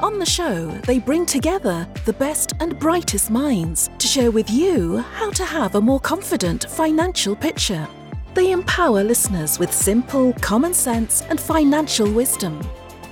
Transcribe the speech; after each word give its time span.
on 0.00 0.18
the 0.18 0.26
show, 0.26 0.68
they 0.86 0.98
bring 0.98 1.26
together 1.26 1.86
the 2.04 2.12
best 2.12 2.52
and 2.60 2.78
brightest 2.78 3.30
minds 3.30 3.90
to 3.98 4.06
share 4.06 4.30
with 4.30 4.48
you 4.48 4.98
how 4.98 5.30
to 5.30 5.44
have 5.44 5.74
a 5.74 5.80
more 5.80 5.98
confident 5.98 6.66
financial 6.70 7.34
picture. 7.34 7.86
They 8.34 8.52
empower 8.52 9.02
listeners 9.02 9.58
with 9.58 9.72
simple, 9.72 10.32
common 10.34 10.72
sense, 10.72 11.22
and 11.22 11.40
financial 11.40 12.10
wisdom. 12.12 12.60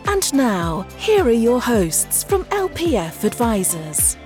And 0.07 0.33
now, 0.33 0.87
here 0.99 1.25
are 1.25 1.31
your 1.31 1.61
hosts 1.61 2.23
from 2.23 2.45
LPF 2.47 3.25
Advisors. 3.25 4.17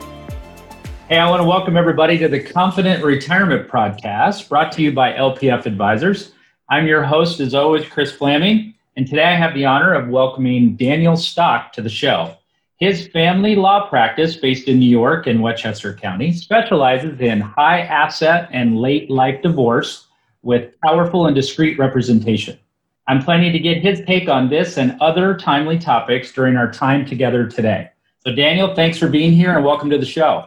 Hey, 1.08 1.18
I 1.18 1.30
want 1.30 1.40
to 1.40 1.48
welcome 1.48 1.76
everybody 1.76 2.18
to 2.18 2.28
the 2.28 2.42
Confident 2.42 3.02
Retirement 3.02 3.68
Podcast 3.68 4.48
brought 4.48 4.70
to 4.72 4.82
you 4.82 4.92
by 4.92 5.12
LPF 5.14 5.64
Advisors. 5.64 6.32
I'm 6.68 6.86
your 6.86 7.02
host, 7.02 7.40
as 7.40 7.54
always, 7.54 7.88
Kris 7.88 8.12
Flammang, 8.12 8.74
and 8.96 9.06
today 9.06 9.24
I 9.24 9.34
have 9.34 9.54
the 9.54 9.64
honor 9.64 9.94
of 9.94 10.08
welcoming 10.08 10.76
Daniel 10.76 11.16
Stock 11.16 11.72
to 11.72 11.82
the 11.82 11.88
show. 11.88 12.36
His 12.80 13.08
family 13.08 13.56
law 13.56 13.90
practice, 13.90 14.36
based 14.36 14.66
in 14.66 14.78
New 14.78 14.88
York 14.88 15.26
and 15.26 15.42
Westchester 15.42 15.92
County, 15.92 16.32
specializes 16.32 17.20
in 17.20 17.38
high 17.38 17.82
asset 17.82 18.48
and 18.52 18.78
late 18.78 19.10
life 19.10 19.42
divorce 19.42 20.06
with 20.40 20.72
powerful 20.80 21.26
and 21.26 21.36
discreet 21.36 21.78
representation. 21.78 22.58
I'm 23.06 23.22
planning 23.22 23.52
to 23.52 23.58
get 23.58 23.82
his 23.82 24.00
take 24.06 24.30
on 24.30 24.48
this 24.48 24.78
and 24.78 24.98
other 25.02 25.36
timely 25.36 25.78
topics 25.78 26.32
during 26.32 26.56
our 26.56 26.72
time 26.72 27.04
together 27.04 27.46
today. 27.46 27.90
So, 28.26 28.34
Daniel, 28.34 28.74
thanks 28.74 28.96
for 28.96 29.08
being 29.08 29.32
here 29.32 29.54
and 29.54 29.62
welcome 29.62 29.90
to 29.90 29.98
the 29.98 30.06
show. 30.06 30.46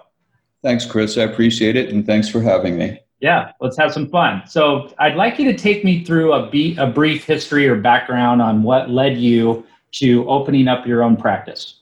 Thanks, 0.63 0.87
Kris. 0.87 1.19
I 1.19 1.23
appreciate 1.23 1.75
it, 1.75 1.89
and 1.89 2.03
thanks 2.03 2.29
for 2.29 2.41
having 2.41 2.79
me. 2.79 2.99
Yeah, 3.19 3.51
let's 3.61 3.77
have 3.77 3.93
some 3.93 4.09
fun. 4.09 4.41
So, 4.47 4.91
I'd 4.97 5.15
like 5.15 5.37
you 5.37 5.51
to 5.51 5.57
take 5.57 5.83
me 5.83 6.03
through 6.03 6.33
a, 6.33 6.49
be- 6.49 6.75
a 6.77 6.87
brief 6.87 7.25
history 7.25 7.67
or 7.67 7.75
background 7.75 8.41
on 8.41 8.63
what 8.63 8.89
led 8.89 9.19
you 9.19 9.67
to 9.91 10.27
opening 10.27 10.67
up 10.67 10.87
your 10.87 11.03
own 11.03 11.15
practice. 11.15 11.81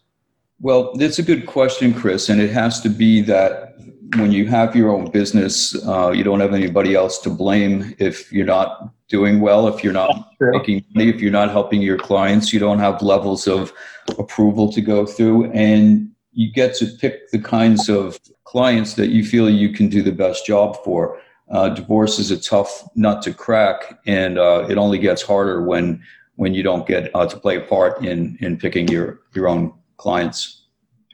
Well, 0.62 0.94
that's 0.94 1.18
a 1.18 1.24
good 1.24 1.48
question, 1.48 1.92
Kris. 1.92 2.30
And 2.30 2.40
it 2.40 2.52
has 2.52 2.82
to 2.82 2.90
be 2.90 3.22
that 3.22 3.76
when 4.18 4.32
you 4.32 4.46
have 4.48 4.76
your 4.76 4.92
own 4.92 5.10
business, 5.10 5.76
uh, 5.88 6.12
you 6.12 6.24
don't 6.24 6.40
have 6.40 6.54
anybody 6.54 6.94
else 6.94 7.18
to 7.20 7.32
blame 7.32 7.96
if 7.98 8.32
you're 8.32 8.46
not 8.46 8.94
doing 9.08 9.42
well, 9.42 9.68
if 9.68 9.84
you're 9.84 9.94
not 9.94 10.34
making 10.40 10.86
money, 10.94 11.10
if 11.10 11.20
you're 11.20 11.32
not 11.32 11.50
helping 11.50 11.82
your 11.82 11.98
clients, 11.98 12.54
you 12.54 12.60
don't 12.60 12.78
have 12.78 13.02
levels 13.02 13.48
of 13.48 13.74
approval 14.20 14.72
to 14.72 14.82
go 14.82 15.06
through. 15.06 15.52
And 15.52 16.12
you 16.32 16.52
get 16.52 16.76
to 16.76 16.86
pick 16.86 17.32
the 17.32 17.40
kinds 17.40 17.90
of 17.90 18.20
clients 18.44 18.94
that 18.96 19.10
you 19.10 19.26
feel 19.26 19.50
you 19.50 19.74
can 19.74 19.90
do 19.90 20.04
the 20.04 20.12
best 20.12 20.46
job 20.46 20.78
for. 20.84 21.20
Uh, 21.50 21.70
divorce 21.70 22.20
is 22.20 22.30
a 22.30 22.40
tough 22.40 22.88
nut 22.96 23.22
to 23.24 23.34
crack, 23.34 24.00
and 24.06 24.38
uh, 24.38 24.68
it 24.70 24.78
only 24.78 25.00
gets 25.00 25.22
harder 25.22 25.62
when 25.62 26.02
when 26.36 26.54
you 26.54 26.64
don't 26.64 26.88
get 26.88 27.12
uh, 27.14 27.26
to 27.26 27.38
play 27.38 27.58
a 27.58 27.62
part 27.62 28.04
in 28.06 28.38
in 28.40 28.58
picking 28.58 28.88
your 28.88 29.20
your 29.34 29.50
own 29.50 29.74
clients. 30.02 30.64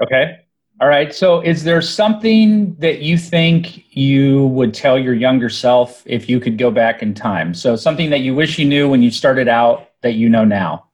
Okay. 0.02 0.40
All 0.80 0.88
right. 0.88 1.14
So, 1.14 1.42
is 1.42 1.64
there 1.64 1.82
something 1.82 2.76
that 2.76 3.02
you 3.02 3.18
think 3.18 3.84
you 3.96 4.46
would 4.48 4.74
tell 4.74 4.98
your 4.98 5.14
younger 5.14 5.50
self 5.50 6.04
if 6.06 6.30
you 6.30 6.40
could 6.40 6.58
go 6.58 6.72
back 6.72 7.02
in 7.02 7.14
time? 7.14 7.54
So, 7.54 7.76
something 7.76 8.10
that 8.12 8.20
you 8.20 8.34
wish 8.34 8.58
you 8.58 8.66
knew 8.66 8.88
when 8.90 9.02
you 9.02 9.12
started 9.12 9.48
out 9.48 9.90
that 10.04 10.14
you 10.14 10.30
know 10.30 10.46
now? 10.46 10.86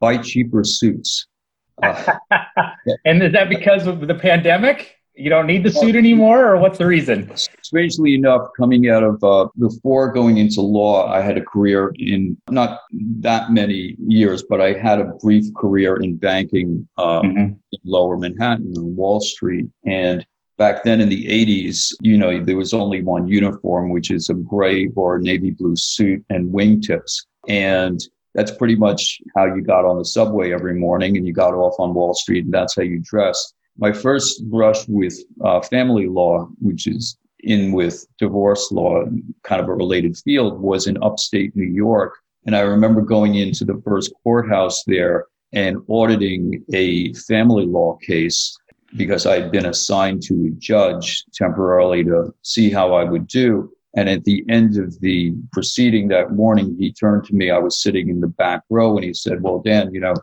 Buy 0.00 0.18
cheaper 0.18 0.62
suits. 0.64 1.26
Uh, 1.82 2.14
and 3.04 3.22
is 3.22 3.32
that 3.32 3.48
because 3.48 3.86
of 3.86 4.06
the 4.06 4.14
pandemic? 4.14 4.96
You 5.14 5.28
don't 5.28 5.46
need 5.46 5.62
the 5.62 5.70
suit 5.70 5.94
anymore, 5.94 6.46
or 6.46 6.56
what's 6.56 6.78
the 6.78 6.86
reason? 6.86 7.30
Strangely 7.36 8.14
enough, 8.14 8.48
coming 8.56 8.88
out 8.88 9.02
of 9.02 9.22
uh, 9.22 9.48
before 9.58 10.10
going 10.10 10.38
into 10.38 10.62
law, 10.62 11.06
I 11.06 11.20
had 11.20 11.36
a 11.36 11.44
career 11.44 11.92
in 11.98 12.36
not 12.50 12.80
that 13.20 13.52
many 13.52 13.96
years, 13.98 14.42
but 14.42 14.60
I 14.60 14.72
had 14.72 15.00
a 15.00 15.04
brief 15.22 15.52
career 15.54 15.96
in 15.96 16.16
banking 16.16 16.88
um, 16.96 17.22
mm-hmm. 17.22 17.38
in 17.40 17.80
Lower 17.84 18.16
Manhattan 18.16 18.72
on 18.76 18.96
Wall 18.96 19.20
Street, 19.20 19.66
and 19.84 20.24
back 20.56 20.82
then 20.82 21.00
in 21.00 21.08
the 21.08 21.26
80s, 21.26 21.94
you 22.00 22.16
know, 22.16 22.42
there 22.42 22.56
was 22.56 22.72
only 22.72 23.02
one 23.02 23.28
uniform, 23.28 23.90
which 23.90 24.10
is 24.10 24.30
a 24.30 24.34
gray 24.34 24.88
or 24.96 25.18
navy 25.18 25.50
blue 25.50 25.76
suit 25.76 26.24
and 26.30 26.52
wingtips, 26.52 27.26
and 27.48 28.00
that's 28.34 28.52
pretty 28.52 28.76
much 28.76 29.20
how 29.36 29.44
you 29.44 29.60
got 29.60 29.84
on 29.84 29.98
the 29.98 30.04
subway 30.06 30.54
every 30.54 30.74
morning, 30.74 31.18
and 31.18 31.26
you 31.26 31.34
got 31.34 31.52
off 31.52 31.74
on 31.78 31.92
Wall 31.92 32.14
Street, 32.14 32.46
and 32.46 32.54
that's 32.54 32.74
how 32.74 32.82
you 32.82 32.98
dressed 33.04 33.54
my 33.78 33.92
first 33.92 34.48
brush 34.50 34.86
with 34.88 35.18
uh, 35.44 35.60
family 35.62 36.06
law, 36.06 36.48
which 36.60 36.86
is 36.86 37.16
in 37.40 37.72
with 37.72 38.06
divorce 38.18 38.70
law, 38.70 39.04
kind 39.42 39.60
of 39.60 39.68
a 39.68 39.74
related 39.74 40.16
field, 40.16 40.60
was 40.60 40.86
in 40.86 41.02
upstate 41.02 41.54
New 41.56 41.64
York. 41.64 42.14
And 42.46 42.56
I 42.56 42.60
remember 42.60 43.02
going 43.02 43.36
into 43.36 43.64
the 43.64 43.80
first 43.84 44.12
courthouse 44.22 44.82
there 44.86 45.26
and 45.52 45.78
auditing 45.88 46.64
a 46.72 47.12
family 47.14 47.66
law 47.66 47.98
case 48.02 48.56
because 48.96 49.26
I 49.26 49.40
had 49.40 49.50
been 49.50 49.66
assigned 49.66 50.22
to 50.24 50.46
a 50.46 50.50
judge 50.58 51.24
temporarily 51.32 52.04
to 52.04 52.34
see 52.42 52.70
how 52.70 52.94
I 52.94 53.04
would 53.04 53.26
do. 53.26 53.72
And 53.94 54.08
at 54.08 54.24
the 54.24 54.44
end 54.48 54.78
of 54.78 54.98
the 55.00 55.34
proceeding 55.52 56.08
that 56.08 56.32
morning, 56.32 56.76
he 56.78 56.92
turned 56.92 57.24
to 57.24 57.34
me. 57.34 57.50
I 57.50 57.58
was 57.58 57.82
sitting 57.82 58.08
in 58.08 58.20
the 58.20 58.28
back 58.28 58.62
row 58.70 58.96
and 58.96 59.04
he 59.04 59.12
said, 59.12 59.42
Well, 59.42 59.60
Dan, 59.60 59.92
you 59.92 60.00
know, 60.00 60.14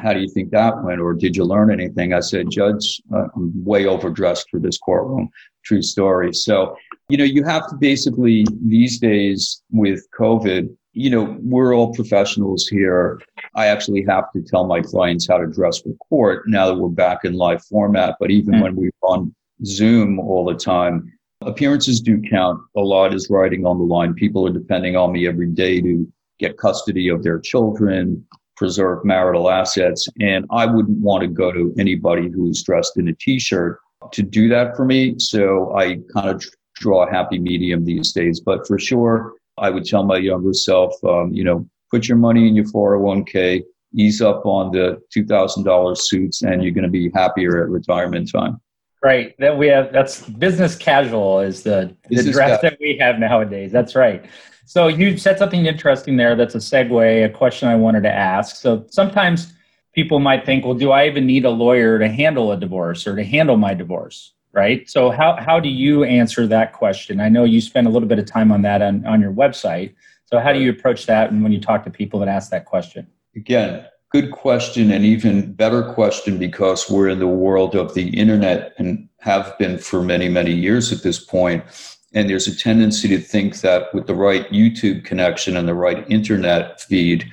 how 0.00 0.12
do 0.12 0.20
you 0.20 0.28
think 0.28 0.50
that 0.50 0.82
went? 0.82 1.00
Or 1.00 1.12
did 1.12 1.36
you 1.36 1.44
learn 1.44 1.70
anything? 1.70 2.14
I 2.14 2.20
said, 2.20 2.50
Judge, 2.50 3.02
uh, 3.14 3.26
I'm 3.34 3.52
way 3.64 3.86
overdressed 3.86 4.48
for 4.50 4.58
this 4.58 4.78
courtroom. 4.78 5.28
True 5.64 5.82
story. 5.82 6.32
So, 6.32 6.76
you 7.08 7.16
know, 7.16 7.24
you 7.24 7.44
have 7.44 7.68
to 7.68 7.76
basically 7.76 8.46
these 8.64 8.98
days 8.98 9.62
with 9.70 10.06
COVID, 10.18 10.74
you 10.94 11.10
know, 11.10 11.36
we're 11.40 11.74
all 11.74 11.94
professionals 11.94 12.66
here. 12.66 13.20
I 13.54 13.66
actually 13.66 14.04
have 14.08 14.30
to 14.32 14.42
tell 14.42 14.66
my 14.66 14.80
clients 14.80 15.28
how 15.28 15.38
to 15.38 15.46
dress 15.46 15.80
for 15.80 15.94
court 16.08 16.48
now 16.48 16.66
that 16.66 16.74
we're 16.76 16.88
back 16.88 17.24
in 17.24 17.34
live 17.34 17.64
format. 17.64 18.16
But 18.18 18.30
even 18.30 18.54
mm-hmm. 18.54 18.62
when 18.62 18.76
we're 18.76 18.90
on 19.02 19.34
Zoom 19.64 20.18
all 20.18 20.44
the 20.44 20.54
time, 20.54 21.12
appearances 21.42 22.00
do 22.00 22.20
count. 22.30 22.60
A 22.76 22.80
lot 22.80 23.14
is 23.14 23.28
riding 23.30 23.66
on 23.66 23.78
the 23.78 23.84
line. 23.84 24.14
People 24.14 24.46
are 24.46 24.52
depending 24.52 24.96
on 24.96 25.12
me 25.12 25.26
every 25.26 25.48
day 25.48 25.80
to 25.80 26.10
get 26.38 26.58
custody 26.58 27.08
of 27.08 27.22
their 27.22 27.38
children, 27.38 28.26
preserve 28.62 29.04
marital 29.04 29.50
assets. 29.50 30.08
And 30.20 30.46
I 30.52 30.66
wouldn't 30.66 31.00
want 31.00 31.22
to 31.22 31.26
go 31.26 31.50
to 31.50 31.74
anybody 31.80 32.30
who's 32.30 32.62
dressed 32.62 32.96
in 32.96 33.08
a 33.08 33.12
t 33.12 33.40
shirt 33.40 33.80
to 34.12 34.22
do 34.22 34.48
that 34.50 34.76
for 34.76 34.84
me. 34.84 35.16
So 35.18 35.76
I 35.76 35.98
kind 36.14 36.28
of 36.28 36.44
draw 36.76 37.04
a 37.04 37.10
happy 37.10 37.40
medium 37.40 37.84
these 37.84 38.12
days. 38.12 38.38
But 38.38 38.64
for 38.68 38.78
sure, 38.78 39.34
I 39.58 39.68
would 39.70 39.84
tell 39.84 40.04
my 40.04 40.18
younger 40.18 40.52
self, 40.52 40.94
um, 41.02 41.32
you 41.32 41.42
know, 41.42 41.68
put 41.90 42.06
your 42.06 42.18
money 42.18 42.46
in 42.46 42.54
your 42.54 42.66
401k, 42.66 43.64
ease 43.96 44.22
up 44.22 44.46
on 44.46 44.70
the 44.70 45.02
$2,000 45.12 45.98
suits, 45.98 46.42
and 46.42 46.62
you're 46.62 46.72
going 46.72 46.84
to 46.84 46.90
be 46.90 47.10
happier 47.12 47.64
at 47.64 47.68
retirement 47.68 48.30
time. 48.30 48.60
Right. 49.02 49.34
That 49.40 49.58
we 49.58 49.66
have 49.66 49.92
that's 49.92 50.20
business 50.28 50.76
casual 50.76 51.40
is 51.40 51.64
the, 51.64 51.96
the 52.08 52.30
dress 52.30 52.62
that 52.62 52.78
we 52.80 52.96
have 53.00 53.18
nowadays. 53.18 53.72
That's 53.72 53.96
right. 53.96 54.24
So 54.64 54.88
you 54.88 55.16
said 55.16 55.38
something 55.38 55.66
interesting 55.66 56.16
there. 56.16 56.34
That's 56.34 56.54
a 56.54 56.58
segue, 56.58 57.24
a 57.24 57.28
question 57.28 57.68
I 57.68 57.76
wanted 57.76 58.02
to 58.02 58.12
ask. 58.12 58.56
So 58.56 58.86
sometimes 58.90 59.52
people 59.92 60.18
might 60.18 60.46
think, 60.46 60.64
well, 60.64 60.74
do 60.74 60.90
I 60.90 61.06
even 61.06 61.26
need 61.26 61.44
a 61.44 61.50
lawyer 61.50 61.98
to 61.98 62.08
handle 62.08 62.52
a 62.52 62.56
divorce 62.56 63.06
or 63.06 63.16
to 63.16 63.24
handle 63.24 63.56
my 63.56 63.74
divorce? 63.74 64.32
Right. 64.52 64.88
So 64.88 65.10
how, 65.10 65.36
how 65.40 65.60
do 65.60 65.70
you 65.70 66.04
answer 66.04 66.46
that 66.46 66.74
question? 66.74 67.20
I 67.20 67.30
know 67.30 67.44
you 67.44 67.60
spend 67.60 67.86
a 67.86 67.90
little 67.90 68.08
bit 68.08 68.18
of 68.18 68.26
time 68.26 68.52
on 68.52 68.62
that 68.62 68.82
on, 68.82 69.04
on 69.06 69.20
your 69.20 69.32
website. 69.32 69.94
So 70.26 70.38
how 70.38 70.52
do 70.52 70.60
you 70.60 70.70
approach 70.70 71.06
that 71.06 71.30
and 71.30 71.42
when 71.42 71.52
you 71.52 71.60
talk 71.60 71.84
to 71.84 71.90
people 71.90 72.20
that 72.20 72.28
ask 72.28 72.50
that 72.50 72.66
question? 72.66 73.06
Again, 73.34 73.86
good 74.10 74.30
question 74.30 74.90
and 74.90 75.06
even 75.06 75.52
better 75.52 75.82
question 75.94 76.38
because 76.38 76.90
we're 76.90 77.08
in 77.08 77.18
the 77.18 77.26
world 77.26 77.74
of 77.74 77.94
the 77.94 78.08
internet 78.10 78.74
and 78.76 79.08
have 79.20 79.56
been 79.58 79.78
for 79.78 80.02
many, 80.02 80.28
many 80.28 80.52
years 80.52 80.92
at 80.92 81.02
this 81.02 81.18
point 81.18 81.64
and 82.14 82.28
there's 82.28 82.46
a 82.46 82.56
tendency 82.56 83.08
to 83.08 83.18
think 83.18 83.60
that 83.60 83.92
with 83.94 84.06
the 84.06 84.14
right 84.14 84.48
YouTube 84.50 85.04
connection 85.04 85.56
and 85.56 85.66
the 85.66 85.74
right 85.74 86.08
internet 86.10 86.80
feed 86.80 87.30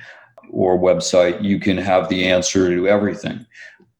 or 0.50 0.78
website, 0.78 1.42
you 1.42 1.60
can 1.60 1.76
have 1.76 2.08
the 2.08 2.26
answer 2.26 2.74
to 2.74 2.88
everything. 2.88 3.46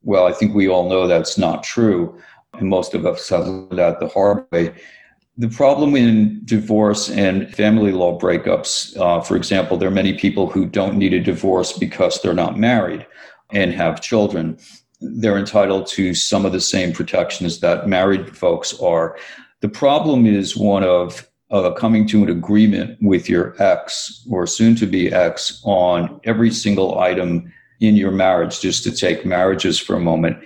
Well, 0.03 0.27
I 0.27 0.33
think 0.33 0.55
we 0.55 0.69
all 0.69 0.89
know 0.89 1.07
that's 1.07 1.37
not 1.37 1.63
true. 1.63 2.19
And 2.55 2.69
most 2.69 2.95
of 2.95 3.05
us 3.07 3.29
have 3.29 3.47
learned 3.47 3.79
that 3.79 4.01
the 4.01 4.09
hard 4.09 4.47
way. 4.51 4.75
The 5.37 5.49
problem 5.49 5.97
in 5.97 6.41
divorce 6.45 7.09
and 7.09 7.55
family 7.55 7.93
law 7.93 8.19
breakups, 8.19 8.97
uh, 8.99 9.21
for 9.21 9.37
example, 9.37 9.77
there 9.77 9.89
are 9.89 9.93
many 9.93 10.15
people 10.15 10.49
who 10.49 10.67
don't 10.67 10.97
need 10.97 11.15
a 11.15 11.21
divorce 11.21 11.73
because 11.73 12.21
they're 12.21 12.35
not 12.35 12.59
married 12.59 13.07
and 13.51 13.73
have 13.73 14.01
children. 14.01 14.59
They're 15.01 15.39
entitled 15.39 15.87
to 15.89 16.15
some 16.15 16.45
of 16.45 16.53
the 16.53 16.61
same 16.61 16.93
protections 16.93 17.61
that 17.61 17.89
married 17.89 18.37
folks 18.37 18.79
are 18.81 19.17
The 19.61 19.69
problem 19.69 20.27
is 20.27 20.57
one 20.57 20.85
of 20.85 21.29
uh, 21.51 21.73
coming 21.73 22.07
to 22.09 22.23
an 22.23 22.31
agreement 22.31 22.97
with 23.03 23.29
your 23.29 23.61
ex 23.63 24.27
or 24.31 24.47
soon 24.47 24.75
to 24.77 24.87
be 24.87 25.13
ex 25.13 25.61
on 25.65 26.21
every 26.25 26.51
single 26.51 26.99
item 26.99 27.53
in 27.81 27.97
your 27.97 28.11
marriage, 28.11 28.61
just 28.61 28.85
to 28.85 28.93
take 28.93 29.27
marriages 29.27 29.79
for 29.79 29.97
a 29.97 30.01
moment. 30.01 30.39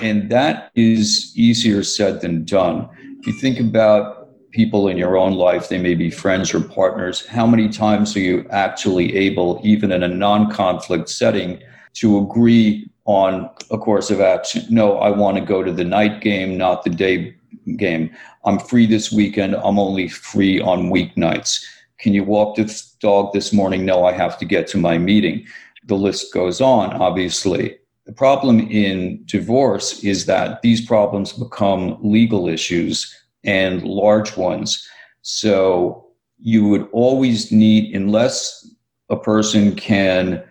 And 0.00 0.30
that 0.30 0.70
is 0.74 1.32
easier 1.36 1.82
said 1.82 2.20
than 2.20 2.44
done. 2.44 2.88
If 3.20 3.26
you 3.26 3.32
think 3.32 3.58
about 3.60 4.20
people 4.50 4.88
in 4.88 4.96
your 4.96 5.16
own 5.16 5.34
life, 5.34 5.68
they 5.68 5.78
may 5.78 5.94
be 5.94 6.10
friends 6.10 6.52
or 6.52 6.60
partners, 6.60 7.26
how 7.26 7.46
many 7.46 7.68
times 7.68 8.16
are 8.16 8.20
you 8.20 8.46
actually 8.50 9.16
able, 9.16 9.60
even 9.64 9.92
in 9.92 10.02
a 10.02 10.08
non 10.08 10.50
conflict 10.50 11.08
setting, 11.08 11.60
to 11.94 12.18
agree 12.18 12.88
on 13.04 13.50
a 13.70 13.78
course 13.78 14.10
of 14.10 14.20
action? 14.20 14.64
No, 14.70 14.98
I 14.98 15.10
want 15.10 15.36
to 15.38 15.44
go 15.44 15.62
to 15.62 15.72
the 15.72 15.84
night 15.84 16.20
game, 16.20 16.56
not 16.56 16.82
the 16.82 16.90
day 16.90 17.36
game. 17.76 18.10
I'm 18.44 18.58
free 18.58 18.86
this 18.86 19.12
weekend. 19.12 19.56
I'm 19.56 19.78
only 19.78 20.08
free 20.08 20.60
on 20.60 20.90
weeknights. 20.90 21.64
Can 21.98 22.14
you 22.14 22.24
walk 22.24 22.56
the 22.56 22.82
dog 23.00 23.32
this 23.32 23.52
morning? 23.52 23.84
No, 23.84 24.04
I 24.04 24.12
have 24.12 24.38
to 24.38 24.44
get 24.44 24.66
to 24.68 24.78
my 24.78 24.98
meeting. 24.98 25.44
The 25.86 25.96
list 25.96 26.32
goes 26.32 26.60
on, 26.60 26.92
obviously. 26.94 27.76
The 28.06 28.12
problem 28.12 28.60
in 28.60 29.22
divorce 29.26 30.02
is 30.02 30.26
that 30.26 30.62
these 30.62 30.84
problems 30.84 31.32
become 31.32 31.98
legal 32.02 32.48
issues 32.48 33.14
and 33.44 33.82
large 33.82 34.36
ones. 34.36 34.86
So 35.22 36.06
you 36.38 36.66
would 36.68 36.88
always 36.92 37.52
need, 37.52 37.94
unless 37.94 38.66
a 39.10 39.16
person 39.16 39.76
can 39.76 40.42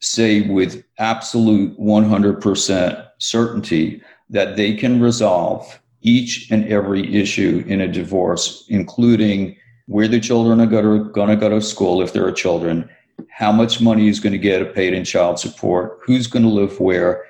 say 0.00 0.42
with 0.48 0.84
absolute 0.98 1.78
100% 1.78 3.08
certainty 3.18 4.02
that 4.30 4.56
they 4.56 4.74
can 4.74 5.00
resolve 5.00 5.80
each 6.04 6.50
and 6.50 6.66
every 6.68 7.12
issue 7.14 7.64
in 7.66 7.80
a 7.80 7.88
divorce, 7.88 8.64
including 8.68 9.56
where 9.86 10.06
the 10.06 10.20
children 10.20 10.60
are 10.60 10.66
going 10.66 11.28
to 11.28 11.36
go 11.36 11.48
to 11.48 11.60
school 11.60 12.00
if 12.00 12.12
there 12.12 12.26
are 12.26 12.32
children, 12.32 12.88
how 13.30 13.50
much 13.50 13.80
money 13.80 14.08
is 14.08 14.20
going 14.20 14.32
to 14.32 14.38
get 14.38 14.74
paid 14.74 14.92
in 14.92 15.04
child 15.04 15.38
support, 15.40 15.98
who's 16.02 16.26
going 16.26 16.42
to 16.42 16.48
live 16.48 16.78
where, 16.78 17.24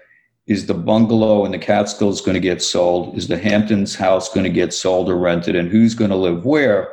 is 0.46 0.66
the 0.66 0.74
bungalow 0.74 1.44
in 1.46 1.52
the 1.52 1.58
Catskills 1.58 2.20
going 2.20 2.34
to 2.34 2.40
get 2.40 2.62
sold, 2.62 3.16
is 3.16 3.28
the 3.28 3.38
Hamptons 3.38 3.94
house 3.94 4.28
going 4.28 4.44
to 4.44 4.50
get 4.50 4.74
sold 4.74 5.08
or 5.08 5.16
rented, 5.16 5.56
and 5.56 5.70
who's 5.70 5.94
going 5.94 6.10
to 6.10 6.16
live 6.16 6.44
where. 6.44 6.92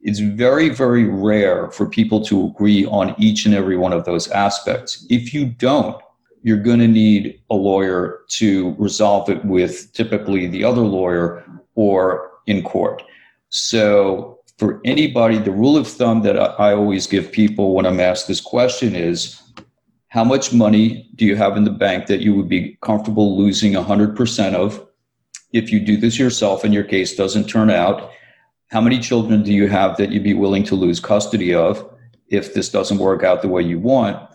It's 0.00 0.20
very, 0.20 0.68
very 0.68 1.04
rare 1.04 1.70
for 1.70 1.84
people 1.84 2.24
to 2.26 2.46
agree 2.46 2.86
on 2.86 3.14
each 3.18 3.44
and 3.44 3.54
every 3.54 3.76
one 3.76 3.92
of 3.92 4.04
those 4.04 4.28
aspects. 4.28 5.04
If 5.10 5.34
you 5.34 5.46
don't, 5.46 6.00
you're 6.42 6.62
going 6.62 6.78
to 6.78 6.88
need 6.88 7.40
a 7.50 7.54
lawyer 7.54 8.20
to 8.28 8.74
resolve 8.78 9.28
it 9.28 9.44
with 9.44 9.92
typically 9.92 10.46
the 10.46 10.64
other 10.64 10.82
lawyer 10.82 11.44
or 11.74 12.30
in 12.46 12.62
court. 12.62 13.02
So, 13.50 14.38
for 14.58 14.80
anybody, 14.84 15.38
the 15.38 15.52
rule 15.52 15.76
of 15.76 15.86
thumb 15.86 16.22
that 16.22 16.36
I, 16.36 16.72
always 16.72 17.06
give 17.06 17.30
people 17.30 17.74
when 17.74 17.86
I'm 17.86 18.00
asked 18.00 18.26
this 18.26 18.40
question 18.40 18.96
is 18.96 19.40
how 20.08 20.24
much 20.24 20.52
money 20.52 21.08
do 21.14 21.24
you 21.24 21.36
have 21.36 21.56
in 21.56 21.62
the 21.62 21.70
bank 21.70 22.06
that 22.06 22.20
you 22.20 22.34
would 22.34 22.48
be 22.48 22.76
comfortable 22.82 23.38
losing 23.38 23.74
100% 23.74 24.54
of 24.54 24.84
if 25.52 25.70
you 25.70 25.78
do 25.78 25.96
this 25.96 26.18
yourself 26.18 26.64
and 26.64 26.74
your 26.74 26.82
case 26.82 27.14
doesn't 27.14 27.48
turn 27.48 27.70
out? 27.70 28.10
How 28.70 28.80
many 28.80 28.98
children 28.98 29.44
do 29.44 29.52
you 29.52 29.68
have 29.68 29.96
that 29.98 30.10
you'd 30.10 30.24
be 30.24 30.34
willing 30.34 30.64
to 30.64 30.74
lose 30.74 30.98
custody 30.98 31.54
of 31.54 31.88
if 32.28 32.52
this 32.52 32.68
doesn't 32.68 32.98
work 32.98 33.22
out 33.22 33.42
the 33.42 33.48
way 33.48 33.62
you 33.62 33.78
want? 33.78 34.28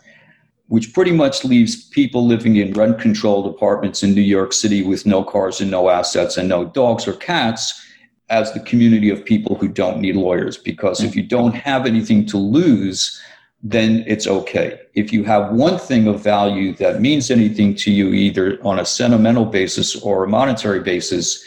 Which 0.73 0.91
pretty 0.91 1.11
much 1.11 1.45
leaves 1.45 1.87
people 1.89 2.25
living 2.25 2.55
in 2.55 2.73
rent 2.73 2.97
controlled 2.97 3.45
apartments 3.45 4.01
in 4.01 4.15
New 4.15 4.21
York 4.21 4.51
City 4.51 4.81
with 4.81 5.05
no 5.05 5.23
cars 5.23 5.61
and 5.61 5.69
no 5.69 5.87
assets 5.87 6.35
and 6.35 6.49
no 6.49 6.65
dogs 6.65 7.07
or 7.07 7.13
cats 7.13 7.79
as 8.29 8.51
the 8.53 8.59
community 8.61 9.11
of 9.11 9.23
people 9.23 9.55
who 9.55 9.67
don't 9.67 10.01
need 10.01 10.15
lawyers. 10.15 10.57
Because 10.57 11.03
if 11.03 11.15
you 11.15 11.21
don't 11.21 11.53
have 11.53 11.85
anything 11.85 12.25
to 12.25 12.37
lose, 12.39 13.21
then 13.61 14.03
it's 14.07 14.25
okay. 14.25 14.79
If 14.95 15.13
you 15.13 15.23
have 15.25 15.53
one 15.53 15.77
thing 15.77 16.07
of 16.07 16.23
value 16.23 16.73
that 16.77 16.99
means 16.99 17.29
anything 17.29 17.75
to 17.75 17.91
you, 17.91 18.09
either 18.09 18.57
on 18.63 18.79
a 18.79 18.85
sentimental 18.85 19.45
basis 19.45 19.95
or 20.01 20.23
a 20.23 20.27
monetary 20.27 20.79
basis, 20.79 21.45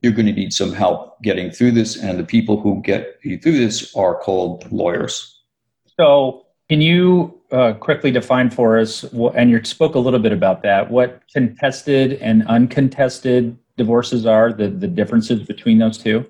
you're 0.00 0.12
going 0.12 0.24
to 0.24 0.32
need 0.32 0.54
some 0.54 0.72
help 0.72 1.20
getting 1.20 1.50
through 1.50 1.72
this. 1.72 2.02
And 2.02 2.18
the 2.18 2.24
people 2.24 2.58
who 2.58 2.80
get 2.80 3.18
you 3.22 3.36
through 3.36 3.58
this 3.58 3.94
are 3.94 4.18
called 4.18 4.72
lawyers. 4.72 5.42
So, 6.00 6.46
can 6.70 6.80
you 6.80 7.41
uh, 7.52 7.74
quickly 7.74 8.10
define 8.10 8.50
for 8.50 8.78
us, 8.78 9.04
and 9.34 9.50
you 9.50 9.62
spoke 9.64 9.94
a 9.94 9.98
little 9.98 10.20
bit 10.20 10.32
about 10.32 10.62
that, 10.62 10.90
what 10.90 11.22
contested 11.32 12.14
and 12.14 12.46
uncontested 12.46 13.56
divorces 13.76 14.26
are, 14.26 14.52
the, 14.52 14.68
the 14.68 14.88
differences 14.88 15.46
between 15.46 15.78
those 15.78 15.98
two? 15.98 16.26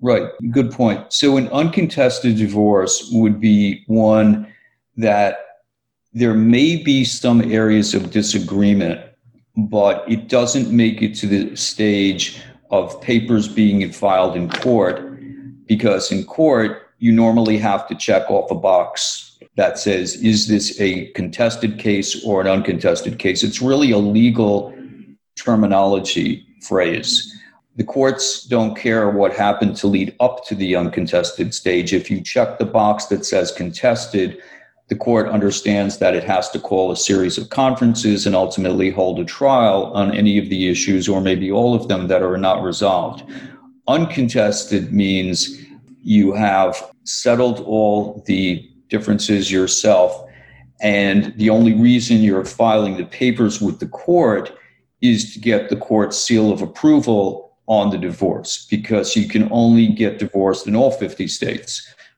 Right, 0.00 0.30
good 0.50 0.70
point. 0.70 1.12
So, 1.12 1.36
an 1.36 1.48
uncontested 1.48 2.36
divorce 2.36 3.08
would 3.12 3.40
be 3.40 3.84
one 3.86 4.52
that 4.96 5.38
there 6.12 6.34
may 6.34 6.76
be 6.76 7.04
some 7.04 7.40
areas 7.52 7.94
of 7.94 8.10
disagreement, 8.10 9.00
but 9.56 10.04
it 10.10 10.28
doesn't 10.28 10.70
make 10.70 11.02
it 11.02 11.14
to 11.16 11.26
the 11.26 11.56
stage 11.56 12.40
of 12.70 13.00
papers 13.00 13.48
being 13.48 13.90
filed 13.92 14.36
in 14.36 14.48
court 14.48 15.08
because 15.66 16.10
in 16.10 16.24
court, 16.24 16.88
you 16.98 17.12
normally 17.12 17.58
have 17.58 17.86
to 17.88 17.94
check 17.94 18.30
off 18.30 18.50
a 18.50 18.54
box 18.54 19.31
that 19.56 19.78
says, 19.78 20.16
is 20.16 20.48
this 20.48 20.80
a 20.80 21.06
contested 21.12 21.78
case 21.78 22.24
or 22.24 22.40
an 22.40 22.46
uncontested 22.46 23.18
case? 23.18 23.42
It's 23.42 23.60
really 23.60 23.90
a 23.90 23.98
legal 23.98 24.74
terminology 25.36 26.46
phrase. 26.62 27.28
The 27.76 27.84
courts 27.84 28.44
don't 28.44 28.74
care 28.76 29.10
what 29.10 29.34
happened 29.34 29.76
to 29.76 29.86
lead 29.86 30.14
up 30.20 30.44
to 30.46 30.54
the 30.54 30.76
uncontested 30.76 31.54
stage. 31.54 31.92
If 31.92 32.10
you 32.10 32.20
check 32.20 32.58
the 32.58 32.66
box 32.66 33.06
that 33.06 33.24
says 33.24 33.50
contested, 33.50 34.42
the 34.88 34.96
court 34.96 35.28
understands 35.28 35.98
that 35.98 36.14
it 36.14 36.24
has 36.24 36.50
to 36.50 36.58
call 36.58 36.92
a 36.92 36.96
series 36.96 37.38
of 37.38 37.48
conferences 37.48 38.26
and 38.26 38.36
ultimately 38.36 38.90
hold 38.90 39.18
a 39.20 39.24
trial 39.24 39.90
on 39.94 40.12
any 40.12 40.38
of 40.38 40.50
the 40.50 40.68
issues 40.68 41.08
or 41.08 41.20
maybe 41.20 41.50
all 41.50 41.74
of 41.74 41.88
them 41.88 42.08
that 42.08 42.22
are 42.22 42.36
not 42.36 42.62
resolved. 42.62 43.22
Uncontested 43.88 44.92
means 44.92 45.58
you 46.02 46.32
have 46.32 46.90
settled 47.04 47.60
all 47.60 48.22
the 48.26 48.68
differences 48.92 49.50
yourself. 49.50 50.10
And 50.82 51.32
the 51.36 51.50
only 51.50 51.72
reason 51.72 52.18
you're 52.18 52.44
filing 52.44 52.96
the 52.96 53.06
papers 53.06 53.60
with 53.60 53.80
the 53.80 53.88
court 53.88 54.52
is 55.00 55.32
to 55.32 55.40
get 55.40 55.70
the 55.70 55.76
court 55.76 56.12
seal 56.12 56.52
of 56.52 56.60
approval 56.60 57.56
on 57.66 57.90
the 57.90 57.98
divorce 57.98 58.66
because 58.70 59.16
you 59.16 59.26
can 59.28 59.48
only 59.50 59.86
get 59.86 60.18
divorced 60.18 60.66
in 60.66 60.76
all 60.76 60.90
50 60.90 61.26
states. 61.26 61.70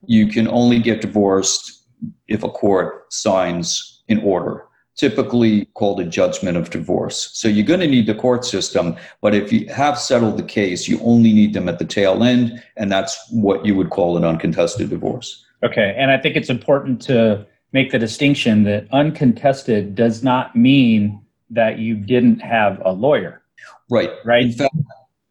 You 0.07 0.27
can 0.27 0.49
only 0.49 0.81
get 0.81 1.01
divorced 1.01 1.87
if 2.27 2.43
a 2.43 2.49
court 2.49 3.13
signs 3.13 4.03
an 4.09 4.19
order, 4.25 4.67
typically 4.97 5.67
called 5.75 6.01
a 6.01 6.05
judgment 6.05 6.57
of 6.57 6.71
divorce. 6.71 7.31
So 7.35 7.47
you're 7.47 7.67
going 7.73 7.81
to 7.81 7.87
need 7.87 8.07
the 8.07 8.15
court 8.15 8.45
system, 8.45 8.97
but 9.21 9.35
if 9.35 9.53
you 9.53 9.69
have 9.73 9.99
settled 9.99 10.39
the 10.39 10.51
case, 10.61 10.89
you 10.89 10.99
only 11.03 11.33
need 11.33 11.55
them 11.55 11.69
at 11.69 11.79
the 11.79 11.85
tail 11.85 12.25
end, 12.25 12.63
and 12.77 12.91
that's 12.91 13.17
what 13.31 13.65
you 13.65 13.77
would 13.77 13.91
call 13.91 14.17
an 14.17 14.25
uncontested 14.25 14.91
divorce. 14.91 15.45
Okay. 15.65 15.95
And 15.97 16.11
I 16.11 16.19
think 16.19 16.37
it's 16.37 16.51
important 16.51 17.01
to 17.03 17.47
make 17.73 17.91
the 17.91 17.99
distinction 17.99 18.65
that 18.65 18.87
uncontested 18.93 19.95
does 19.95 20.23
not 20.23 20.55
mean 20.55 21.21
that 21.51 21.79
you 21.79 21.97
didn't 21.97 22.41
have 22.41 22.81
a 22.85 22.93
lawyer. 22.93 23.43
Right. 23.91 24.11
Right. 24.25 24.45
In 24.45 24.53
fact, 24.53 24.75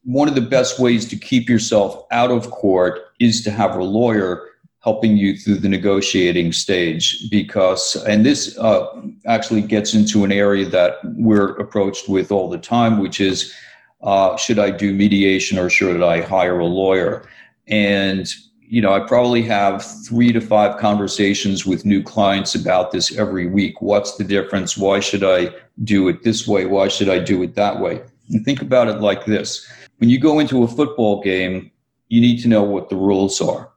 one 0.03 0.27
of 0.27 0.35
the 0.35 0.41
best 0.41 0.79
ways 0.79 1.07
to 1.09 1.15
keep 1.15 1.47
yourself 1.47 2.05
out 2.11 2.31
of 2.31 2.49
court 2.51 2.99
is 3.19 3.43
to 3.43 3.51
have 3.51 3.75
a 3.75 3.83
lawyer 3.83 4.49
helping 4.83 5.15
you 5.15 5.37
through 5.37 5.55
the 5.55 5.69
negotiating 5.69 6.51
stage 6.51 7.29
because 7.29 7.95
and 8.05 8.25
this 8.25 8.57
uh, 8.57 8.85
actually 9.25 9.61
gets 9.61 9.93
into 9.93 10.25
an 10.25 10.31
area 10.31 10.65
that 10.65 10.97
we're 11.15 11.51
approached 11.55 12.09
with 12.09 12.33
all 12.33 12.49
the 12.49 12.57
time 12.57 12.99
which 12.99 13.21
is 13.21 13.53
uh, 14.01 14.35
should 14.35 14.59
i 14.59 14.69
do 14.69 14.93
mediation 14.93 15.57
or 15.57 15.69
should 15.69 16.03
i 16.03 16.19
hire 16.19 16.59
a 16.59 16.65
lawyer 16.65 17.25
and 17.67 18.33
you 18.67 18.81
know, 18.81 18.93
I 18.93 18.99
probably 18.99 19.41
have 19.43 19.85
three 20.05 20.31
to 20.31 20.41
five 20.41 20.79
conversations 20.79 21.65
with 21.65 21.85
new 21.85 22.01
clients 22.01 22.55
about 22.55 22.91
this 22.91 23.17
every 23.17 23.47
week. 23.47 23.81
What's 23.81 24.15
the 24.17 24.23
difference? 24.23 24.77
Why 24.77 24.99
should 24.99 25.23
I 25.23 25.49
do 25.83 26.07
it 26.07 26.23
this 26.23 26.47
way? 26.47 26.65
Why 26.65 26.87
should 26.87 27.09
I 27.09 27.19
do 27.19 27.43
it 27.43 27.55
that 27.55 27.79
way? 27.79 28.01
And 28.29 28.43
think 28.45 28.61
about 28.61 28.87
it 28.87 29.01
like 29.01 29.25
this 29.25 29.67
when 29.97 30.09
you 30.09 30.19
go 30.19 30.39
into 30.39 30.63
a 30.63 30.67
football 30.67 31.21
game, 31.21 31.71
you 32.09 32.19
need 32.19 32.41
to 32.41 32.47
know 32.47 32.63
what 32.63 32.89
the 32.89 32.95
rules 32.95 33.39
are, 33.41 33.69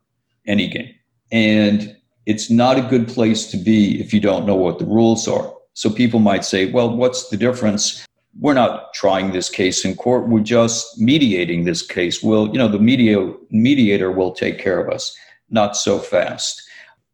any 0.47 0.69
game. 0.69 0.95
And 1.31 1.97
it's 2.26 2.50
not 2.50 2.78
a 2.78 2.83
good 2.83 3.09
place 3.09 3.47
to 3.52 3.57
be 3.57 4.00
if 4.00 4.12
you 4.12 4.21
don't 4.21 4.47
know 4.47 4.57
what 4.57 4.78
the 4.78 4.85
rules 4.87 5.28
are. 5.28 5.52
So 5.75 5.90
people 5.90 6.21
might 6.21 6.45
say, 6.45 6.71
well, 6.71 6.95
what's 6.95 7.28
the 7.28 7.37
difference? 7.37 8.05
We're 8.40 8.55
not 8.55 8.93
trying 8.95 9.33
this 9.33 9.49
case 9.49 9.85
in 9.85 9.95
court. 9.95 10.28
We're 10.28 10.40
just 10.40 10.99
mediating 10.99 11.64
this 11.64 11.83
case. 11.83 12.23
Well, 12.23 12.49
you 12.49 12.59
know, 12.59 12.69
the 12.69 12.78
media, 12.78 13.33
mediator 13.50 14.11
will 14.11 14.33
take 14.33 14.59
care 14.59 14.81
of 14.81 14.93
us. 14.93 15.16
Not 15.49 15.76
so 15.76 15.99
fast. 15.99 16.62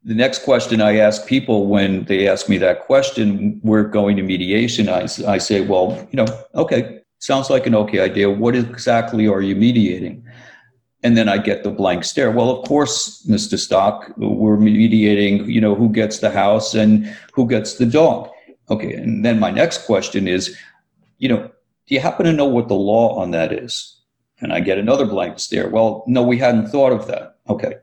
The 0.04 0.14
next 0.14 0.42
question 0.42 0.80
I 0.80 0.96
ask 0.96 1.26
people 1.26 1.66
when 1.68 2.04
they 2.04 2.26
ask 2.26 2.48
me 2.48 2.58
that 2.58 2.80
question, 2.80 3.60
we're 3.62 3.84
going 3.84 4.16
to 4.16 4.22
mediation. 4.22 4.88
I, 4.88 5.06
I 5.26 5.38
say, 5.38 5.60
well, 5.60 6.08
you 6.10 6.16
know, 6.16 6.26
okay, 6.56 7.00
sounds 7.20 7.50
like 7.50 7.66
an 7.66 7.74
okay 7.76 8.00
idea. 8.00 8.28
What 8.28 8.56
exactly 8.56 9.28
are 9.28 9.42
you 9.42 9.54
mediating? 9.54 10.26
and 11.02 11.16
then 11.16 11.28
I 11.28 11.38
get 11.38 11.64
the 11.64 11.70
blank 11.70 12.04
stare. 12.04 12.30
Well, 12.30 12.50
of 12.50 12.66
course, 12.68 13.26
Mr. 13.26 13.58
Stock, 13.58 14.12
we're 14.16 14.56
mediating, 14.56 15.50
you 15.50 15.60
know, 15.60 15.74
who 15.74 15.88
gets 15.88 16.20
the 16.20 16.30
house 16.30 16.74
and 16.74 17.06
who 17.32 17.48
gets 17.48 17.74
the 17.74 17.86
dog. 17.86 18.30
Okay. 18.70 18.94
And 18.94 19.24
then 19.24 19.40
my 19.40 19.50
next 19.50 19.84
question 19.84 20.28
is, 20.28 20.56
you 21.22 21.28
know, 21.28 21.48
do 21.86 21.94
you 21.94 22.00
happen 22.00 22.26
to 22.26 22.32
know 22.32 22.46
what 22.46 22.66
the 22.66 22.74
law 22.74 23.14
on 23.14 23.30
that 23.30 23.52
is? 23.52 23.96
And 24.40 24.52
I 24.52 24.58
get 24.58 24.76
another 24.76 25.06
blank 25.06 25.38
stare. 25.38 25.68
Well, 25.68 26.02
no, 26.08 26.20
we 26.20 26.36
hadn't 26.36 26.66
thought 26.66 26.90
of 26.90 27.06
that. 27.06 27.36
Okay. 27.48 27.74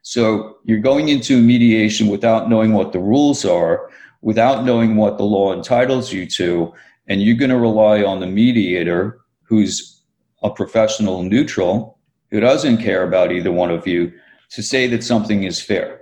So 0.00 0.56
you're 0.64 0.80
going 0.80 1.10
into 1.10 1.42
mediation 1.42 2.06
without 2.06 2.48
knowing 2.48 2.72
what 2.72 2.92
the 2.92 2.98
rules 2.98 3.44
are, 3.44 3.90
without 4.22 4.64
knowing 4.64 4.96
what 4.96 5.18
the 5.18 5.24
law 5.24 5.52
entitles 5.52 6.10
you 6.10 6.24
to, 6.30 6.72
and 7.06 7.22
you're 7.22 7.36
going 7.36 7.50
to 7.50 7.58
rely 7.58 8.02
on 8.02 8.20
the 8.20 8.26
mediator 8.26 9.20
who's 9.42 10.00
a 10.42 10.48
professional 10.48 11.22
neutral 11.22 11.98
who 12.30 12.40
doesn't 12.40 12.78
care 12.78 13.02
about 13.02 13.30
either 13.30 13.52
one 13.52 13.70
of 13.70 13.86
you 13.86 14.10
to 14.50 14.62
say 14.62 14.86
that 14.86 15.04
something 15.04 15.44
is 15.44 15.60
fair. 15.60 16.00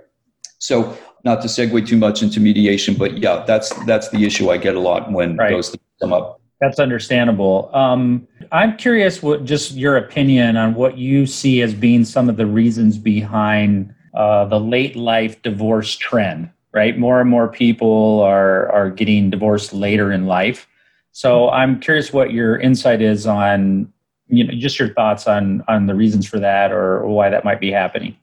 So 0.59 0.97
not 1.25 1.41
to 1.41 1.49
segue 1.49 1.85
too 1.85 1.97
much 1.97 2.23
into 2.23 2.39
mediation, 2.39 2.95
but 2.95 3.17
yeah, 3.17 3.43
that's 3.45 3.73
that's 3.83 4.09
the 4.09 4.23
issue 4.23 4.49
I 4.49 4.57
get 4.57 4.75
a 4.75 4.79
lot 4.79 5.11
when 5.11 5.35
right. 5.35 5.51
those 5.51 5.69
things 5.71 5.83
come 5.99 6.13
up. 6.13 6.39
That's 6.65 6.79
understandable. 6.79 7.69
Um, 7.75 8.27
I'm 8.51 8.75
curious 8.75 9.21
what 9.21 9.45
just 9.45 9.73
your 9.73 9.97
opinion 9.97 10.57
on 10.57 10.73
what 10.73 10.97
you 10.97 11.27
see 11.27 11.61
as 11.61 11.75
being 11.75 12.03
some 12.03 12.27
of 12.27 12.37
the 12.37 12.47
reasons 12.47 12.97
behind 12.97 13.93
uh, 14.15 14.45
the 14.45 14.59
late 14.59 14.95
life 14.95 15.39
divorce 15.43 15.95
trend. 15.95 16.49
Right, 16.73 16.97
more 16.97 17.21
and 17.21 17.29
more 17.29 17.47
people 17.47 18.21
are 18.21 18.71
are 18.71 18.89
getting 18.89 19.29
divorced 19.29 19.73
later 19.73 20.11
in 20.11 20.25
life. 20.25 20.67
So 21.11 21.49
I'm 21.51 21.79
curious 21.79 22.11
what 22.11 22.33
your 22.33 22.57
insight 22.57 22.99
is 22.99 23.27
on 23.27 23.93
you 24.27 24.43
know 24.43 24.53
just 24.57 24.79
your 24.79 24.91
thoughts 24.95 25.27
on 25.27 25.63
on 25.67 25.85
the 25.85 25.93
reasons 25.93 26.27
for 26.27 26.39
that 26.39 26.71
or 26.71 27.05
why 27.05 27.29
that 27.29 27.45
might 27.45 27.59
be 27.59 27.71
happening 27.71 28.17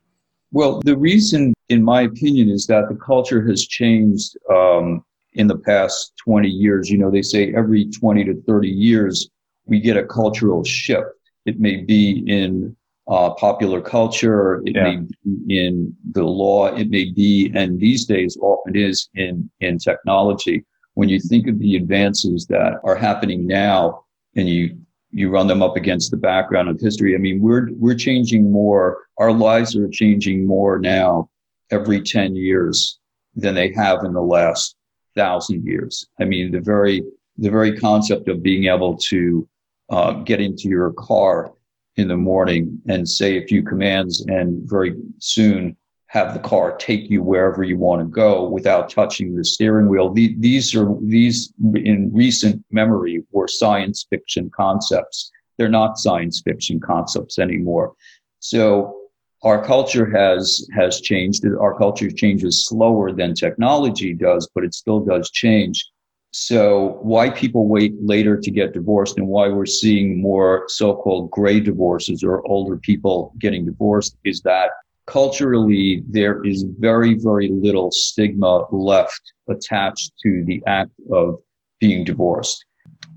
well 0.50 0.80
the 0.84 0.96
reason 0.96 1.54
in 1.68 1.80
my 1.80 2.02
opinion 2.02 2.48
is 2.48 2.66
that 2.66 2.88
the 2.88 2.96
culture 2.96 3.46
has 3.46 3.64
changed 3.68 4.36
um, 4.50 5.04
in 5.34 5.46
the 5.46 5.58
past 5.58 6.12
20 6.24 6.48
years 6.48 6.90
you 6.90 6.98
know 6.98 7.10
they 7.10 7.22
say 7.22 7.52
every 7.54 7.86
20 7.86 8.24
to 8.24 8.42
30 8.42 8.68
years 8.68 9.28
we 9.66 9.80
get 9.80 9.96
a 9.96 10.04
cultural 10.04 10.64
shift 10.64 11.08
it 11.46 11.58
may 11.58 11.76
be 11.76 12.24
in 12.26 12.76
uh, 13.08 13.30
popular 13.34 13.80
culture 13.80 14.62
it 14.64 14.74
yeah. 14.74 14.84
may 14.84 14.96
be 15.24 15.66
in 15.66 15.94
the 16.12 16.22
law 16.22 16.66
it 16.66 16.88
may 16.88 17.10
be 17.10 17.50
and 17.54 17.80
these 17.80 18.04
days 18.04 18.36
often 18.40 18.76
is 18.76 19.08
in 19.14 19.50
in 19.60 19.78
technology 19.78 20.64
when 20.94 21.08
you 21.08 21.18
think 21.18 21.48
of 21.48 21.58
the 21.58 21.76
advances 21.76 22.46
that 22.46 22.74
are 22.84 22.94
happening 22.94 23.46
now 23.46 24.04
and 24.36 24.48
you 24.48 24.76
you 25.12 25.28
run 25.28 25.46
them 25.46 25.62
up 25.62 25.76
against 25.76 26.10
the 26.10 26.16
background 26.16 26.70
of 26.70 26.80
history. 26.80 27.14
I 27.14 27.18
mean, 27.18 27.40
we're 27.40 27.68
we're 27.72 27.94
changing 27.94 28.50
more. 28.50 29.06
Our 29.18 29.32
lives 29.32 29.76
are 29.76 29.88
changing 29.88 30.46
more 30.46 30.78
now 30.78 31.28
every 31.70 32.00
ten 32.00 32.34
years 32.34 32.98
than 33.34 33.54
they 33.54 33.72
have 33.74 34.04
in 34.04 34.14
the 34.14 34.22
last 34.22 34.74
thousand 35.14 35.64
years. 35.64 36.06
I 36.20 36.24
mean, 36.24 36.52
the 36.52 36.60
very 36.60 37.02
the 37.38 37.50
very 37.50 37.78
concept 37.78 38.28
of 38.28 38.42
being 38.42 38.66
able 38.66 38.96
to 38.96 39.48
uh, 39.90 40.12
get 40.12 40.40
into 40.40 40.68
your 40.68 40.92
car 40.92 41.52
in 41.96 42.08
the 42.08 42.16
morning 42.16 42.80
and 42.88 43.08
say 43.08 43.36
a 43.36 43.46
few 43.46 43.62
commands, 43.62 44.24
and 44.28 44.68
very 44.68 44.96
soon 45.18 45.76
have 46.06 46.34
the 46.34 46.40
car 46.40 46.76
take 46.76 47.08
you 47.08 47.22
wherever 47.22 47.62
you 47.62 47.78
want 47.78 48.00
to 48.00 48.06
go 48.06 48.46
without 48.48 48.90
touching 48.90 49.34
the 49.34 49.44
steering 49.44 49.88
wheel. 49.88 50.10
These 50.12 50.74
are 50.74 50.94
these 51.00 51.52
in 51.74 52.10
recent 52.12 52.62
memory 52.70 53.22
were 53.30 53.48
science 53.48 54.06
fiction 54.10 54.50
concepts. 54.54 55.30
They're 55.56 55.68
not 55.68 55.98
science 55.98 56.42
fiction 56.44 56.80
concepts 56.80 57.38
anymore. 57.38 57.94
So 58.40 59.01
our 59.42 59.64
culture 59.64 60.06
has 60.06 60.66
has 60.72 61.00
changed. 61.00 61.44
Our 61.44 61.76
culture 61.76 62.10
changes 62.10 62.66
slower 62.66 63.12
than 63.12 63.34
technology 63.34 64.14
does, 64.14 64.48
but 64.54 64.64
it 64.64 64.74
still 64.74 65.00
does 65.00 65.30
change. 65.30 65.84
So 66.30 66.98
why 67.02 67.28
people 67.28 67.68
wait 67.68 67.94
later 68.00 68.38
to 68.38 68.50
get 68.50 68.72
divorced 68.72 69.18
and 69.18 69.26
why 69.26 69.48
we're 69.48 69.66
seeing 69.66 70.22
more 70.22 70.64
so-called 70.68 71.30
gray 71.30 71.60
divorces 71.60 72.24
or 72.24 72.46
older 72.46 72.78
people 72.78 73.34
getting 73.38 73.66
divorced 73.66 74.16
is 74.24 74.40
that 74.42 74.70
culturally, 75.06 76.02
there 76.08 76.42
is 76.44 76.64
very, 76.78 77.14
very 77.18 77.48
little 77.48 77.90
stigma 77.90 78.64
left 78.70 79.20
attached 79.50 80.12
to 80.22 80.42
the 80.46 80.62
act 80.66 80.92
of 81.12 81.38
being 81.80 82.04
divorced. 82.04 82.64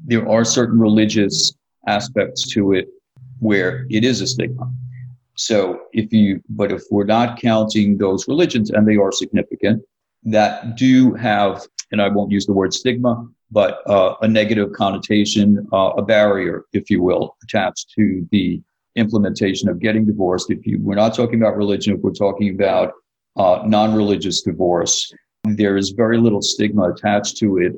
There 0.05 0.27
are 0.27 0.44
certain 0.44 0.79
religious 0.79 1.53
aspects 1.88 2.50
to 2.53 2.74
it 2.74 2.89
where 3.39 3.86
it 3.89 4.03
is 4.03 4.20
a 4.20 4.27
stigma. 4.27 4.70
So 5.36 5.82
if 5.94 6.12
you, 6.13 6.42
but 6.50 6.72
if 6.72 6.84
we're 6.89 7.06
not 7.06 7.39
counting 7.39 7.98
those 7.98 8.27
religions, 8.27 8.72
and 8.72 8.88
they 8.88 8.98
are 8.98 9.12
significant, 9.12 9.84
that 10.24 10.75
do 10.77 11.13
have, 11.13 11.65
and 11.92 12.01
I 12.01 12.08
won't 12.10 12.32
use 12.32 12.46
the 12.46 12.54
word 12.54 12.74
stigma, 12.74 13.27
but 13.51 13.88
uh, 13.88 14.15
a 14.22 14.27
negative 14.27 14.72
connotation, 14.74 15.68
uh, 15.72 15.92
a 15.98 16.01
barrier, 16.01 16.65
if 16.74 16.89
you 16.89 17.04
will, 17.04 17.38
attached 17.44 17.92
to 17.96 18.27
the 18.32 18.62
implementation 18.96 19.70
of 19.70 19.80
getting 19.80 20.06
divorced. 20.06 20.50
If 20.50 20.65
you, 20.65 20.80
we're 20.82 20.96
not 20.96 21.13
talking 21.13 21.42
about 21.42 21.58
religion, 21.58 21.96
if 21.96 22.01
we're 22.01 22.12
talking 22.12 22.56
about 22.56 22.94
uh, 23.36 23.63
non-religious 23.65 24.42
divorce, 24.42 25.13
there 25.44 25.77
is 25.77 25.89
very 25.92 26.18
little 26.18 26.42
stigma 26.42 26.89
attached 26.92 27.38
to 27.38 27.58
it, 27.58 27.74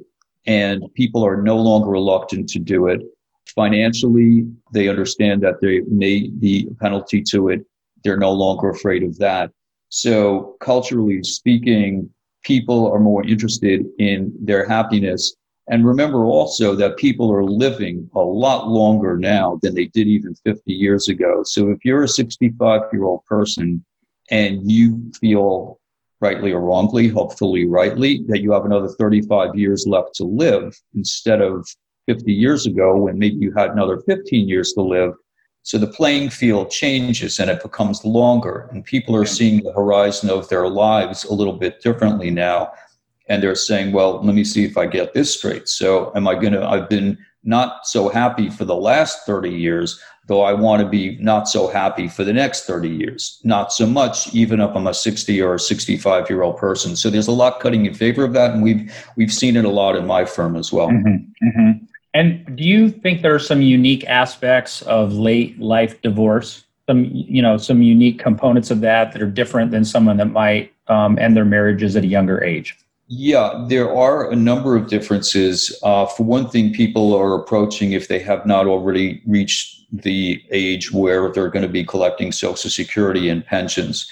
and 0.46 0.84
people 0.94 1.26
are 1.26 1.42
no 1.42 1.58
longer 1.58 1.90
reluctant 1.90 2.48
to 2.50 2.60
do 2.60 2.88
it. 2.88 3.02
Financially, 3.56 4.48
they 4.74 4.88
understand 4.88 5.42
that 5.42 5.62
there 5.62 5.82
may 5.88 6.28
be 6.28 6.68
a 6.70 6.76
penalty 6.76 7.22
to 7.30 7.50
it. 7.50 7.66
They're 8.04 8.18
no 8.18 8.32
longer 8.32 8.70
afraid 8.70 9.04
of 9.04 9.18
that. 9.20 9.52
So, 9.90 10.56
culturally 10.60 11.24
speaking, 11.24 12.10
people 12.44 12.92
are 12.92 13.00
more 13.00 13.26
interested 13.26 13.86
in 14.00 14.34
their 14.40 14.68
happiness 14.68 15.36
and 15.70 15.86
remember 15.86 16.24
also 16.24 16.76
that 16.76 16.98
people 16.98 17.32
are 17.32 17.44
living 17.44 18.10
a 18.16 18.22
lot 18.22 18.70
longer 18.70 19.18
now 19.18 19.60
than 19.62 19.76
they 19.76 19.86
did 19.88 20.08
even 20.08 20.34
50 20.46 20.72
years 20.72 21.10
ago. 21.10 21.44
So 21.44 21.70
if 21.72 21.84
you're 21.84 22.04
a 22.04 22.08
65 22.08 22.82
year 22.94 23.04
old 23.04 23.26
person 23.26 23.84
and 24.32 24.70
you 24.70 25.12
feel 25.20 25.80
rightly 26.22 26.54
or 26.54 26.62
wrongly, 26.62 27.10
hopefully 27.10 27.66
rightly, 27.66 28.24
that 28.28 28.42
you 28.42 28.54
have 28.54 28.66
another 28.66 28.88
35 28.88 29.56
years 29.56 29.86
left 29.86 30.16
to 30.16 30.24
live 30.24 30.76
instead 30.96 31.42
of 31.42 31.68
50 32.08 32.32
years 32.34 32.66
ago 32.66 32.98
when 32.98 33.20
maybe 33.20 33.36
you 33.36 33.54
had 33.56 33.70
another 33.70 34.00
15 34.00 34.48
years 34.48 34.74
to 34.74 34.82
live. 34.82 35.14
So 35.62 35.78
the 35.78 35.88
playing 35.88 36.30
field 36.30 36.72
changes 36.72 37.40
and 37.40 37.52
it 37.52 37.62
becomes 37.62 38.04
longer 38.06 38.70
and 38.72 38.84
people 38.84 39.16
are 39.16 39.26
seeing 39.26 39.64
the 39.64 39.74
horizon 39.74 40.30
of 40.30 40.48
their 40.50 40.68
lives 40.70 41.26
a 41.26 41.34
little 41.34 41.54
bit 41.54 41.82
differently 41.82 42.32
now 42.32 42.72
and 43.30 43.44
they're 43.44 43.56
saying, 43.56 43.92
well, 43.92 44.24
let 44.24 44.34
me 44.34 44.44
see 44.44 44.64
if 44.64 44.78
I 44.78 44.86
get 44.86 45.14
this 45.14 45.34
straight. 45.34 45.68
So 45.68 46.12
am 46.16 46.28
I 46.28 46.36
going 46.36 46.54
to, 46.54 46.66
I've 46.66 46.90
been 46.90 47.18
not 47.44 47.86
so 47.86 48.10
happy 48.10 48.50
for 48.50 48.66
the 48.66 48.76
last 48.76 49.26
30 49.26 49.50
years, 49.50 50.02
though 50.28 50.42
I 50.42 50.54
want 50.54 50.82
to 50.82 50.88
be 50.88 51.18
not 51.20 51.48
so 51.48 51.68
happy 51.68 52.08
for 52.08 52.24
the 52.24 52.34
next 52.34 52.66
30 52.66 52.90
years. 52.90 53.40
Not 53.44 53.72
so 53.72 53.86
much, 53.86 54.34
even 54.34 54.60
if 54.60 54.76
I'm 54.76 54.88
a 54.88 54.94
60 54.94 55.42
or 55.42 55.56
a 55.56 55.60
65 55.60 56.30
year 56.30 56.44
old 56.44 56.58
person. 56.58 56.96
So 56.96 57.10
there's 57.10 57.28
a 57.28 57.32
lot 57.32 57.60
cutting 57.60 57.86
in 57.86 57.94
favor 57.94 58.24
of 58.24 58.34
that. 58.34 58.52
And 58.52 58.64
we've, 58.64 58.94
we've 59.16 59.34
seen 59.34 59.56
it 59.56 59.66
a 59.66 59.70
lot 59.70 59.96
in 59.96 60.06
my 60.06 60.26
firm 60.26 60.56
as 60.56 60.72
well. 60.72 60.90
Mm-hmm, 60.90 61.48
mm-hmm. 61.48 61.86
And 62.14 62.58
do 62.58 62.64
you 62.64 62.90
think 62.90 63.22
there 63.22 63.36
are 63.36 63.40
some 63.40 63.62
unique 63.62 64.06
aspects 64.06 64.82
of 64.84 65.14
late 65.14 65.60
life 65.60 66.02
divorce? 66.02 66.64
Some, 66.90 67.10
you 67.12 67.42
know, 67.42 67.58
some 67.58 67.82
unique 67.82 68.18
components 68.18 68.72
of 68.72 68.80
that 68.82 69.12
that 69.12 69.22
are 69.22 69.30
different 69.30 69.72
than 69.72 69.84
someone 69.84 70.18
that 70.18 70.32
might 70.32 70.74
um, 70.88 71.20
end 71.20 71.36
their 71.36 71.46
marriages 71.46 71.96
at 71.96 72.04
a 72.04 72.08
younger 72.08 72.44
age? 72.44 72.78
Yeah, 73.10 73.66
there 73.70 73.96
are 73.96 74.32
a 74.32 74.36
number 74.36 74.76
of 74.76 74.88
differences. 74.88 75.78
Uh, 75.82 76.06
for 76.06 76.24
one 76.24 76.50
thing, 76.50 76.74
people 76.74 77.14
are 77.14 77.36
approaching, 77.36 77.94
if 77.94 78.08
they 78.08 78.20
have 78.20 78.46
not 78.46 78.68
already 78.68 79.22
reached 79.26 79.86
the 79.92 80.44
age 80.52 80.92
where 80.92 81.32
they're 81.32 81.50
going 81.50 81.64
to 81.64 81.72
be 81.72 81.86
collecting 81.86 82.34
Social 82.34 82.70
Security 82.70 83.30
and 83.30 83.46
pensions. 83.46 84.10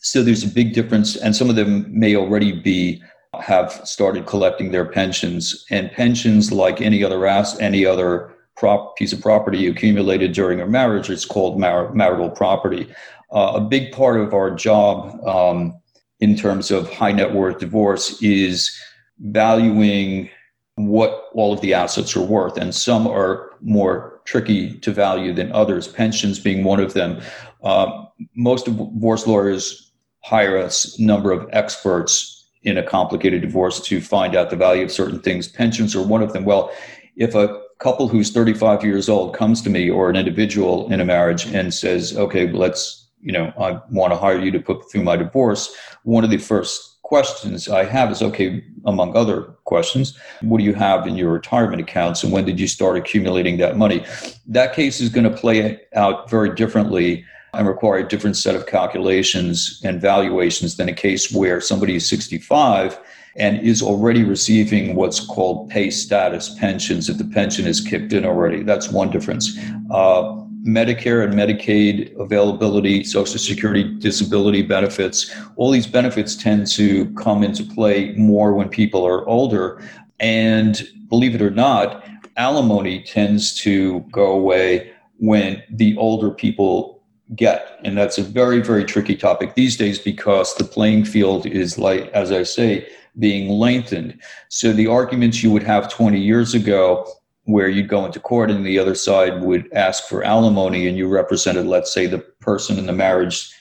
So 0.00 0.22
there's 0.22 0.42
a 0.42 0.48
big 0.48 0.72
difference, 0.72 1.16
and 1.16 1.34
some 1.34 1.48
of 1.48 1.54
them 1.54 1.86
may 1.88 2.16
already 2.16 2.52
be 2.52 3.02
have 3.42 3.72
started 3.84 4.26
collecting 4.26 4.70
their 4.70 4.84
pensions. 4.84 5.64
And 5.70 5.90
pensions, 5.92 6.52
like 6.52 6.80
any 6.80 7.02
other 7.02 7.26
ass, 7.26 7.58
any 7.58 7.86
other 7.86 8.34
prop, 8.56 8.96
piece 8.96 9.12
of 9.12 9.20
property 9.20 9.66
accumulated 9.66 10.32
during 10.32 10.60
a 10.60 10.66
marriage, 10.66 11.10
it's 11.10 11.24
called 11.24 11.58
mar- 11.58 11.92
marital 11.92 12.30
property. 12.30 12.86
Uh, 13.32 13.52
a 13.56 13.60
big 13.60 13.92
part 13.92 14.20
of 14.20 14.32
our 14.32 14.50
job. 14.50 15.24
Um, 15.26 15.80
in 16.20 16.36
terms 16.36 16.70
of 16.70 16.90
high 16.90 17.12
net 17.12 17.34
worth 17.34 17.58
divorce 17.58 18.22
is 18.22 18.74
valuing 19.18 20.30
what 20.76 21.24
all 21.34 21.52
of 21.52 21.60
the 21.60 21.74
assets 21.74 22.16
are 22.16 22.22
worth. 22.22 22.56
And 22.56 22.74
some 22.74 23.06
are 23.06 23.50
more 23.60 24.20
tricky 24.24 24.78
to 24.80 24.90
value 24.90 25.32
than 25.34 25.52
others, 25.52 25.86
pensions 25.86 26.38
being 26.38 26.64
one 26.64 26.80
of 26.80 26.94
them. 26.94 27.20
Uh, 27.62 28.06
most 28.34 28.64
divorce 28.64 29.26
lawyers 29.26 29.92
hire 30.22 30.56
a 30.56 30.70
number 30.98 31.30
of 31.30 31.46
experts 31.52 32.33
in 32.64 32.78
a 32.78 32.82
complicated 32.82 33.42
divorce 33.42 33.80
to 33.80 34.00
find 34.00 34.34
out 34.34 34.50
the 34.50 34.56
value 34.56 34.84
of 34.84 34.90
certain 34.90 35.20
things. 35.20 35.46
Pensions 35.48 35.94
are 35.94 36.02
one 36.02 36.22
of 36.22 36.32
them. 36.32 36.44
Well, 36.44 36.72
if 37.16 37.34
a 37.34 37.60
couple 37.78 38.08
who's 38.08 38.32
35 38.32 38.82
years 38.82 39.08
old 39.08 39.34
comes 39.34 39.60
to 39.62 39.70
me 39.70 39.90
or 39.90 40.08
an 40.08 40.16
individual 40.16 40.90
in 40.92 41.00
a 41.00 41.04
marriage 41.04 41.46
and 41.46 41.72
says, 41.72 42.16
okay, 42.16 42.50
let's, 42.50 43.08
you 43.20 43.32
know, 43.32 43.52
I 43.58 43.80
want 43.90 44.12
to 44.12 44.16
hire 44.16 44.38
you 44.38 44.50
to 44.52 44.60
put 44.60 44.90
through 44.90 45.02
my 45.02 45.16
divorce, 45.16 45.74
one 46.02 46.24
of 46.24 46.30
the 46.30 46.38
first 46.38 46.98
questions 47.02 47.68
I 47.68 47.84
have 47.84 48.10
is 48.10 48.22
okay, 48.22 48.64
among 48.86 49.14
other 49.14 49.42
questions, 49.64 50.18
what 50.40 50.58
do 50.58 50.64
you 50.64 50.72
have 50.72 51.06
in 51.06 51.16
your 51.16 51.30
retirement 51.30 51.82
accounts 51.82 52.22
and 52.22 52.32
when 52.32 52.46
did 52.46 52.58
you 52.58 52.66
start 52.66 52.96
accumulating 52.96 53.58
that 53.58 53.76
money? 53.76 54.04
That 54.46 54.74
case 54.74 55.00
is 55.00 55.10
going 55.10 55.30
to 55.30 55.36
play 55.36 55.80
out 55.94 56.30
very 56.30 56.54
differently 56.54 57.24
and 57.58 57.66
require 57.66 57.98
a 57.98 58.08
different 58.08 58.36
set 58.36 58.54
of 58.54 58.66
calculations 58.66 59.80
and 59.84 60.00
valuations 60.00 60.76
than 60.76 60.88
a 60.88 60.92
case 60.92 61.32
where 61.32 61.60
somebody 61.60 61.96
is 61.96 62.08
65 62.08 62.98
and 63.36 63.60
is 63.60 63.82
already 63.82 64.22
receiving 64.24 64.94
what's 64.94 65.20
called 65.20 65.68
pay 65.68 65.90
status 65.90 66.54
pensions 66.58 67.08
if 67.08 67.18
the 67.18 67.24
pension 67.24 67.66
is 67.66 67.80
kicked 67.80 68.12
in 68.12 68.24
already. 68.24 68.62
That's 68.62 68.90
one 68.90 69.10
difference. 69.10 69.58
Uh, 69.90 70.44
Medicare 70.64 71.22
and 71.22 71.34
Medicaid 71.34 72.18
availability, 72.18 73.04
Social 73.04 73.38
Security 73.38 73.84
disability 73.98 74.62
benefits, 74.62 75.34
all 75.56 75.70
these 75.70 75.86
benefits 75.86 76.34
tend 76.34 76.66
to 76.68 77.12
come 77.14 77.42
into 77.42 77.64
play 77.64 78.12
more 78.12 78.54
when 78.54 78.68
people 78.70 79.06
are 79.06 79.28
older. 79.28 79.82
And 80.20 80.88
believe 81.08 81.34
it 81.34 81.42
or 81.42 81.50
not, 81.50 82.04
alimony 82.36 83.02
tends 83.02 83.54
to 83.60 84.00
go 84.10 84.32
away 84.32 84.92
when 85.18 85.62
the 85.70 85.96
older 85.98 86.30
people 86.30 86.93
get. 87.34 87.80
And 87.84 87.96
that's 87.96 88.18
a 88.18 88.22
very, 88.22 88.60
very 88.60 88.84
tricky 88.84 89.16
topic 89.16 89.54
these 89.54 89.76
days 89.76 89.98
because 89.98 90.54
the 90.54 90.64
playing 90.64 91.04
field 91.04 91.46
is 91.46 91.78
like, 91.78 92.08
as 92.12 92.30
I 92.30 92.42
say, 92.42 92.88
being 93.18 93.48
lengthened. 93.48 94.20
So 94.48 94.72
the 94.72 94.86
arguments 94.86 95.42
you 95.42 95.50
would 95.50 95.62
have 95.62 95.90
20 95.90 96.18
years 96.18 96.54
ago, 96.54 97.06
where 97.44 97.68
you'd 97.68 97.88
go 97.88 98.06
into 98.06 98.18
court 98.18 98.50
and 98.50 98.64
the 98.64 98.78
other 98.78 98.94
side 98.94 99.42
would 99.42 99.70
ask 99.72 100.04
for 100.04 100.24
alimony 100.24 100.88
and 100.88 100.96
you 100.96 101.06
represented, 101.06 101.66
let's 101.66 101.92
say, 101.92 102.06
the 102.06 102.18
person 102.18 102.78
in 102.78 102.86
the 102.86 102.92
marriage, 102.92 103.52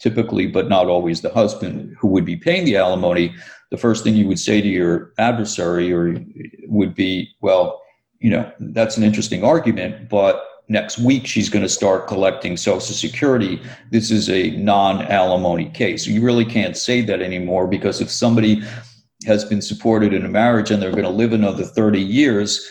typically, 0.00 0.46
but 0.46 0.68
not 0.68 0.86
always 0.86 1.20
the 1.20 1.32
husband 1.32 1.94
who 2.00 2.08
would 2.08 2.24
be 2.24 2.36
paying 2.36 2.64
the 2.64 2.76
alimony, 2.76 3.34
the 3.70 3.76
first 3.76 4.02
thing 4.02 4.16
you 4.16 4.26
would 4.26 4.38
say 4.40 4.60
to 4.60 4.68
your 4.68 5.12
adversary 5.18 5.92
or 5.92 6.20
would 6.66 6.94
be, 6.94 7.28
well, 7.40 7.80
you 8.18 8.30
know, 8.30 8.50
that's 8.58 8.96
an 8.96 9.04
interesting 9.04 9.44
argument, 9.44 10.08
but 10.08 10.44
next 10.68 10.98
week 10.98 11.26
she's 11.26 11.48
going 11.48 11.62
to 11.62 11.68
start 11.68 12.06
collecting 12.06 12.56
Social 12.56 12.94
Security. 12.94 13.60
This 13.90 14.10
is 14.10 14.28
a 14.28 14.50
non 14.50 15.02
alimony 15.02 15.70
case. 15.70 16.06
You 16.06 16.22
really 16.22 16.44
can't 16.44 16.76
say 16.76 17.00
that 17.02 17.20
anymore 17.20 17.66
because 17.66 18.00
if 18.00 18.10
somebody 18.10 18.62
has 19.26 19.44
been 19.44 19.62
supported 19.62 20.12
in 20.12 20.24
a 20.24 20.28
marriage 20.28 20.70
and 20.70 20.80
they're 20.80 20.92
going 20.92 21.02
to 21.02 21.10
live 21.10 21.32
another 21.32 21.64
30 21.64 22.00
years, 22.00 22.68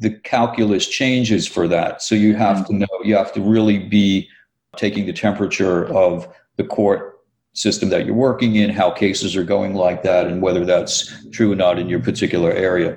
the 0.00 0.10
calculus 0.10 0.86
changes 0.86 1.46
for 1.46 1.66
that. 1.68 2.02
So 2.02 2.14
you 2.14 2.34
have 2.36 2.66
to 2.66 2.72
mm-hmm. 2.72 2.80
know, 2.80 3.04
you 3.04 3.16
have 3.16 3.32
to 3.32 3.40
really 3.40 3.78
be 3.78 4.28
taking 4.76 5.06
the 5.06 5.12
temperature 5.12 5.86
of 5.86 6.28
the 6.56 6.64
court 6.64 7.20
system 7.54 7.88
that 7.88 8.06
you're 8.06 8.14
working 8.14 8.56
in, 8.56 8.70
how 8.70 8.90
cases 8.90 9.34
are 9.34 9.42
going 9.42 9.74
like 9.74 10.02
that, 10.02 10.26
and 10.26 10.42
whether 10.42 10.64
that's 10.64 11.28
true 11.30 11.52
or 11.52 11.56
not 11.56 11.78
in 11.78 11.88
your 11.88 12.00
particular 12.00 12.52
area. 12.52 12.96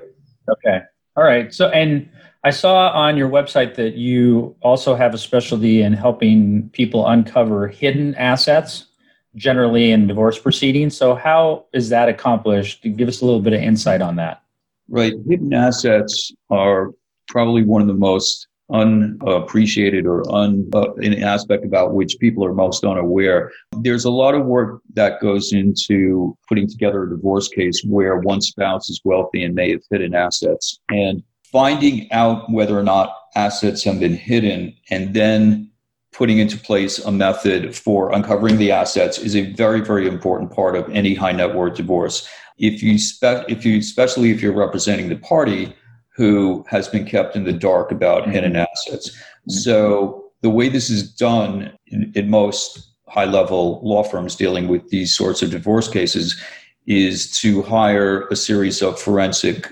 Okay. 0.49 0.81
All 1.15 1.23
right. 1.23 1.53
So, 1.53 1.69
and 1.69 2.07
I 2.43 2.49
saw 2.49 2.89
on 2.89 3.17
your 3.17 3.29
website 3.29 3.75
that 3.75 3.93
you 3.95 4.55
also 4.61 4.95
have 4.95 5.13
a 5.13 5.17
specialty 5.17 5.83
in 5.83 5.93
helping 5.93 6.69
people 6.69 7.07
uncover 7.07 7.67
hidden 7.67 8.15
assets 8.15 8.87
generally 9.35 9.91
in 9.91 10.07
divorce 10.07 10.39
proceedings. 10.39 10.97
So, 10.97 11.13
how 11.13 11.65
is 11.71 11.89
that 11.89 12.09
accomplished? 12.09 12.83
Give 12.95 13.07
us 13.07 13.21
a 13.21 13.25
little 13.25 13.41
bit 13.41 13.53
of 13.53 13.61
insight 13.61 14.01
on 14.01 14.15
that. 14.15 14.41
Right. 14.89 15.13
Hidden 15.29 15.53
assets 15.53 16.31
are 16.49 16.91
probably 17.27 17.63
one 17.63 17.81
of 17.81 17.87
the 17.87 17.93
most 17.93 18.47
unappreciated 18.71 20.05
or 20.05 20.29
un, 20.33 20.69
uh, 20.73 20.93
an 20.95 21.21
aspect 21.23 21.65
about 21.65 21.93
which 21.93 22.17
people 22.19 22.43
are 22.43 22.53
most 22.53 22.83
unaware. 22.83 23.51
There's 23.79 24.05
a 24.05 24.09
lot 24.09 24.33
of 24.33 24.45
work 24.45 24.81
that 24.93 25.21
goes 25.21 25.51
into 25.53 26.37
putting 26.47 26.67
together 26.67 27.03
a 27.03 27.09
divorce 27.09 27.49
case 27.49 27.83
where 27.85 28.19
one 28.19 28.41
spouse 28.41 28.89
is 28.89 29.01
wealthy 29.03 29.43
and 29.43 29.53
may 29.53 29.71
have 29.71 29.81
hidden 29.91 30.15
assets 30.15 30.79
and 30.89 31.21
finding 31.51 32.11
out 32.11 32.49
whether 32.51 32.77
or 32.77 32.83
not 32.83 33.15
assets 33.35 33.83
have 33.83 33.99
been 33.99 34.15
hidden 34.15 34.75
and 34.89 35.13
then 35.13 35.69
putting 36.11 36.39
into 36.39 36.57
place 36.57 36.99
a 36.99 37.11
method 37.11 37.75
for 37.75 38.11
uncovering 38.11 38.57
the 38.57 38.71
assets 38.71 39.17
is 39.17 39.35
a 39.35 39.53
very, 39.53 39.81
very 39.81 40.07
important 40.07 40.51
part 40.51 40.75
of 40.75 40.89
any 40.89 41.15
high 41.15 41.31
net 41.31 41.55
worth 41.55 41.75
divorce. 41.75 42.27
If 42.57 42.83
you, 42.83 42.97
spe- 42.97 43.47
if 43.47 43.65
you, 43.65 43.79
especially 43.79 44.31
if 44.31 44.41
you're 44.41 44.53
representing 44.53 45.09
the 45.09 45.15
party 45.15 45.73
who 46.15 46.65
has 46.67 46.87
been 46.89 47.05
kept 47.05 47.35
in 47.35 47.45
the 47.45 47.53
dark 47.53 47.91
about 47.91 48.23
mm-hmm. 48.23 48.31
hidden 48.31 48.55
assets. 48.55 49.11
Mm-hmm. 49.11 49.51
So 49.51 50.31
the 50.41 50.49
way 50.49 50.67
this 50.67 50.89
is 50.89 51.11
done 51.11 51.71
in, 51.87 52.11
in 52.13 52.29
most 52.29 52.89
high 53.07 53.25
level 53.25 53.81
law 53.83 54.03
firms 54.03 54.35
dealing 54.35 54.67
with 54.67 54.89
these 54.89 55.15
sorts 55.15 55.41
of 55.41 55.51
divorce 55.51 55.87
cases 55.87 56.39
is 56.87 57.31
to 57.39 57.61
hire 57.61 58.27
a 58.27 58.35
series 58.35 58.81
of 58.81 58.99
forensic 58.99 59.71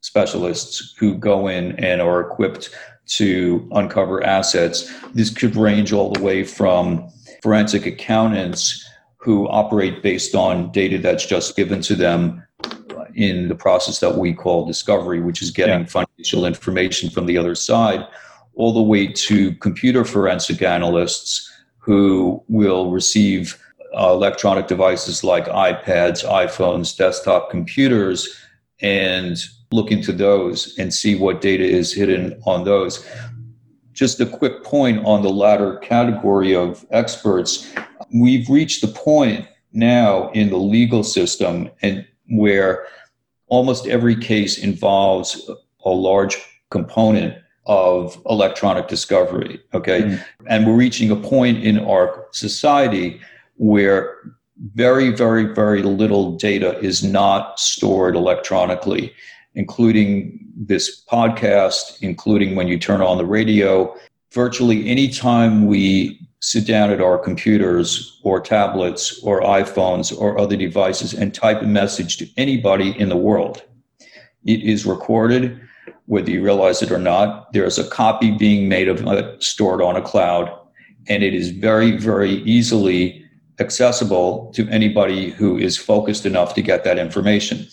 specialists 0.00 0.94
who 0.98 1.14
go 1.16 1.48
in 1.48 1.72
and 1.84 2.00
are 2.00 2.20
equipped 2.20 2.70
to 3.06 3.68
uncover 3.72 4.22
assets. 4.24 4.90
This 5.14 5.30
could 5.30 5.56
range 5.56 5.92
all 5.92 6.12
the 6.12 6.22
way 6.22 6.44
from 6.44 7.08
forensic 7.42 7.86
accountants 7.86 8.88
who 9.16 9.48
operate 9.48 10.02
based 10.02 10.34
on 10.34 10.70
data 10.72 10.98
that's 10.98 11.26
just 11.26 11.56
given 11.56 11.82
to 11.82 11.94
them 11.94 12.42
in 13.14 13.48
the 13.48 13.54
process 13.54 14.00
that 14.00 14.16
we 14.16 14.32
call 14.32 14.64
discovery, 14.64 15.20
which 15.20 15.42
is 15.42 15.50
getting 15.50 15.80
yeah. 15.80 15.86
financial 15.86 16.46
information 16.46 17.10
from 17.10 17.26
the 17.26 17.36
other 17.36 17.54
side, 17.54 18.06
all 18.54 18.72
the 18.72 18.82
way 18.82 19.06
to 19.06 19.54
computer 19.56 20.04
forensic 20.04 20.62
analysts 20.62 21.50
who 21.78 22.42
will 22.48 22.90
receive 22.90 23.60
uh, 23.98 24.10
electronic 24.10 24.68
devices 24.68 25.24
like 25.24 25.46
iPads, 25.46 26.24
iPhones, 26.24 26.96
desktop 26.96 27.50
computers, 27.50 28.28
and 28.80 29.38
look 29.72 29.92
into 29.92 30.12
those 30.12 30.76
and 30.78 30.92
see 30.92 31.14
what 31.14 31.40
data 31.40 31.64
is 31.64 31.92
hidden 31.92 32.40
on 32.44 32.64
those. 32.64 33.06
Just 33.92 34.20
a 34.20 34.26
quick 34.26 34.64
point 34.64 35.04
on 35.04 35.22
the 35.22 35.30
latter 35.30 35.76
category 35.76 36.54
of 36.54 36.84
experts. 36.90 37.72
We've 38.12 38.48
reached 38.48 38.80
the 38.80 38.88
point 38.88 39.46
now 39.72 40.30
in 40.30 40.50
the 40.50 40.56
legal 40.56 41.04
system 41.04 41.70
and 41.82 42.04
where 42.28 42.86
almost 43.46 43.86
every 43.86 44.16
case 44.16 44.58
involves 44.58 45.48
a 45.84 45.90
large 45.90 46.36
component 46.70 47.36
of 47.66 48.20
electronic 48.28 48.88
discovery. 48.88 49.60
Okay. 49.74 50.02
Mm. 50.02 50.24
And 50.48 50.66
we're 50.66 50.74
reaching 50.74 51.10
a 51.10 51.16
point 51.16 51.62
in 51.62 51.78
our 51.78 52.26
society 52.32 53.20
where 53.56 54.16
very, 54.74 55.10
very, 55.10 55.44
very 55.44 55.82
little 55.82 56.36
data 56.36 56.78
is 56.80 57.04
not 57.04 57.60
stored 57.60 58.16
electronically 58.16 59.12
including 59.54 60.38
this 60.56 61.04
podcast, 61.04 62.02
including 62.02 62.54
when 62.54 62.68
you 62.68 62.78
turn 62.78 63.00
on 63.00 63.18
the 63.18 63.26
radio. 63.26 63.94
Virtually 64.32 64.88
any 64.88 65.08
time 65.08 65.66
we 65.66 66.20
sit 66.40 66.66
down 66.66 66.90
at 66.90 67.00
our 67.00 67.18
computers 67.18 68.20
or 68.22 68.40
tablets 68.40 69.20
or 69.22 69.42
iPhones 69.42 70.16
or 70.16 70.38
other 70.38 70.56
devices 70.56 71.12
and 71.12 71.34
type 71.34 71.60
a 71.62 71.66
message 71.66 72.16
to 72.16 72.28
anybody 72.36 72.98
in 72.98 73.08
the 73.08 73.16
world, 73.16 73.62
it 74.44 74.62
is 74.62 74.86
recorded, 74.86 75.60
whether 76.06 76.30
you 76.30 76.42
realize 76.42 76.80
it 76.82 76.90
or 76.90 76.98
not. 76.98 77.52
There's 77.52 77.78
a 77.78 77.88
copy 77.88 78.30
being 78.30 78.68
made 78.68 78.88
of 78.88 79.06
it, 79.06 79.42
stored 79.42 79.82
on 79.82 79.96
a 79.96 80.02
cloud, 80.02 80.50
and 81.08 81.22
it 81.22 81.34
is 81.34 81.50
very, 81.50 81.96
very 81.96 82.42
easily 82.42 83.24
accessible 83.58 84.50
to 84.54 84.66
anybody 84.68 85.30
who 85.30 85.58
is 85.58 85.76
focused 85.76 86.24
enough 86.24 86.54
to 86.54 86.62
get 86.62 86.84
that 86.84 86.98
information. 86.98 87.66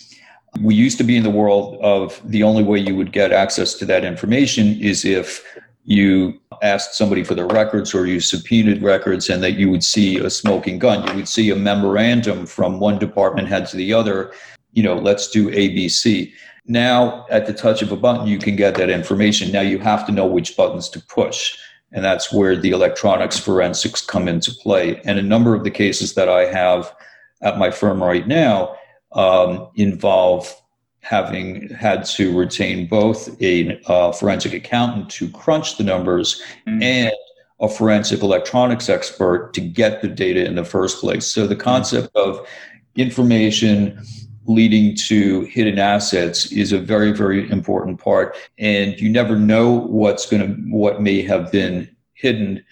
We 0.60 0.74
used 0.74 0.98
to 0.98 1.04
be 1.04 1.16
in 1.16 1.22
the 1.22 1.30
world 1.30 1.78
of 1.82 2.20
the 2.24 2.42
only 2.42 2.64
way 2.64 2.78
you 2.78 2.96
would 2.96 3.12
get 3.12 3.32
access 3.32 3.74
to 3.74 3.84
that 3.86 4.04
information 4.04 4.80
is 4.80 5.04
if 5.04 5.44
you 5.84 6.38
asked 6.62 6.94
somebody 6.94 7.24
for 7.24 7.34
their 7.34 7.46
records 7.46 7.94
or 7.94 8.06
you 8.06 8.20
subpoenaed 8.20 8.82
records 8.82 9.30
and 9.30 9.42
that 9.42 9.52
you 9.52 9.70
would 9.70 9.82
see 9.82 10.18
a 10.18 10.28
smoking 10.28 10.78
gun. 10.78 11.06
You 11.08 11.14
would 11.14 11.28
see 11.28 11.50
a 11.50 11.56
memorandum 11.56 12.44
from 12.44 12.78
one 12.78 12.98
department 12.98 13.48
head 13.48 13.66
to 13.68 13.76
the 13.76 13.94
other, 13.94 14.32
you 14.72 14.82
know, 14.82 14.96
let's 14.96 15.30
do 15.30 15.50
ABC. 15.50 16.30
Now, 16.66 17.26
at 17.30 17.46
the 17.46 17.54
touch 17.54 17.80
of 17.80 17.90
a 17.90 17.96
button, 17.96 18.26
you 18.26 18.38
can 18.38 18.54
get 18.54 18.74
that 18.74 18.90
information. 18.90 19.50
Now 19.50 19.62
you 19.62 19.78
have 19.78 20.04
to 20.06 20.12
know 20.12 20.26
which 20.26 20.56
buttons 20.56 20.90
to 20.90 21.00
push. 21.00 21.56
And 21.92 22.04
that's 22.04 22.30
where 22.30 22.54
the 22.54 22.72
electronics 22.72 23.38
forensics 23.38 24.02
come 24.02 24.28
into 24.28 24.52
play. 24.52 25.00
And 25.06 25.18
a 25.18 25.22
number 25.22 25.54
of 25.54 25.64
the 25.64 25.70
cases 25.70 26.12
that 26.14 26.28
I 26.28 26.44
have 26.44 26.94
at 27.40 27.56
my 27.56 27.70
firm 27.70 28.02
right 28.02 28.26
now 28.26 28.76
um, 29.12 29.68
involve 29.74 30.54
having 31.00 31.70
had 31.70 32.04
to 32.04 32.36
retain 32.36 32.86
both 32.86 33.40
a 33.40 33.80
uh, 33.86 34.12
forensic 34.12 34.52
accountant 34.52 35.08
to 35.08 35.30
crunch 35.30 35.78
the 35.78 35.84
numbers 35.84 36.42
mm-hmm. 36.66 36.82
and 36.82 37.12
a 37.60 37.68
forensic 37.68 38.22
electronics 38.22 38.88
expert 38.88 39.52
to 39.54 39.60
get 39.60 40.02
the 40.02 40.08
data 40.08 40.44
in 40.44 40.54
the 40.54 40.64
first 40.64 41.00
place. 41.00 41.26
So 41.26 41.46
the 41.46 41.56
concept 41.56 42.14
of 42.14 42.46
information 42.94 44.00
leading 44.46 44.96
to 44.96 45.42
hidden 45.42 45.78
assets 45.78 46.50
is 46.52 46.72
a 46.72 46.78
very, 46.78 47.12
very 47.12 47.50
important 47.50 48.00
part. 48.00 48.36
And 48.58 48.98
you 49.00 49.08
never 49.10 49.36
know 49.36 49.70
what's 49.70 50.26
going 50.26 50.42
to, 50.42 50.60
what 50.70 51.02
may 51.02 51.22
have 51.22 51.52
been 51.52 51.88
hidden 52.14 52.64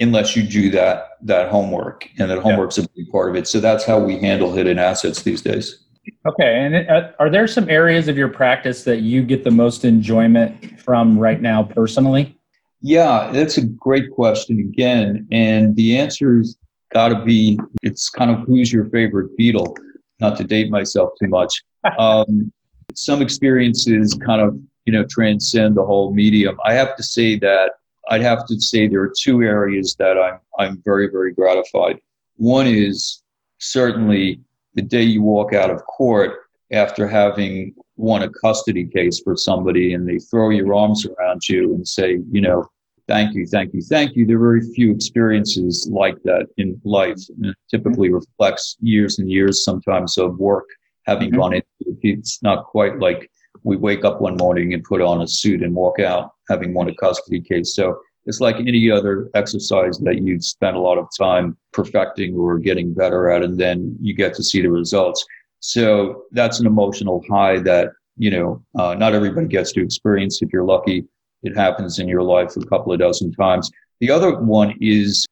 unless 0.00 0.36
you 0.36 0.42
do 0.42 0.70
that, 0.70 1.18
that 1.22 1.50
homework. 1.50 2.08
And 2.18 2.30
that 2.30 2.38
homework's 2.38 2.78
yeah. 2.78 2.84
a 2.84 2.88
big 2.94 3.10
part 3.10 3.30
of 3.30 3.36
it. 3.36 3.48
So 3.48 3.60
that's 3.60 3.84
how 3.84 3.98
we 3.98 4.18
handle 4.18 4.52
hidden 4.52 4.78
assets 4.78 5.22
these 5.22 5.42
days. 5.42 5.84
Okay. 6.26 6.58
And 6.58 6.88
uh, 6.88 7.12
are 7.18 7.30
there 7.30 7.46
some 7.46 7.68
areas 7.68 8.08
of 8.08 8.16
your 8.16 8.28
practice 8.28 8.84
that 8.84 9.00
you 9.00 9.22
get 9.22 9.44
the 9.44 9.50
most 9.50 9.84
enjoyment 9.84 10.80
from 10.80 11.18
right 11.18 11.40
now 11.40 11.62
personally? 11.62 12.38
Yeah, 12.82 13.30
that's 13.32 13.56
a 13.56 13.64
great 13.64 14.10
question 14.10 14.60
again. 14.60 15.26
And 15.32 15.74
the 15.76 15.98
answer's 15.98 16.56
got 16.92 17.08
to 17.08 17.24
be 17.24 17.58
it's 17.82 18.08
kind 18.10 18.30
of 18.30 18.40
who's 18.46 18.72
your 18.72 18.88
favorite 18.90 19.36
Beatle 19.38 19.76
not 20.20 20.36
to 20.36 20.44
date 20.44 20.70
myself 20.70 21.10
too 21.20 21.28
much. 21.28 21.62
Um, 22.00 22.52
some 22.96 23.22
experiences 23.22 24.18
kind 24.26 24.42
of, 24.42 24.58
you 24.86 24.92
know, 24.92 25.04
transcend 25.08 25.76
the 25.76 25.84
whole 25.84 26.12
medium. 26.12 26.58
I 26.64 26.74
have 26.74 26.96
to 26.96 27.02
say 27.04 27.38
that 27.38 27.74
I'd 28.08 28.22
have 28.22 28.46
to 28.46 28.60
say 28.60 28.86
there 28.86 29.02
are 29.02 29.12
two 29.18 29.42
areas 29.42 29.96
that 29.98 30.16
I'm, 30.18 30.38
I'm 30.58 30.82
very, 30.84 31.08
very 31.10 31.32
gratified. 31.32 32.00
One 32.36 32.66
is 32.66 33.22
certainly 33.58 34.40
the 34.74 34.82
day 34.82 35.02
you 35.02 35.22
walk 35.22 35.52
out 35.52 35.70
of 35.70 35.84
court 35.86 36.38
after 36.70 37.06
having 37.08 37.74
won 37.96 38.22
a 38.22 38.30
custody 38.30 38.86
case 38.86 39.20
for 39.20 39.36
somebody 39.36 39.94
and 39.94 40.06
they 40.06 40.18
throw 40.18 40.50
your 40.50 40.74
arms 40.74 41.06
around 41.06 41.48
you 41.48 41.74
and 41.74 41.86
say, 41.86 42.20
you 42.30 42.40
know, 42.40 42.68
thank 43.08 43.34
you, 43.34 43.46
thank 43.46 43.72
you, 43.72 43.80
thank 43.80 44.16
you. 44.16 44.26
There 44.26 44.36
are 44.36 44.40
very 44.40 44.62
few 44.74 44.92
experiences 44.92 45.88
like 45.90 46.22
that 46.24 46.46
in 46.58 46.80
life. 46.84 47.18
And 47.36 47.46
it 47.46 47.56
typically 47.70 48.12
reflects 48.12 48.76
years 48.80 49.18
and 49.18 49.30
years 49.30 49.64
sometimes 49.64 50.18
of 50.18 50.38
work 50.38 50.66
having 51.04 51.30
mm-hmm. 51.30 51.40
gone 51.40 51.54
into 51.54 51.66
it. 51.80 51.98
It's 52.02 52.42
not 52.42 52.64
quite 52.66 52.98
like 52.98 53.30
we 53.62 53.76
wake 53.76 54.04
up 54.04 54.20
one 54.20 54.36
morning 54.36 54.74
and 54.74 54.84
put 54.84 55.00
on 55.00 55.22
a 55.22 55.28
suit 55.28 55.62
and 55.62 55.74
walk 55.74 56.00
out 56.00 56.32
having 56.48 56.74
won 56.74 56.88
a 56.88 56.94
custody 56.94 57.40
case. 57.40 57.74
So 57.74 57.98
it's 58.26 58.40
like 58.40 58.56
any 58.56 58.90
other 58.90 59.30
exercise 59.34 59.98
that 59.98 60.20
you've 60.22 60.44
spent 60.44 60.76
a 60.76 60.80
lot 60.80 60.98
of 60.98 61.08
time 61.16 61.56
perfecting 61.72 62.34
or 62.34 62.58
getting 62.58 62.92
better 62.92 63.30
at, 63.30 63.42
and 63.42 63.58
then 63.58 63.96
you 64.00 64.14
get 64.14 64.34
to 64.34 64.42
see 64.42 64.62
the 64.62 64.70
results. 64.70 65.24
So 65.60 66.24
that's 66.32 66.60
an 66.60 66.66
emotional 66.66 67.24
high 67.30 67.58
that, 67.60 67.90
you 68.16 68.30
know, 68.30 68.64
uh, 68.78 68.94
not 68.94 69.14
everybody 69.14 69.46
gets 69.46 69.72
to 69.72 69.82
experience. 69.82 70.42
If 70.42 70.52
you're 70.52 70.64
lucky, 70.64 71.04
it 71.42 71.56
happens 71.56 71.98
in 71.98 72.08
your 72.08 72.22
life 72.22 72.56
a 72.56 72.66
couple 72.66 72.92
of 72.92 72.98
dozen 72.98 73.32
times. 73.32 73.70
The 74.00 74.10
other 74.10 74.38
one 74.38 74.74
is 74.80 75.24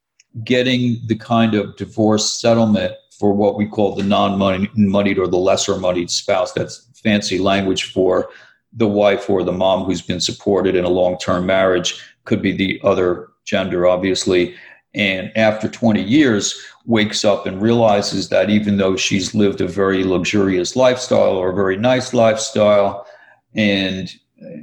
getting 0.45 0.99
the 1.07 1.17
kind 1.17 1.55
of 1.55 1.77
divorce 1.77 2.41
settlement 2.41 2.93
for 3.19 3.33
what 3.33 3.57
we 3.57 3.67
call 3.67 3.95
the 3.95 4.03
non-moneyed 4.03 5.19
or 5.19 5.27
the 5.27 5.37
lesser 5.37 5.77
moneyed 5.79 6.11
spouse. 6.11 6.53
That's 6.53 6.89
fancy 7.03 7.39
language 7.39 7.93
for 7.93 8.29
the 8.73 8.89
wife 8.89 9.31
or 9.31 9.43
the 9.43 9.53
mom 9.53 9.85
who's 9.85 10.03
been 10.03 10.21
supported 10.21 10.75
in 10.75 10.85
a 10.85 10.89
long-term 10.89 11.47
marriage 11.47 12.03
could 12.25 12.43
be 12.43 12.53
the 12.53 12.81
other 12.83 13.29
gender, 13.45 13.87
obviously. 13.87 14.55
And 14.95 15.31
after 15.37 15.69
20 15.69 16.03
years, 16.03 16.61
wakes 16.87 17.25
up 17.25 17.47
and 17.47 17.61
realizes 17.63 18.29
that 18.29 18.51
even 18.51 18.77
though 18.77 18.97
she's 18.97 19.35
lived 19.35 19.61
a 19.61 19.67
very 19.67 20.05
luxurious 20.05 20.77
lifestyle 20.77 21.37
or 21.37 21.51
a 21.51 21.55
very 21.55 21.77
nice 21.77 22.15
lifestyle 22.15 23.07
and 23.55 24.13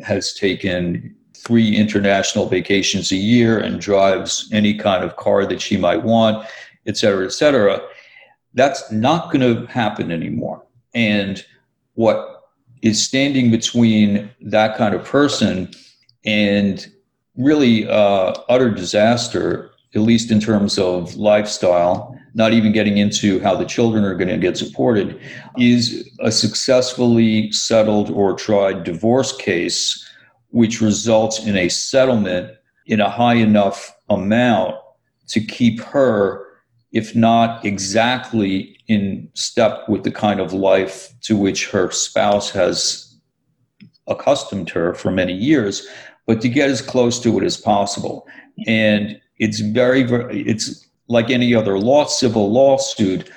has 0.04 0.34
taken 0.34 1.16
three 1.36 1.76
international 1.76 2.48
vacations 2.48 3.12
a 3.12 3.16
year 3.16 3.58
and 3.60 3.82
drives 3.82 4.48
any 4.52 4.74
kind 4.74 5.04
of 5.04 5.16
car 5.16 5.46
that 5.46 5.62
she 5.62 5.76
might 5.76 6.04
want, 6.04 6.46
et 6.86 6.98
cetera, 6.98 7.26
et 7.26 7.32
cetera, 7.32 7.82
that's 8.54 8.92
not 8.92 9.32
going 9.32 9.42
to 9.42 9.66
happen 9.68 10.12
anymore. 10.12 10.64
And 10.94 11.44
what 11.96 12.44
is 12.82 13.06
standing 13.06 13.52
between 13.52 14.30
that 14.42 14.78
kind 14.78 14.96
of 14.96 15.04
person 15.06 15.70
and 16.26 16.92
really 17.38 17.88
uh, 17.88 18.34
utter 18.50 18.70
disaster, 18.70 19.72
at 19.96 20.02
least 20.02 20.32
in 20.32 20.40
terms 20.40 20.78
of 20.78 21.16
lifestyle, 21.16 22.18
not 22.34 22.54
even 22.54 22.72
getting 22.72 22.98
into 22.98 23.40
how 23.42 23.56
the 23.56 23.66
children 23.66 24.04
are 24.04 24.16
going 24.16 24.30
to 24.30 24.38
get 24.38 24.58
supported, 24.58 25.20
is 25.58 26.10
a 26.22 26.32
successfully 26.32 27.52
settled 27.52 28.10
or 28.10 28.34
tried 28.34 28.84
divorce 28.84 29.36
case, 29.36 30.08
which 30.50 30.82
results 30.82 31.46
in 31.46 31.58
a 31.58 31.70
settlement 31.70 32.52
in 32.88 33.00
a 33.00 33.10
high 33.10 33.36
enough 33.36 33.96
amount 34.10 34.76
to 35.28 35.40
keep 35.40 35.80
her, 35.82 36.46
if 36.92 37.16
not 37.16 37.64
exactly 37.64 38.78
in 38.88 39.30
step 39.34 39.88
with 39.88 40.04
the 40.04 40.12
kind 40.12 40.40
of 40.40 40.54
life 40.54 41.10
to 41.22 41.38
which 41.38 41.70
her 41.70 41.90
spouse 41.92 42.50
has 42.50 43.16
accustomed 44.08 44.70
her 44.70 44.94
for 44.94 45.12
many 45.12 45.34
years, 45.34 45.88
but 46.28 46.42
to 46.42 46.50
get 46.50 46.70
as 46.70 46.82
close 46.82 47.20
to 47.22 47.38
it 47.40 47.44
as 47.44 47.58
possible. 47.58 48.28
And 48.68 49.20
it's 49.38 49.60
very, 49.60 50.04
very, 50.04 50.42
it's 50.42 50.88
like 51.08 51.30
any 51.30 51.56
other 51.56 51.80
law, 51.80 52.06
civil 52.06 52.52
lawsuit. 52.52 53.32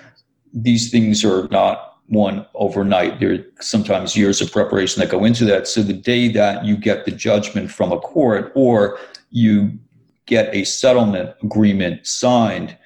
These 0.52 0.90
things 0.90 1.24
are 1.24 1.48
not 1.48 1.98
won 2.08 2.46
overnight. 2.54 3.20
There 3.20 3.32
are 3.34 3.44
sometimes 3.60 4.16
years 4.16 4.40
of 4.40 4.52
preparation 4.52 5.00
that 5.00 5.10
go 5.10 5.24
into 5.24 5.44
that. 5.46 5.66
So 5.66 5.82
the 5.82 5.92
day 5.92 6.28
that 6.28 6.64
you 6.64 6.76
get 6.76 7.04
the 7.04 7.10
judgment 7.10 7.70
from 7.70 7.92
a 7.92 7.98
court 7.98 8.52
or 8.54 8.98
you 9.30 9.78
get 10.26 10.54
a 10.54 10.64
settlement 10.64 11.34
agreement 11.42 12.06
signed, 12.06 12.76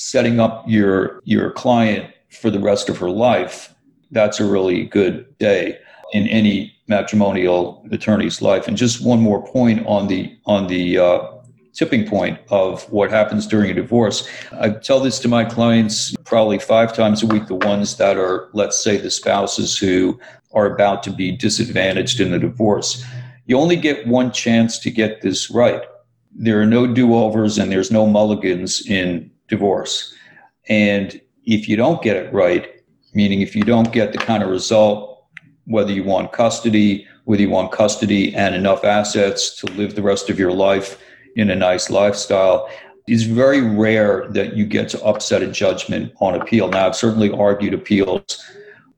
setting 0.00 0.40
up 0.40 0.64
your 0.66 1.20
your 1.24 1.50
client 1.50 2.12
for 2.30 2.50
the 2.50 2.58
rest 2.58 2.88
of 2.88 2.96
her 2.96 3.10
life, 3.10 3.74
that's 4.10 4.40
a 4.40 4.44
really 4.44 4.84
good 4.86 5.26
day 5.38 5.78
in 6.12 6.26
any 6.28 6.74
matrimonial 6.88 7.86
attorney's 7.92 8.40
life. 8.40 8.66
And 8.66 8.76
just 8.76 9.04
one 9.04 9.20
more 9.20 9.46
point 9.46 9.86
on 9.86 10.08
the 10.08 10.34
on 10.46 10.68
the 10.68 10.98
uh, 10.98 11.20
tipping 11.74 12.08
point 12.08 12.38
of 12.48 12.90
what 12.90 13.10
happens 13.10 13.46
during 13.46 13.70
a 13.70 13.74
divorce. 13.74 14.26
I 14.52 14.70
tell 14.70 15.00
this 15.00 15.18
to 15.20 15.28
my 15.28 15.44
clients 15.44 16.16
probably 16.24 16.58
five 16.58 16.94
times 16.94 17.22
a 17.22 17.26
week. 17.26 17.46
The 17.46 17.54
ones 17.54 17.96
that 17.98 18.16
are, 18.16 18.48
let's 18.54 18.82
say, 18.82 18.96
the 18.96 19.10
spouses 19.10 19.76
who 19.76 20.18
are 20.52 20.66
about 20.66 21.02
to 21.04 21.10
be 21.10 21.30
disadvantaged 21.30 22.20
in 22.20 22.32
a 22.32 22.38
divorce. 22.38 23.04
You 23.46 23.58
only 23.58 23.76
get 23.76 24.06
one 24.06 24.32
chance 24.32 24.78
to 24.78 24.90
get 24.90 25.20
this 25.20 25.50
right. 25.50 25.82
There 26.32 26.60
are 26.60 26.66
no 26.66 26.86
do 26.86 27.14
overs 27.14 27.58
and 27.58 27.70
there's 27.70 27.90
no 27.90 28.06
mulligans 28.06 28.84
in 28.86 29.30
divorce. 29.50 30.14
And 30.68 31.20
if 31.44 31.68
you 31.68 31.76
don't 31.76 32.00
get 32.00 32.16
it 32.16 32.32
right, 32.32 32.82
meaning 33.12 33.42
if 33.42 33.54
you 33.54 33.64
don't 33.64 33.92
get 33.92 34.12
the 34.12 34.18
kind 34.18 34.42
of 34.42 34.48
result 34.48 35.10
whether 35.66 35.92
you 35.92 36.02
want 36.02 36.32
custody, 36.32 37.06
whether 37.24 37.42
you 37.42 37.50
want 37.50 37.70
custody 37.70 38.34
and 38.34 38.54
enough 38.54 38.84
assets 38.84 39.56
to 39.56 39.66
live 39.72 39.94
the 39.94 40.02
rest 40.02 40.30
of 40.30 40.38
your 40.38 40.52
life 40.52 41.00
in 41.36 41.50
a 41.50 41.54
nice 41.54 41.90
lifestyle. 41.90 42.68
It's 43.06 43.22
very 43.22 43.60
rare 43.60 44.28
that 44.30 44.56
you 44.56 44.66
get 44.66 44.88
to 44.90 45.04
upset 45.04 45.42
a 45.42 45.46
judgment 45.46 46.12
on 46.20 46.34
appeal. 46.34 46.68
Now, 46.68 46.86
I've 46.86 46.96
certainly 46.96 47.30
argued 47.30 47.74
appeals 47.74 48.44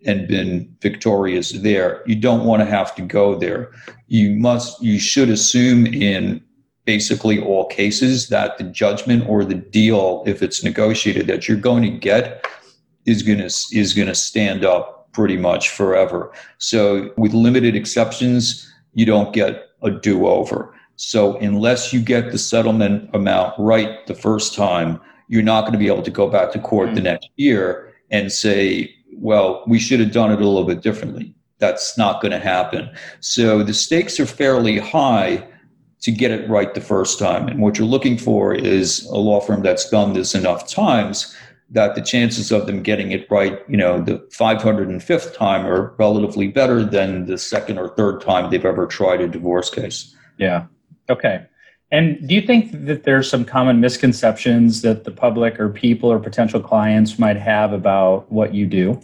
and 0.07 0.27
been 0.27 0.75
victorious 0.81 1.53
there. 1.53 2.03
You 2.07 2.17
don't 2.17 2.45
want 2.45 2.61
to 2.61 2.67
have 2.67 2.95
to 2.97 3.03
go 3.03 3.39
there. 3.39 3.73
You 4.09 4.31
must, 4.31 4.83
you 4.83 4.99
should 4.99 5.29
assume 5.29 5.87
in 5.87 6.43
basically 6.85 7.41
all 7.41 7.67
cases 7.67 8.29
that 8.29 8.59
the 8.59 8.65
judgment 8.65 9.29
or 9.29 9.45
the 9.45 9.55
deal, 9.55 10.23
if 10.27 10.43
it's 10.43 10.65
negotiated, 10.65 11.27
that 11.29 11.49
you're 11.49 11.57
going 11.57 11.83
to 11.83 11.91
get 11.91 12.47
is 13.07 13.23
going 13.23 13.39
to 13.39 13.45
is 13.45 13.95
going 13.95 14.09
to 14.09 14.15
stand 14.15 14.65
up 14.65 15.13
pretty 15.13 15.37
much 15.37 15.71
forever. 15.71 16.33
So, 16.59 17.13
with 17.17 17.35
limited 17.35 17.77
exceptions, 17.77 18.69
you 18.95 19.07
don't 19.07 19.33
get 19.33 19.69
a 19.83 19.91
do 19.91 20.27
over. 20.27 20.75
So, 20.97 21.37
unless 21.39 21.93
you 21.93 22.01
get 22.01 22.33
the 22.33 22.39
settlement 22.39 23.11
amount 23.15 23.55
right 23.59 24.07
the 24.07 24.15
first 24.15 24.55
time, 24.55 25.01
you're 25.29 25.43
not 25.43 25.63
going 25.63 25.73
to 25.73 25.79
be 25.79 25.89
able 25.89 26.03
to 26.03 26.11
go 26.11 26.29
back 26.29 26.53
to 26.53 26.59
court 26.59 26.89
mm-hmm. 26.89 26.97
the 26.97 27.03
next 27.03 27.29
year 27.37 27.93
and 28.11 28.31
say, 28.31 28.95
well, 29.15 29.65
we 29.67 29.79
should 29.79 30.01
have 30.01 30.13
done 30.13 30.31
it 30.31 30.41
a 30.41 30.47
little 30.47 30.65
bit 30.65 30.83
differently. 30.83 31.35
That's 31.59 31.97
not 31.97 32.21
going 32.21 32.33
to 32.33 32.39
happen. 32.39 32.91
So, 33.21 33.63
the 33.63 33.75
stakes 33.75 34.19
are 34.21 34.27
fairly 34.27 34.79
high 34.79 35.47
to 36.03 36.11
get 36.11 36.31
it 36.31 36.49
right 36.49 36.75
the 36.75 36.81
first 36.81 37.19
time. 37.19 37.49
And 37.49 37.61
what 37.61 37.79
you're 37.79 37.87
looking 37.87 38.19
for 38.19 38.55
is 38.55 39.05
a 39.07 39.17
law 39.17 39.41
firm 39.41 39.63
that's 39.63 39.89
done 39.89 40.13
this 40.13 40.35
enough 40.35 40.69
times 40.69 41.35
that 41.71 41.95
the 41.95 42.03
chances 42.03 42.53
of 42.53 42.67
them 42.67 42.83
getting 42.83 43.13
it 43.13 43.27
right, 43.31 43.61
you 43.67 43.77
know, 43.77 44.03
the 44.03 44.19
505th 44.31 45.35
time 45.35 45.67
are 45.67 45.95
relatively 45.99 46.49
better 46.49 46.85
than 46.85 47.25
the 47.27 47.39
second 47.39 47.79
or 47.79 47.89
third 47.97 48.21
time 48.21 48.51
they've 48.51 48.65
ever 48.65 48.87
tried 48.87 49.23
a 49.23 49.29
divorce 49.29 49.71
case. 49.71 50.15
Yeah. 50.37 50.67
Okay. 51.09 51.47
And 51.91 52.27
do 52.27 52.35
you 52.35 52.43
think 52.43 52.73
that 52.87 53.05
there's 53.05 53.29
some 53.29 53.45
common 53.45 53.81
misconceptions 53.81 54.83
that 54.83 55.05
the 55.05 55.11
public 55.11 55.61
or 55.61 55.69
people 55.69 56.11
or 56.11 56.19
potential 56.19 56.61
clients 56.61 57.19
might 57.19 57.37
have 57.37 57.73
about 57.73 58.31
what 58.31 58.55
you 58.55 58.67
do? 58.67 59.01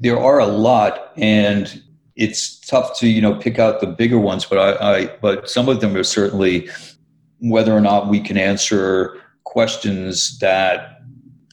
There 0.00 0.18
are 0.18 0.38
a 0.38 0.46
lot, 0.46 1.12
and 1.16 1.82
it's 2.16 2.58
tough 2.60 2.98
to 2.98 3.08
you 3.08 3.20
know 3.20 3.34
pick 3.34 3.58
out 3.58 3.80
the 3.80 3.86
bigger 3.86 4.18
ones. 4.18 4.44
But 4.44 4.58
I, 4.58 4.94
I 4.94 5.06
but 5.20 5.48
some 5.48 5.68
of 5.68 5.80
them 5.80 5.96
are 5.96 6.04
certainly 6.04 6.68
whether 7.40 7.72
or 7.72 7.80
not 7.80 8.08
we 8.08 8.20
can 8.20 8.36
answer 8.36 9.20
questions 9.44 10.38
that 10.38 11.00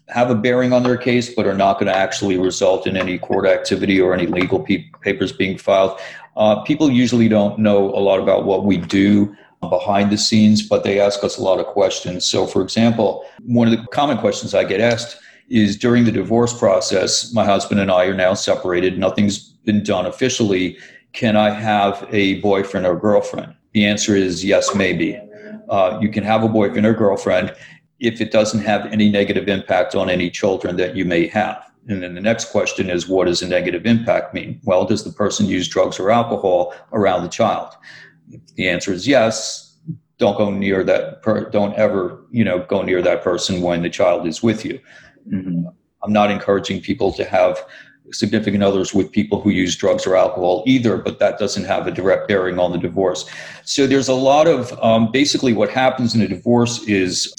have 0.10 0.30
a 0.30 0.36
bearing 0.36 0.74
on 0.74 0.84
their 0.84 0.98
case, 0.98 1.34
but 1.34 1.46
are 1.46 1.54
not 1.54 1.74
going 1.74 1.86
to 1.86 1.96
actually 1.96 2.38
result 2.38 2.88
in 2.88 2.98
any 2.98 3.18
court 3.18 3.46
activity 3.46 4.02
or 4.02 4.14
any 4.14 4.26
legal 4.26 4.60
pe- 4.60 4.90
papers 5.02 5.32
being 5.32 5.58
filed. 5.58 6.00
Uh, 6.36 6.62
people 6.64 6.90
usually 6.90 7.28
don't 7.28 7.60
know 7.60 7.90
a 7.90 8.02
lot 8.02 8.20
about 8.20 8.46
what 8.46 8.66
we 8.66 8.78
do 8.78 9.36
behind 9.62 10.12
the 10.12 10.18
scenes, 10.18 10.68
but 10.68 10.84
they 10.84 11.00
ask 11.00 11.24
us 11.24 11.38
a 11.38 11.42
lot 11.42 11.60
of 11.60 11.66
questions. 11.68 12.26
So, 12.26 12.48
for 12.48 12.62
example, 12.62 13.26
one 13.44 13.68
of 13.68 13.78
the 13.78 13.86
common 13.88 14.18
questions 14.18 14.54
I 14.54 14.64
get 14.64 14.80
asked 14.80 15.18
is 15.50 15.78
during 15.78 16.06
the 16.06 16.12
divorce 16.12 16.58
process, 16.58 17.34
my 17.34 17.44
husband 17.44 17.80
and 17.80 17.92
I 17.92 18.06
are 18.06 18.14
now 18.14 18.36
separated, 18.36 18.98
nothing's 18.98 19.54
been 19.66 19.84
done 19.84 20.06
officially. 20.06 20.78
Can 21.14 21.36
I 21.36 21.50
have 21.50 22.08
a 22.12 22.40
boyfriend 22.42 22.86
or 22.86 22.96
girlfriend? 22.96 23.56
The 23.74 23.86
answer 23.86 24.16
is 24.16 24.44
yes, 24.44 24.74
maybe. 24.76 25.20
Uh, 25.70 26.00
you 26.02 26.10
can 26.10 26.24
have 26.24 26.44
a 26.44 26.50
boyfriend 26.50 26.86
or 26.86 26.94
girlfriend 26.94 27.54
if 28.00 28.22
it 28.22 28.32
doesn't 28.32 28.62
have 28.62 28.86
any 28.88 29.10
negative 29.10 29.48
impact 29.48 29.94
on 29.96 30.10
any 30.10 30.30
children 30.30 30.78
that 30.78 30.96
you 30.96 31.06
may 31.06 31.28
have. 31.28 31.64
And 31.88 32.04
then 32.04 32.14
the 32.14 32.22
next 32.22 32.52
question 32.52 32.90
is, 32.90 33.08
what 33.08 33.26
does 33.26 33.42
a 33.42 33.48
negative 33.48 33.86
impact 33.86 34.34
mean? 34.34 34.60
Well, 34.64 34.86
does 34.86 35.04
the 35.04 35.12
person 35.12 35.48
use 35.48 35.68
drugs 35.68 36.00
or 36.00 36.12
alcohol 36.12 36.74
around 36.94 37.24
the 37.24 37.30
child? 37.30 37.74
If 38.30 38.42
the 38.56 38.70
answer 38.70 38.94
is 38.94 39.08
yes. 39.08 39.66
Don't 40.18 40.38
go 40.38 40.52
near 40.52 40.84
that. 40.84 41.22
Per- 41.22 41.50
don't 41.50 41.74
ever, 41.76 42.24
you 42.30 42.44
know, 42.44 42.60
go 42.60 42.82
near 42.82 43.02
that 43.02 43.24
person 43.24 43.62
when 43.62 43.82
the 43.82 43.90
child 43.90 44.28
is 44.28 44.44
with 44.44 44.66
you. 44.66 44.80
Mm-hmm. 45.32 45.68
I'm 46.04 46.14
not 46.14 46.30
encouraging 46.30 46.82
people 46.82 47.12
to 47.14 47.24
have 47.24 47.58
significant 48.12 48.64
others 48.64 48.94
with 48.94 49.12
people 49.12 49.42
who 49.42 49.50
use 49.50 49.76
drugs 49.76 50.06
or 50.06 50.16
alcohol 50.16 50.64
either, 50.66 50.98
but 50.98 51.20
that 51.20 51.40
doesn't 51.40 51.66
have 51.66 51.88
a 51.88 51.92
direct 51.92 52.28
bearing 52.28 52.60
on 52.60 52.72
the 52.72 52.78
divorce. 52.78 53.30
So 53.64 53.88
there's 53.88 54.08
a 54.08 54.14
lot 54.14 54.48
of 54.48 54.78
um, 54.84 55.12
basically 55.12 55.54
what 55.54 55.70
happens 55.70 56.16
in 56.16 56.22
a 56.22 56.28
divorce 56.28 56.84
is 56.88 57.34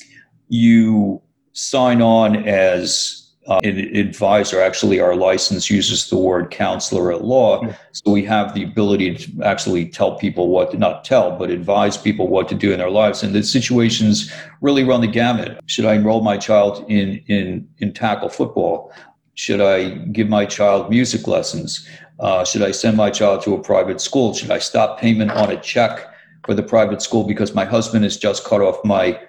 you 0.48 1.20
sign 1.52 2.02
on 2.02 2.48
as 2.48 3.20
uh, 3.46 3.59
an 3.64 3.78
advisor. 3.96 4.61
Actually, 4.61 5.00
our 5.00 5.16
license 5.16 5.70
uses 5.70 6.09
the 6.09 6.16
word 6.16 6.50
counselor 6.50 7.12
at 7.12 7.24
law. 7.24 7.66
So 7.92 8.12
we 8.12 8.24
have 8.24 8.54
the 8.54 8.62
ability 8.62 9.16
to 9.16 9.42
actually 9.42 9.88
tell 9.88 10.16
people 10.16 10.48
what 10.48 10.70
to 10.70 10.78
not 10.78 11.04
tell, 11.04 11.37
but 11.37 11.50
advise 11.50 11.96
people 11.96 12.28
what 12.28 12.48
to 12.50 12.54
do 12.54 12.70
in 12.72 12.78
their 12.78 12.90
lives. 12.90 13.22
And 13.22 13.35
the 13.35 13.42
situations 13.42 14.33
really 14.61 14.85
run 14.85 15.00
the 15.00 15.09
gamut. 15.09 15.59
Should 15.66 15.87
I 15.87 15.94
enroll 15.94 16.22
my 16.22 16.37
child 16.37 16.85
in, 16.88 17.24
in, 17.26 17.68
in 17.78 17.92
tackle 17.92 18.28
football? 18.28 18.92
Should 19.34 19.60
I 19.60 19.90
give 19.90 20.28
my 20.28 20.44
child 20.44 20.90
music 20.90 21.26
lessons? 21.26 21.86
Uh, 22.18 22.44
should 22.44 22.62
I 22.62 22.70
send 22.70 22.96
my 22.96 23.10
child 23.10 23.42
to 23.42 23.54
a 23.54 23.62
private 23.62 24.00
school? 24.00 24.34
Should 24.34 24.50
I 24.50 24.58
stop 24.58 25.00
payment 25.00 25.30
on 25.30 25.50
a 25.50 25.60
check 25.60 26.12
for 26.44 26.54
the 26.54 26.62
private 26.62 27.00
school 27.00 27.24
because 27.24 27.54
my 27.54 27.64
husband 27.64 28.04
has 28.04 28.16
just 28.16 28.44
cut 28.44 28.60
off 28.60 28.84
my 28.84 29.20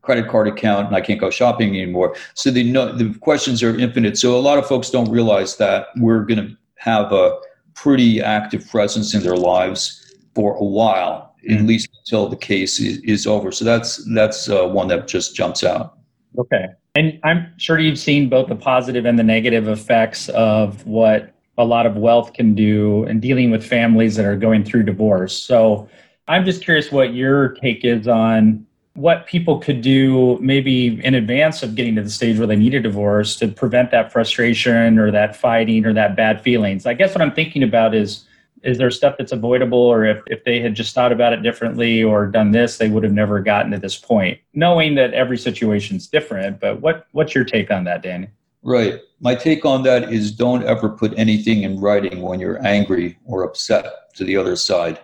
credit 0.00 0.28
card 0.28 0.48
account 0.48 0.86
and 0.86 0.96
I 0.96 1.02
can't 1.02 1.20
go 1.20 1.28
shopping 1.28 1.70
anymore? 1.70 2.16
So 2.34 2.50
the, 2.50 2.72
the 2.72 3.14
questions 3.20 3.62
are 3.62 3.78
infinite. 3.78 4.16
So 4.16 4.38
a 4.38 4.40
lot 4.40 4.58
of 4.58 4.66
folks 4.66 4.90
don't 4.90 5.10
realize 5.10 5.56
that 5.58 5.88
we're 5.96 6.24
going 6.24 6.48
to 6.48 6.56
have 6.76 7.12
a 7.12 7.38
pretty 7.74 8.20
active 8.20 8.68
presence 8.70 9.14
in 9.14 9.22
their 9.22 9.36
lives 9.36 10.16
for 10.34 10.54
a 10.56 10.64
while, 10.64 11.34
mm-hmm. 11.44 11.58
at 11.58 11.66
least 11.66 11.90
until 12.00 12.28
the 12.28 12.36
case 12.36 12.80
is, 12.80 12.98
is 12.98 13.26
over. 13.26 13.52
So 13.52 13.64
that's 13.64 14.04
that's 14.14 14.48
uh, 14.48 14.66
one 14.66 14.88
that 14.88 15.06
just 15.06 15.34
jumps 15.34 15.62
out. 15.62 15.98
Okay. 16.38 16.66
And 16.98 17.20
I'm 17.22 17.52
sure 17.58 17.78
you've 17.78 17.98
seen 17.98 18.28
both 18.28 18.48
the 18.48 18.56
positive 18.56 19.06
and 19.06 19.16
the 19.16 19.22
negative 19.22 19.68
effects 19.68 20.28
of 20.30 20.84
what 20.84 21.32
a 21.56 21.64
lot 21.64 21.86
of 21.86 21.96
wealth 21.96 22.32
can 22.32 22.56
do 22.56 23.04
in 23.04 23.20
dealing 23.20 23.52
with 23.52 23.64
families 23.64 24.16
that 24.16 24.24
are 24.24 24.34
going 24.34 24.64
through 24.64 24.82
divorce. 24.82 25.40
So 25.40 25.88
I'm 26.26 26.44
just 26.44 26.60
curious 26.64 26.90
what 26.90 27.14
your 27.14 27.50
take 27.50 27.84
is 27.84 28.08
on 28.08 28.66
what 28.94 29.28
people 29.28 29.60
could 29.60 29.80
do 29.80 30.40
maybe 30.40 31.00
in 31.04 31.14
advance 31.14 31.62
of 31.62 31.76
getting 31.76 31.94
to 31.94 32.02
the 32.02 32.10
stage 32.10 32.36
where 32.36 32.48
they 32.48 32.56
need 32.56 32.74
a 32.74 32.80
divorce 32.80 33.36
to 33.36 33.46
prevent 33.46 33.92
that 33.92 34.10
frustration 34.12 34.98
or 34.98 35.12
that 35.12 35.36
fighting 35.36 35.86
or 35.86 35.92
that 35.92 36.16
bad 36.16 36.42
feelings. 36.42 36.84
I 36.84 36.94
guess 36.94 37.14
what 37.14 37.22
I'm 37.22 37.32
thinking 37.32 37.62
about 37.62 37.94
is 37.94 38.24
is 38.62 38.78
there 38.78 38.90
stuff 38.90 39.16
that's 39.18 39.32
avoidable 39.32 39.78
or 39.78 40.04
if, 40.04 40.22
if 40.26 40.44
they 40.44 40.60
had 40.60 40.74
just 40.74 40.94
thought 40.94 41.12
about 41.12 41.32
it 41.32 41.42
differently 41.42 42.02
or 42.02 42.26
done 42.26 42.50
this 42.50 42.78
they 42.78 42.88
would 42.88 43.02
have 43.02 43.12
never 43.12 43.40
gotten 43.40 43.70
to 43.72 43.78
this 43.78 43.96
point? 43.96 44.38
Knowing 44.54 44.94
that 44.96 45.14
every 45.14 45.38
situation 45.38 45.96
is 45.96 46.06
different 46.06 46.60
but 46.60 46.80
what 46.80 47.06
what's 47.12 47.34
your 47.34 47.44
take 47.44 47.70
on 47.70 47.84
that 47.84 48.02
danny? 48.02 48.28
Right. 48.62 49.00
My 49.20 49.34
take 49.34 49.64
on 49.64 49.82
that 49.84 50.12
is 50.12 50.32
don't 50.32 50.64
ever 50.64 50.88
put 50.88 51.16
anything 51.16 51.62
in 51.62 51.80
writing 51.80 52.22
when 52.22 52.40
you're 52.40 52.64
angry 52.66 53.18
or 53.24 53.42
upset 53.42 54.14
to 54.14 54.24
the 54.24 54.36
other 54.36 54.56
side. 54.56 54.98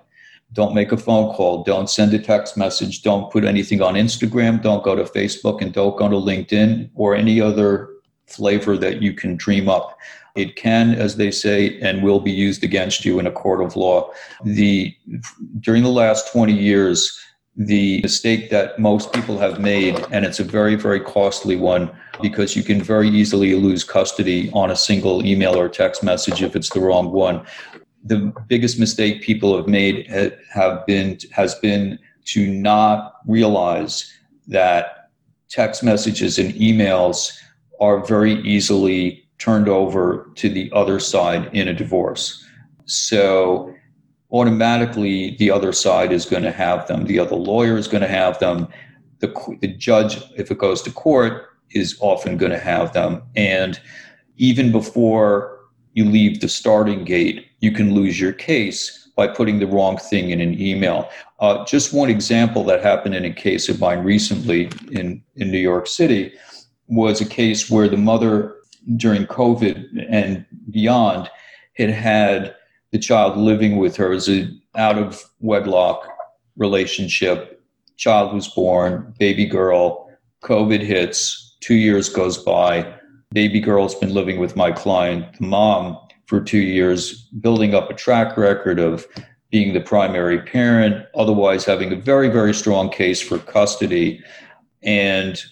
Don't 0.52 0.74
make 0.74 0.92
a 0.92 0.96
phone 0.96 1.34
call. 1.34 1.64
Don't 1.64 1.90
send 1.90 2.14
a 2.14 2.18
text 2.18 2.56
message. 2.56 3.02
Don't 3.02 3.30
put 3.32 3.44
anything 3.44 3.82
on 3.82 3.94
instagram. 3.94 4.62
Don't 4.62 4.84
go 4.84 4.94
to 4.94 5.04
facebook 5.04 5.62
and 5.62 5.72
don't 5.72 5.96
go 5.96 6.08
to 6.08 6.16
linkedin 6.16 6.90
or 6.94 7.16
any 7.16 7.40
other 7.40 7.90
flavor 8.26 8.76
that 8.76 9.02
you 9.02 9.12
can 9.12 9.36
dream 9.36 9.68
up 9.68 9.98
it 10.34 10.56
can, 10.56 10.94
as 10.94 11.16
they 11.16 11.30
say, 11.30 11.78
and 11.80 12.02
will 12.02 12.20
be 12.20 12.32
used 12.32 12.64
against 12.64 13.04
you 13.04 13.18
in 13.18 13.26
a 13.26 13.30
court 13.30 13.60
of 13.62 13.76
law. 13.76 14.10
The 14.44 14.94
during 15.60 15.82
the 15.82 15.90
last 15.90 16.32
20 16.32 16.52
years, 16.52 17.18
the 17.56 18.00
mistake 18.02 18.50
that 18.50 18.78
most 18.78 19.12
people 19.12 19.38
have 19.38 19.60
made, 19.60 20.04
and 20.10 20.24
it's 20.24 20.40
a 20.40 20.44
very, 20.44 20.74
very 20.74 20.98
costly 20.98 21.54
one 21.54 21.90
because 22.20 22.56
you 22.56 22.64
can 22.64 22.82
very 22.82 23.08
easily 23.08 23.54
lose 23.54 23.84
custody 23.84 24.50
on 24.52 24.70
a 24.70 24.76
single 24.76 25.24
email 25.24 25.56
or 25.56 25.68
text 25.68 26.02
message 26.02 26.42
if 26.42 26.56
it's 26.56 26.70
the 26.70 26.80
wrong 26.80 27.12
one. 27.12 27.44
The 28.04 28.32
biggest 28.48 28.78
mistake 28.78 29.22
people 29.22 29.56
have 29.56 29.68
made 29.68 30.08
have 30.52 30.84
been 30.86 31.18
has 31.32 31.54
been 31.54 31.98
to 32.26 32.52
not 32.52 33.14
realize 33.26 34.12
that 34.48 35.10
text 35.48 35.84
messages 35.84 36.38
and 36.38 36.52
emails 36.54 37.38
are 37.80 38.04
very 38.04 38.34
easily 38.42 39.23
turned 39.38 39.68
over 39.68 40.30
to 40.36 40.48
the 40.48 40.70
other 40.72 40.98
side 40.98 41.50
in 41.52 41.68
a 41.68 41.74
divorce. 41.74 42.44
So 42.86 43.74
automatically, 44.32 45.36
the 45.38 45.50
other 45.50 45.72
side 45.72 46.12
is 46.12 46.26
going 46.26 46.42
to 46.42 46.52
have 46.52 46.86
them. 46.86 47.04
The 47.04 47.18
other 47.18 47.36
lawyer 47.36 47.76
is 47.76 47.88
going 47.88 48.02
to 48.02 48.08
have 48.08 48.38
them. 48.38 48.68
The, 49.20 49.56
the 49.60 49.68
judge, 49.68 50.22
if 50.36 50.50
it 50.50 50.58
goes 50.58 50.82
to 50.82 50.90
court, 50.90 51.48
is 51.70 51.96
often 52.00 52.36
going 52.36 52.52
to 52.52 52.58
have 52.58 52.92
them. 52.92 53.22
And 53.36 53.80
even 54.36 54.72
before 54.72 55.60
you 55.94 56.04
leave 56.04 56.40
the 56.40 56.48
starting 56.48 57.04
gate, 57.04 57.46
you 57.60 57.70
can 57.72 57.94
lose 57.94 58.20
your 58.20 58.32
case 58.32 59.08
by 59.16 59.28
putting 59.28 59.60
the 59.60 59.66
wrong 59.66 59.96
thing 59.96 60.30
in 60.30 60.40
an 60.40 60.60
email. 60.60 61.08
Uh, 61.38 61.64
just 61.64 61.92
one 61.92 62.10
example 62.10 62.64
that 62.64 62.82
happened 62.82 63.14
in 63.14 63.24
a 63.24 63.32
case 63.32 63.68
of 63.68 63.78
mine 63.78 64.00
recently 64.00 64.70
in, 64.90 65.22
in 65.36 65.50
New 65.50 65.58
York 65.58 65.86
City 65.86 66.32
was 66.88 67.20
a 67.20 67.24
case 67.24 67.70
where 67.70 67.88
the 67.88 67.96
mother 67.96 68.56
during 68.96 69.26
COVID 69.26 70.06
and 70.08 70.44
beyond 70.70 71.30
had 71.74 71.90
had 71.90 72.54
the 72.92 72.98
child 72.98 73.36
living 73.36 73.76
with 73.76 73.96
her 73.96 74.12
as 74.12 74.28
an 74.28 74.60
out 74.76 74.98
of 74.98 75.24
wedlock 75.40 76.06
relationship. 76.56 77.62
Child 77.96 78.34
was 78.34 78.48
born, 78.48 79.14
baby 79.18 79.46
girl, 79.46 80.10
COVID 80.42 80.82
hits, 80.82 81.56
two 81.60 81.74
years 81.74 82.08
goes 82.08 82.38
by. 82.38 82.94
Baby 83.32 83.60
girl's 83.60 83.94
been 83.94 84.12
living 84.12 84.38
with 84.38 84.56
my 84.56 84.70
client, 84.70 85.38
the 85.38 85.46
mom, 85.46 85.98
for 86.26 86.40
two 86.40 86.58
years, 86.58 87.24
building 87.40 87.74
up 87.74 87.90
a 87.90 87.94
track 87.94 88.36
record 88.36 88.78
of 88.78 89.06
being 89.50 89.72
the 89.72 89.80
primary 89.80 90.40
parent, 90.40 91.06
otherwise 91.14 91.64
having 91.64 91.92
a 91.92 91.96
very, 91.96 92.28
very 92.28 92.52
strong 92.52 92.90
case 92.90 93.20
for 93.20 93.38
custody. 93.38 94.22
And 94.82 95.42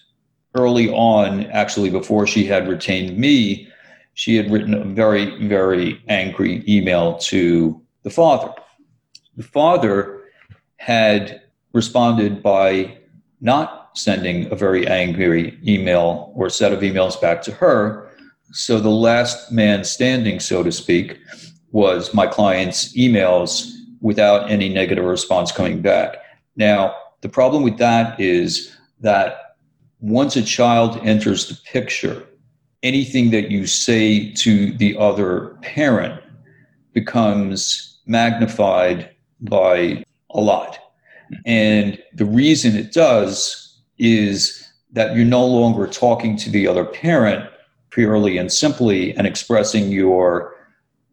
early 0.55 0.91
on, 0.91 1.47
actually, 1.47 1.91
before 1.91 2.27
she 2.27 2.45
had 2.45 2.69
retained 2.69 3.17
me, 3.17 3.69
she 4.15 4.37
had 4.37 4.51
written 4.51 4.75
a 4.75 4.85
very, 4.85 5.47
very 5.47 6.03
angry 6.09 6.63
email 6.69 7.17
to 7.19 7.81
the 8.03 8.11
father. 8.11 8.53
The 9.37 9.43
father 9.43 10.25
had 10.77 11.43
responded 11.73 12.43
by 12.43 12.99
not 13.41 13.91
sending 13.95 14.51
a 14.53 14.57
very 14.57 14.87
angry 14.87 15.59
email 15.67 16.33
or 16.35 16.51
set 16.51 16.73
of 16.73 16.81
emails 16.81 17.21
back 17.21 17.43
to 17.43 17.53
her. 17.53 18.11
So 18.53 18.81
the 18.81 18.91
last 18.91 19.51
man 19.51 19.85
standing, 19.85 20.41
so 20.41 20.63
to 20.63 20.73
speak, 20.73 21.19
was 21.71 22.13
my 22.13 22.27
client's 22.27 22.95
emails 22.97 23.71
without 24.01 24.51
any 24.51 24.69
negative 24.69 25.05
response 25.05 25.53
coming 25.53 25.81
back. 25.81 26.17
Now, 26.57 26.95
the 27.23 27.29
problem 27.29 27.63
with 27.63 27.79
that 27.79 28.21
is 28.21 28.77
that 29.01 29.52
once 30.03 30.35
a 30.35 30.43
child 30.43 30.99
enters 31.05 31.49
the 31.49 31.55
picture, 31.65 32.27
anything 32.83 33.31
that 33.31 33.51
you 33.51 33.67
say 33.67 34.33
to 34.33 34.73
the 34.77 34.97
other 34.99 35.57
parent 35.63 36.21
becomes 36.93 38.01
magnified 38.05 39.09
by 39.41 40.05
a 40.31 40.41
lot. 40.41 40.79
And 41.47 42.03
the 42.15 42.25
reason 42.25 42.77
it 42.77 42.93
does 42.93 43.81
is 43.99 44.69
that 44.91 45.15
you're 45.15 45.25
no 45.25 45.47
longer 45.47 45.87
talking 45.87 46.37
to 46.39 46.51
the 46.51 46.67
other 46.67 46.85
parent 46.85 47.49
purely 47.91 48.39
and 48.39 48.53
simply 48.53 49.15
and 49.17 49.27
expressing 49.27 49.91
your 49.91 50.55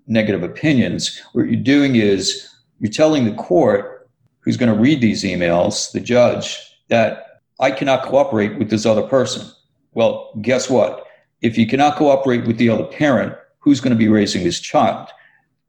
negative 0.07 0.41
opinions. 0.41 1.21
What 1.33 1.45
you're 1.45 1.61
doing 1.61 1.95
is 1.95 2.49
you're 2.79 2.91
telling 2.91 3.25
the 3.25 3.35
court 3.35 4.09
who's 4.39 4.57
going 4.57 4.73
to 4.73 4.79
read 4.79 4.99
these 4.99 5.23
emails, 5.23 5.91
the 5.91 5.99
judge, 5.99 6.57
that 6.87 7.28
I 7.59 7.71
cannot 7.71 8.03
cooperate 8.03 8.57
with 8.57 8.69
this 8.69 8.85
other 8.85 9.01
person. 9.03 9.49
Well, 9.93 10.31
guess 10.41 10.69
what? 10.69 11.05
if 11.41 11.57
you 11.57 11.65
cannot 11.67 11.95
cooperate 11.95 12.45
with 12.45 12.57
the 12.57 12.69
other 12.69 12.83
parent, 12.83 13.33
who's 13.59 13.79
going 13.79 13.91
to 13.91 13.97
be 13.97 14.07
raising 14.07 14.43
this 14.43 14.59
child? 14.59 15.09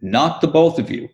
Not 0.00 0.40
the 0.40 0.48
both 0.48 0.78
of 0.78 0.90
you. 0.90 1.08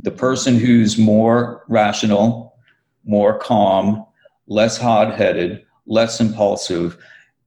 The 0.00 0.10
person 0.10 0.58
who's 0.58 0.98
more 0.98 1.64
rational, 1.68 2.56
more 3.04 3.38
calm, 3.38 4.04
less 4.46 4.76
hot 4.76 5.14
headed, 5.14 5.64
less 5.86 6.20
impulsive, 6.20 6.98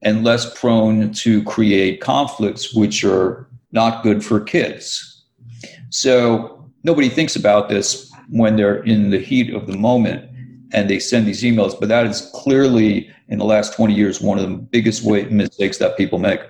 and 0.02 0.24
less 0.24 0.58
prone 0.58 1.12
to 1.12 1.42
create 1.44 2.00
conflicts, 2.00 2.74
which 2.74 3.04
are 3.04 3.48
not 3.72 4.02
good 4.02 4.24
for 4.24 4.40
kids. 4.40 5.24
So 5.90 6.68
nobody 6.84 7.08
thinks 7.08 7.36
about 7.36 7.68
this 7.68 8.10
when 8.30 8.56
they're 8.56 8.82
in 8.82 9.10
the 9.10 9.18
heat 9.18 9.54
of 9.54 9.66
the 9.66 9.76
moment 9.76 10.28
and 10.72 10.88
they 10.88 10.98
send 10.98 11.26
these 11.26 11.42
emails, 11.42 11.78
but 11.78 11.88
that 11.88 12.06
is 12.06 12.30
clearly 12.34 13.10
in 13.28 13.38
the 13.38 13.44
last 13.44 13.74
20 13.74 13.94
years 13.94 14.20
one 14.20 14.38
of 14.38 14.48
the 14.48 14.56
biggest 14.56 15.04
way, 15.04 15.24
mistakes 15.24 15.78
that 15.78 15.96
people 15.96 16.18
make. 16.18 16.40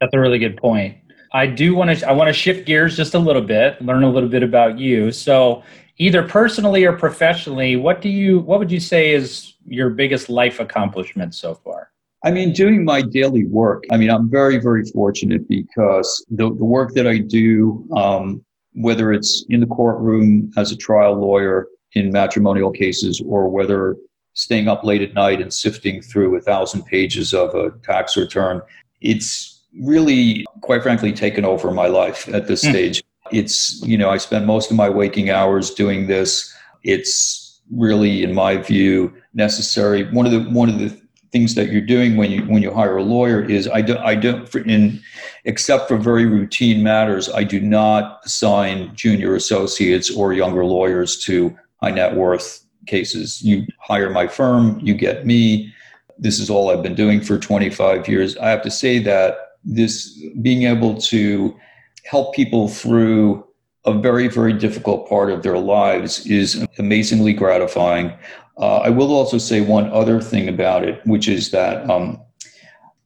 That's 0.00 0.14
a 0.14 0.20
really 0.20 0.38
good 0.38 0.56
point. 0.56 0.96
I 1.32 1.46
do 1.46 1.74
want 1.74 1.96
to 1.96 2.08
I 2.08 2.12
want 2.12 2.28
to 2.28 2.32
shift 2.32 2.66
gears 2.66 2.96
just 2.96 3.14
a 3.14 3.18
little 3.18 3.42
bit, 3.42 3.80
learn 3.80 4.02
a 4.02 4.10
little 4.10 4.28
bit 4.28 4.42
about 4.42 4.78
you. 4.78 5.12
So, 5.12 5.62
either 5.98 6.26
personally 6.26 6.84
or 6.84 6.92
professionally, 6.92 7.76
what 7.76 8.00
do 8.00 8.08
you 8.08 8.40
what 8.40 8.58
would 8.58 8.72
you 8.72 8.80
say 8.80 9.12
is 9.12 9.54
your 9.64 9.90
biggest 9.90 10.28
life 10.28 10.58
accomplishment 10.58 11.34
so 11.34 11.54
far? 11.54 11.90
I 12.24 12.30
mean, 12.30 12.52
doing 12.52 12.84
my 12.84 13.00
daily 13.00 13.46
work. 13.46 13.84
I 13.90 13.96
mean, 13.96 14.10
I'm 14.10 14.28
very, 14.28 14.58
very 14.58 14.84
fortunate 14.84 15.48
because 15.48 16.24
the, 16.28 16.54
the 16.54 16.64
work 16.64 16.92
that 16.92 17.06
I 17.06 17.16
do, 17.16 17.88
um, 17.96 18.44
whether 18.74 19.10
it's 19.10 19.46
in 19.48 19.60
the 19.60 19.66
courtroom 19.66 20.50
as 20.56 20.70
a 20.70 20.76
trial 20.76 21.14
lawyer 21.14 21.66
in 21.94 22.10
matrimonial 22.10 22.70
cases 22.70 23.22
or 23.26 23.48
whether 23.48 23.96
staying 24.34 24.68
up 24.68 24.84
late 24.84 25.02
at 25.02 25.14
night 25.14 25.40
and 25.40 25.52
sifting 25.52 26.00
through 26.00 26.36
a 26.36 26.40
thousand 26.40 26.82
pages 26.84 27.34
of 27.34 27.54
a 27.54 27.70
tax 27.82 28.16
return, 28.16 28.62
it's 29.00 29.60
really, 29.80 30.44
quite 30.62 30.82
frankly, 30.82 31.12
taken 31.12 31.44
over 31.44 31.70
my 31.70 31.86
life 31.86 32.28
at 32.32 32.46
this 32.46 32.64
mm. 32.64 32.70
stage. 32.70 33.02
It's, 33.32 33.80
you 33.82 33.96
know, 33.98 34.10
I 34.10 34.16
spend 34.16 34.46
most 34.46 34.70
of 34.70 34.76
my 34.76 34.88
waking 34.88 35.30
hours 35.30 35.70
doing 35.70 36.06
this. 36.06 36.54
It's 36.82 37.60
really, 37.70 38.22
in 38.22 38.34
my 38.34 38.56
view, 38.56 39.12
necessary. 39.34 40.10
One 40.12 40.26
of 40.26 40.32
the, 40.32 40.50
one 40.50 40.68
of 40.68 40.78
the 40.78 41.00
things 41.32 41.54
that 41.54 41.70
you're 41.70 41.80
doing 41.80 42.16
when 42.16 42.30
you 42.30 42.42
when 42.42 42.62
you 42.62 42.72
hire 42.72 42.96
a 42.96 43.02
lawyer 43.02 43.42
is 43.42 43.68
I 43.68 43.82
don't 43.82 43.98
I 43.98 44.16
don't 44.16 44.52
in 44.66 45.00
except 45.44 45.86
for 45.86 45.96
very 45.96 46.26
routine 46.26 46.82
matters 46.82 47.28
I 47.28 47.44
do 47.44 47.60
not 47.60 48.20
assign 48.24 48.94
junior 48.96 49.36
associates 49.36 50.10
or 50.10 50.32
younger 50.32 50.64
lawyers 50.64 51.18
to 51.24 51.56
high 51.82 51.90
net 51.90 52.14
worth 52.14 52.64
cases. 52.86 53.42
You 53.42 53.66
hire 53.80 54.10
my 54.10 54.26
firm, 54.26 54.80
you 54.80 54.94
get 54.94 55.26
me. 55.26 55.72
This 56.18 56.38
is 56.38 56.50
all 56.50 56.70
I've 56.70 56.82
been 56.82 56.94
doing 56.94 57.20
for 57.20 57.38
25 57.38 58.08
years. 58.08 58.36
I 58.38 58.50
have 58.50 58.62
to 58.62 58.70
say 58.70 58.98
that 59.00 59.36
this 59.64 60.18
being 60.42 60.64
able 60.64 61.00
to 61.02 61.56
help 62.04 62.34
people 62.34 62.68
through 62.68 63.46
a 63.86 63.94
very 63.94 64.28
very 64.28 64.52
difficult 64.52 65.08
part 65.08 65.30
of 65.30 65.42
their 65.42 65.58
lives 65.58 66.26
is 66.26 66.66
amazingly 66.78 67.32
gratifying 67.32 68.12
uh, 68.60 68.78
I 68.78 68.90
will 68.90 69.12
also 69.12 69.38
say 69.38 69.62
one 69.62 69.90
other 69.90 70.20
thing 70.20 70.48
about 70.48 70.84
it, 70.84 71.00
which 71.06 71.28
is 71.28 71.50
that 71.50 71.88
um, 71.88 72.20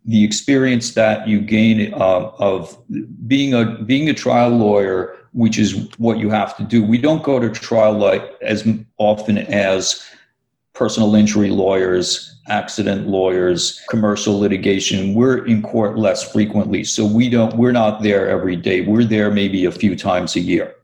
the 0.04 0.24
experience 0.24 0.94
that 0.94 1.28
you 1.28 1.40
gain 1.40 1.94
uh, 1.94 2.30
of 2.38 2.76
being 3.28 3.54
a 3.54 3.78
being 3.84 4.08
a 4.08 4.14
trial 4.14 4.50
lawyer, 4.50 5.16
which 5.34 5.58
is 5.58 5.88
what 5.98 6.18
you 6.18 6.30
have 6.30 6.56
to 6.56 6.62
do. 6.62 6.82
We 6.82 6.96
don't 6.96 7.22
go 7.22 7.38
to 7.38 7.50
trial 7.50 7.92
like 7.92 8.22
as 8.40 8.66
often 8.98 9.38
as 9.38 10.02
personal 10.74 11.14
injury 11.14 11.50
lawyers, 11.50 12.40
accident 12.48 13.08
lawyers, 13.08 13.80
commercial 13.88 14.38
litigation. 14.38 15.14
We're 15.14 15.44
in 15.44 15.62
court 15.62 15.98
less 15.98 16.30
frequently, 16.32 16.84
so 16.84 17.04
we 17.04 17.28
don't. 17.28 17.56
We're 17.56 17.72
not 17.72 18.02
there 18.02 18.28
every 18.28 18.56
day. 18.56 18.80
We're 18.82 19.04
there 19.04 19.30
maybe 19.30 19.64
a 19.64 19.72
few 19.72 19.96
times 19.96 20.36
a 20.36 20.40
year. 20.40 20.74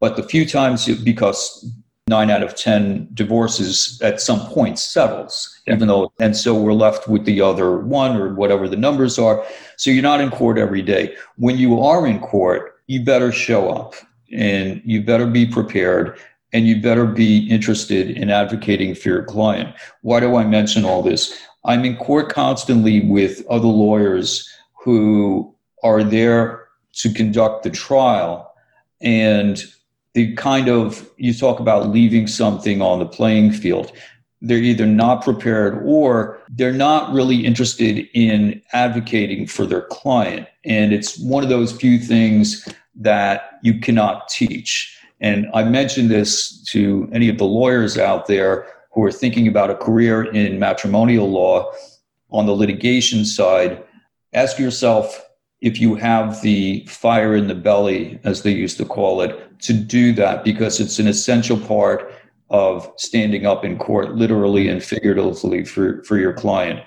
But 0.00 0.16
the 0.16 0.22
few 0.22 0.44
times, 0.44 0.86
because 1.02 1.70
nine 2.08 2.30
out 2.30 2.42
of 2.42 2.54
10 2.56 3.08
divorces 3.14 4.00
at 4.02 4.20
some 4.20 4.40
point 4.46 4.78
settles, 4.78 5.60
even 5.68 5.88
though, 5.88 6.12
and 6.18 6.36
so 6.36 6.54
we're 6.54 6.72
left 6.72 7.06
with 7.06 7.24
the 7.24 7.40
other 7.40 7.78
one 7.78 8.16
or 8.16 8.34
whatever 8.34 8.68
the 8.68 8.76
numbers 8.76 9.18
are. 9.18 9.44
So 9.76 9.90
you're 9.90 10.02
not 10.02 10.20
in 10.20 10.30
court 10.30 10.58
every 10.58 10.82
day. 10.82 11.14
When 11.36 11.58
you 11.58 11.80
are 11.80 12.06
in 12.06 12.18
court, 12.20 12.77
you 12.88 13.04
better 13.04 13.30
show 13.30 13.70
up 13.70 13.94
and 14.32 14.82
you 14.84 15.02
better 15.02 15.26
be 15.26 15.46
prepared 15.46 16.18
and 16.52 16.66
you 16.66 16.80
better 16.80 17.04
be 17.04 17.46
interested 17.48 18.10
in 18.10 18.30
advocating 18.30 18.94
for 18.94 19.10
your 19.10 19.22
client. 19.22 19.74
Why 20.00 20.20
do 20.20 20.36
I 20.36 20.44
mention 20.44 20.84
all 20.84 21.02
this? 21.02 21.38
I'm 21.64 21.84
in 21.84 21.96
court 21.96 22.32
constantly 22.32 23.00
with 23.00 23.46
other 23.48 23.68
lawyers 23.68 24.48
who 24.82 25.54
are 25.82 26.02
there 26.02 26.66
to 26.94 27.12
conduct 27.12 27.62
the 27.62 27.70
trial 27.70 28.50
and 29.00 29.62
the 30.14 30.34
kind 30.34 30.68
of 30.68 31.08
you 31.18 31.34
talk 31.34 31.60
about 31.60 31.90
leaving 31.90 32.26
something 32.26 32.80
on 32.80 32.98
the 32.98 33.06
playing 33.06 33.52
field 33.52 33.92
they're 34.40 34.58
either 34.58 34.86
not 34.86 35.24
prepared 35.24 35.82
or 35.84 36.38
they're 36.50 36.72
not 36.72 37.12
really 37.12 37.44
interested 37.44 38.08
in 38.14 38.62
advocating 38.72 39.46
for 39.46 39.66
their 39.66 39.82
client. 39.82 40.46
And 40.64 40.92
it's 40.92 41.18
one 41.18 41.42
of 41.42 41.48
those 41.48 41.72
few 41.72 41.98
things 41.98 42.68
that 42.94 43.58
you 43.62 43.80
cannot 43.80 44.28
teach. 44.28 44.94
And 45.20 45.48
i 45.54 45.64
mentioned 45.64 46.10
this 46.10 46.62
to 46.70 47.08
any 47.12 47.28
of 47.28 47.38
the 47.38 47.44
lawyers 47.44 47.98
out 47.98 48.26
there 48.26 48.66
who 48.92 49.02
are 49.04 49.12
thinking 49.12 49.48
about 49.48 49.70
a 49.70 49.74
career 49.74 50.24
in 50.24 50.58
matrimonial 50.58 51.28
law 51.28 51.72
on 52.30 52.46
the 52.46 52.52
litigation 52.52 53.24
side. 53.24 53.82
Ask 54.32 54.58
yourself 54.58 55.24
if 55.60 55.80
you 55.80 55.96
have 55.96 56.40
the 56.42 56.84
fire 56.86 57.34
in 57.34 57.48
the 57.48 57.54
belly, 57.54 58.20
as 58.22 58.42
they 58.42 58.52
used 58.52 58.76
to 58.78 58.84
call 58.84 59.20
it, 59.22 59.60
to 59.60 59.72
do 59.72 60.12
that 60.12 60.44
because 60.44 60.78
it's 60.78 61.00
an 61.00 61.08
essential 61.08 61.58
part 61.58 62.12
of 62.50 62.90
standing 62.96 63.46
up 63.46 63.64
in 63.64 63.78
court, 63.78 64.14
literally 64.14 64.68
and 64.68 64.82
figuratively, 64.82 65.64
for, 65.64 66.02
for 66.04 66.16
your 66.18 66.32
client. 66.32 66.80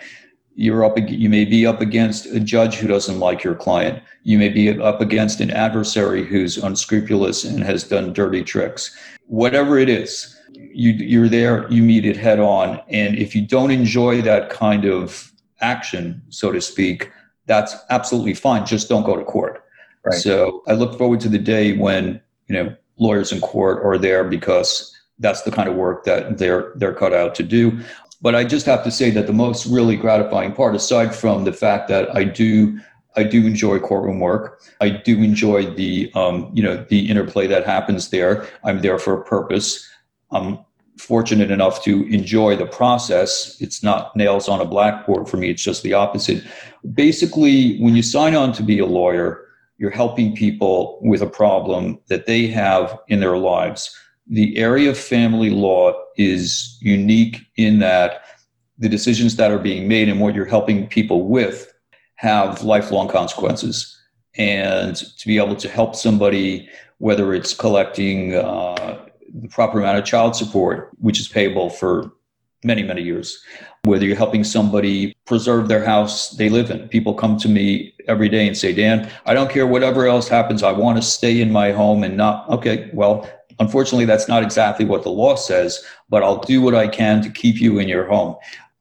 You're 0.55 0.83
up, 0.83 0.97
you 0.97 1.29
may 1.29 1.45
be 1.45 1.65
up 1.65 1.81
against 1.81 2.25
a 2.25 2.39
judge 2.39 2.75
who 2.75 2.87
doesn't 2.87 3.19
like 3.19 3.43
your 3.43 3.55
client. 3.55 4.03
You 4.23 4.37
may 4.37 4.49
be 4.49 4.69
up 4.79 5.01
against 5.01 5.39
an 5.39 5.51
adversary 5.51 6.25
who's 6.25 6.57
unscrupulous 6.57 7.43
and 7.43 7.63
has 7.63 7.83
done 7.83 8.13
dirty 8.13 8.43
tricks. 8.43 8.95
Whatever 9.27 9.77
it 9.77 9.87
is, 9.87 10.37
you, 10.53 10.91
you're 10.91 11.29
there, 11.29 11.71
you 11.71 11.83
meet 11.83 12.05
it 12.05 12.17
head 12.17 12.39
on. 12.39 12.81
And 12.89 13.17
if 13.17 13.35
you 13.35 13.45
don't 13.45 13.71
enjoy 13.71 14.21
that 14.23 14.49
kind 14.49 14.85
of 14.85 15.31
action, 15.61 16.21
so 16.29 16.51
to 16.51 16.59
speak, 16.59 17.11
that's 17.45 17.75
absolutely 17.89 18.33
fine. 18.33 18.65
Just 18.65 18.89
don't 18.89 19.03
go 19.03 19.15
to 19.15 19.23
court. 19.23 19.63
Right. 20.03 20.19
So 20.19 20.63
I 20.67 20.73
look 20.73 20.97
forward 20.97 21.19
to 21.21 21.29
the 21.29 21.37
day 21.37 21.77
when 21.77 22.21
you 22.47 22.55
know 22.55 22.75
lawyers 22.97 23.31
in 23.31 23.41
court 23.41 23.83
are 23.83 23.97
there 23.97 24.23
because 24.23 24.95
that's 25.21 25.43
the 25.43 25.51
kind 25.51 25.69
of 25.69 25.75
work 25.75 26.03
that 26.03 26.37
they're 26.37 26.73
they're 26.75 26.93
cut 26.93 27.13
out 27.13 27.33
to 27.35 27.43
do. 27.43 27.79
But 28.21 28.35
I 28.35 28.43
just 28.43 28.65
have 28.65 28.83
to 28.83 28.91
say 28.91 29.09
that 29.11 29.25
the 29.25 29.33
most 29.33 29.65
really 29.65 29.95
gratifying 29.95 30.53
part, 30.53 30.75
aside 30.75 31.15
from 31.15 31.43
the 31.43 31.53
fact 31.53 31.87
that 31.87 32.15
I 32.15 32.23
do 32.23 32.79
I 33.15 33.23
do 33.23 33.45
enjoy 33.45 33.79
courtroom 33.79 34.19
work. 34.19 34.61
I 34.79 34.89
do 34.89 35.21
enjoy 35.21 35.73
the 35.73 36.11
um, 36.15 36.49
you 36.53 36.63
know 36.63 36.85
the 36.89 37.09
interplay 37.09 37.47
that 37.47 37.65
happens 37.65 38.09
there. 38.09 38.47
I'm 38.63 38.81
there 38.81 38.97
for 38.97 39.19
a 39.19 39.23
purpose. 39.23 39.87
I'm 40.31 40.59
fortunate 40.97 41.51
enough 41.51 41.83
to 41.83 42.05
enjoy 42.13 42.55
the 42.55 42.65
process. 42.65 43.57
It's 43.59 43.81
not 43.81 44.15
nails 44.15 44.47
on 44.47 44.61
a 44.61 44.65
blackboard 44.65 45.27
for 45.27 45.37
me. 45.37 45.49
It's 45.49 45.63
just 45.63 45.83
the 45.83 45.93
opposite. 45.93 46.43
Basically, 46.93 47.77
when 47.79 47.95
you 47.95 48.03
sign 48.03 48.35
on 48.35 48.53
to 48.53 48.63
be 48.63 48.79
a 48.79 48.85
lawyer, 48.85 49.45
you're 49.77 49.89
helping 49.89 50.35
people 50.35 50.99
with 51.01 51.21
a 51.21 51.27
problem 51.27 51.99
that 52.07 52.27
they 52.27 52.47
have 52.47 52.97
in 53.07 53.19
their 53.19 53.37
lives. 53.37 53.97
The 54.31 54.57
area 54.57 54.89
of 54.89 54.97
family 54.97 55.49
law 55.49 55.93
is 56.17 56.77
unique 56.81 57.41
in 57.57 57.79
that 57.79 58.23
the 58.79 58.89
decisions 58.89 59.35
that 59.35 59.51
are 59.51 59.59
being 59.59 59.87
made 59.87 60.09
and 60.09 60.19
what 60.19 60.33
you're 60.33 60.45
helping 60.45 60.87
people 60.87 61.27
with 61.27 61.71
have 62.15 62.63
lifelong 62.63 63.09
consequences. 63.09 63.97
And 64.37 64.95
to 64.95 65.27
be 65.27 65.37
able 65.37 65.57
to 65.57 65.67
help 65.67 65.95
somebody, 65.95 66.69
whether 66.97 67.33
it's 67.33 67.53
collecting 67.53 68.35
uh, 68.35 69.05
the 69.33 69.49
proper 69.49 69.79
amount 69.79 69.97
of 69.97 70.05
child 70.05 70.35
support, 70.35 70.91
which 70.99 71.19
is 71.19 71.27
payable 71.27 71.69
for 71.69 72.13
many, 72.63 72.83
many 72.83 73.01
years. 73.01 73.43
Whether 73.83 74.05
you're 74.05 74.15
helping 74.15 74.43
somebody 74.43 75.15
preserve 75.25 75.67
their 75.67 75.83
house 75.83 76.29
they 76.31 76.49
live 76.49 76.69
in. 76.69 76.87
People 76.89 77.13
come 77.13 77.37
to 77.37 77.49
me 77.49 77.93
every 78.07 78.29
day 78.29 78.47
and 78.47 78.55
say, 78.55 78.73
Dan, 78.73 79.11
I 79.25 79.33
don't 79.33 79.49
care 79.49 79.65
whatever 79.65 80.05
else 80.07 80.27
happens. 80.27 80.61
I 80.61 80.71
want 80.71 80.97
to 80.97 81.01
stay 81.01 81.41
in 81.41 81.51
my 81.51 81.71
home 81.71 82.03
and 82.03 82.15
not, 82.15 82.47
okay, 82.49 82.89
well, 82.93 83.27
unfortunately, 83.59 84.05
that's 84.05 84.27
not 84.27 84.43
exactly 84.43 84.85
what 84.85 85.03
the 85.03 85.09
law 85.09 85.35
says, 85.35 85.83
but 86.09 86.23
I'll 86.23 86.39
do 86.39 86.61
what 86.61 86.75
I 86.75 86.87
can 86.87 87.21
to 87.23 87.29
keep 87.29 87.59
you 87.59 87.79
in 87.79 87.87
your 87.87 88.07
home. 88.07 88.35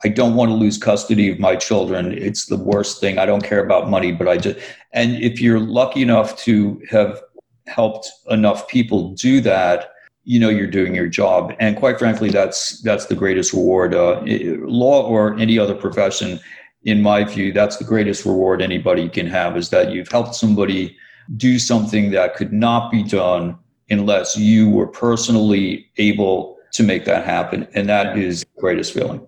I 0.05 0.09
don't 0.09 0.35
want 0.35 0.51
to 0.51 0.55
lose 0.55 0.79
custody 0.79 1.31
of 1.31 1.39
my 1.39 1.57
children. 1.57 2.13
It's 2.13 2.47
the 2.47 2.57
worst 2.57 3.01
thing. 3.01 3.19
I 3.19 3.27
don't 3.27 3.45
care 3.45 3.63
about 3.63 3.91
money, 3.91 4.13
but 4.13 4.29
I 4.29 4.39
just, 4.39 4.59
and 4.93 5.17
if 5.17 5.41
you're 5.41 5.61
lucky 5.61 6.03
enough 6.03 6.37
to 6.39 6.83
have 6.91 7.21
helped 7.67 8.11
enough 8.29 8.67
people 8.69 9.11
do 9.15 9.41
that, 9.43 9.91
you 10.25 10.39
know 10.39 10.51
you're 10.51 10.67
doing 10.67 10.95
your 10.95 11.09
job 11.09 11.55
and 11.61 11.79
quite 11.79 11.99
frankly 11.99 12.29
that's 12.29 12.83
that's 12.83 13.07
the 13.07 13.15
greatest 13.15 13.55
reward 13.55 13.95
uh, 13.95 14.21
law 14.67 15.03
or 15.03 15.35
any 15.39 15.59
other 15.59 15.75
profession 15.75 16.39
in 16.85 17.03
my 17.03 17.25
view, 17.25 17.53
that's 17.53 17.77
the 17.77 17.85
greatest 17.85 18.25
reward 18.25 18.63
anybody 18.63 19.09
can 19.09 19.27
have 19.27 19.57
is 19.57 19.69
that 19.71 19.91
you've 19.93 20.09
helped 20.09 20.35
somebody 20.35 20.97
do 21.37 21.59
something 21.59 22.11
that 22.11 22.35
could 22.35 22.53
not 22.53 22.91
be 22.91 23.03
done 23.03 23.59
unless 23.91 24.37
you 24.37 24.71
were 24.71 24.87
personally 24.87 25.91
able 25.99 26.57
to 26.73 26.83
make 26.83 27.05
that 27.05 27.25
happen. 27.25 27.67
And 27.75 27.89
that 27.89 28.17
is 28.17 28.41
the 28.41 28.61
greatest 28.61 28.95
feeling. 28.95 29.27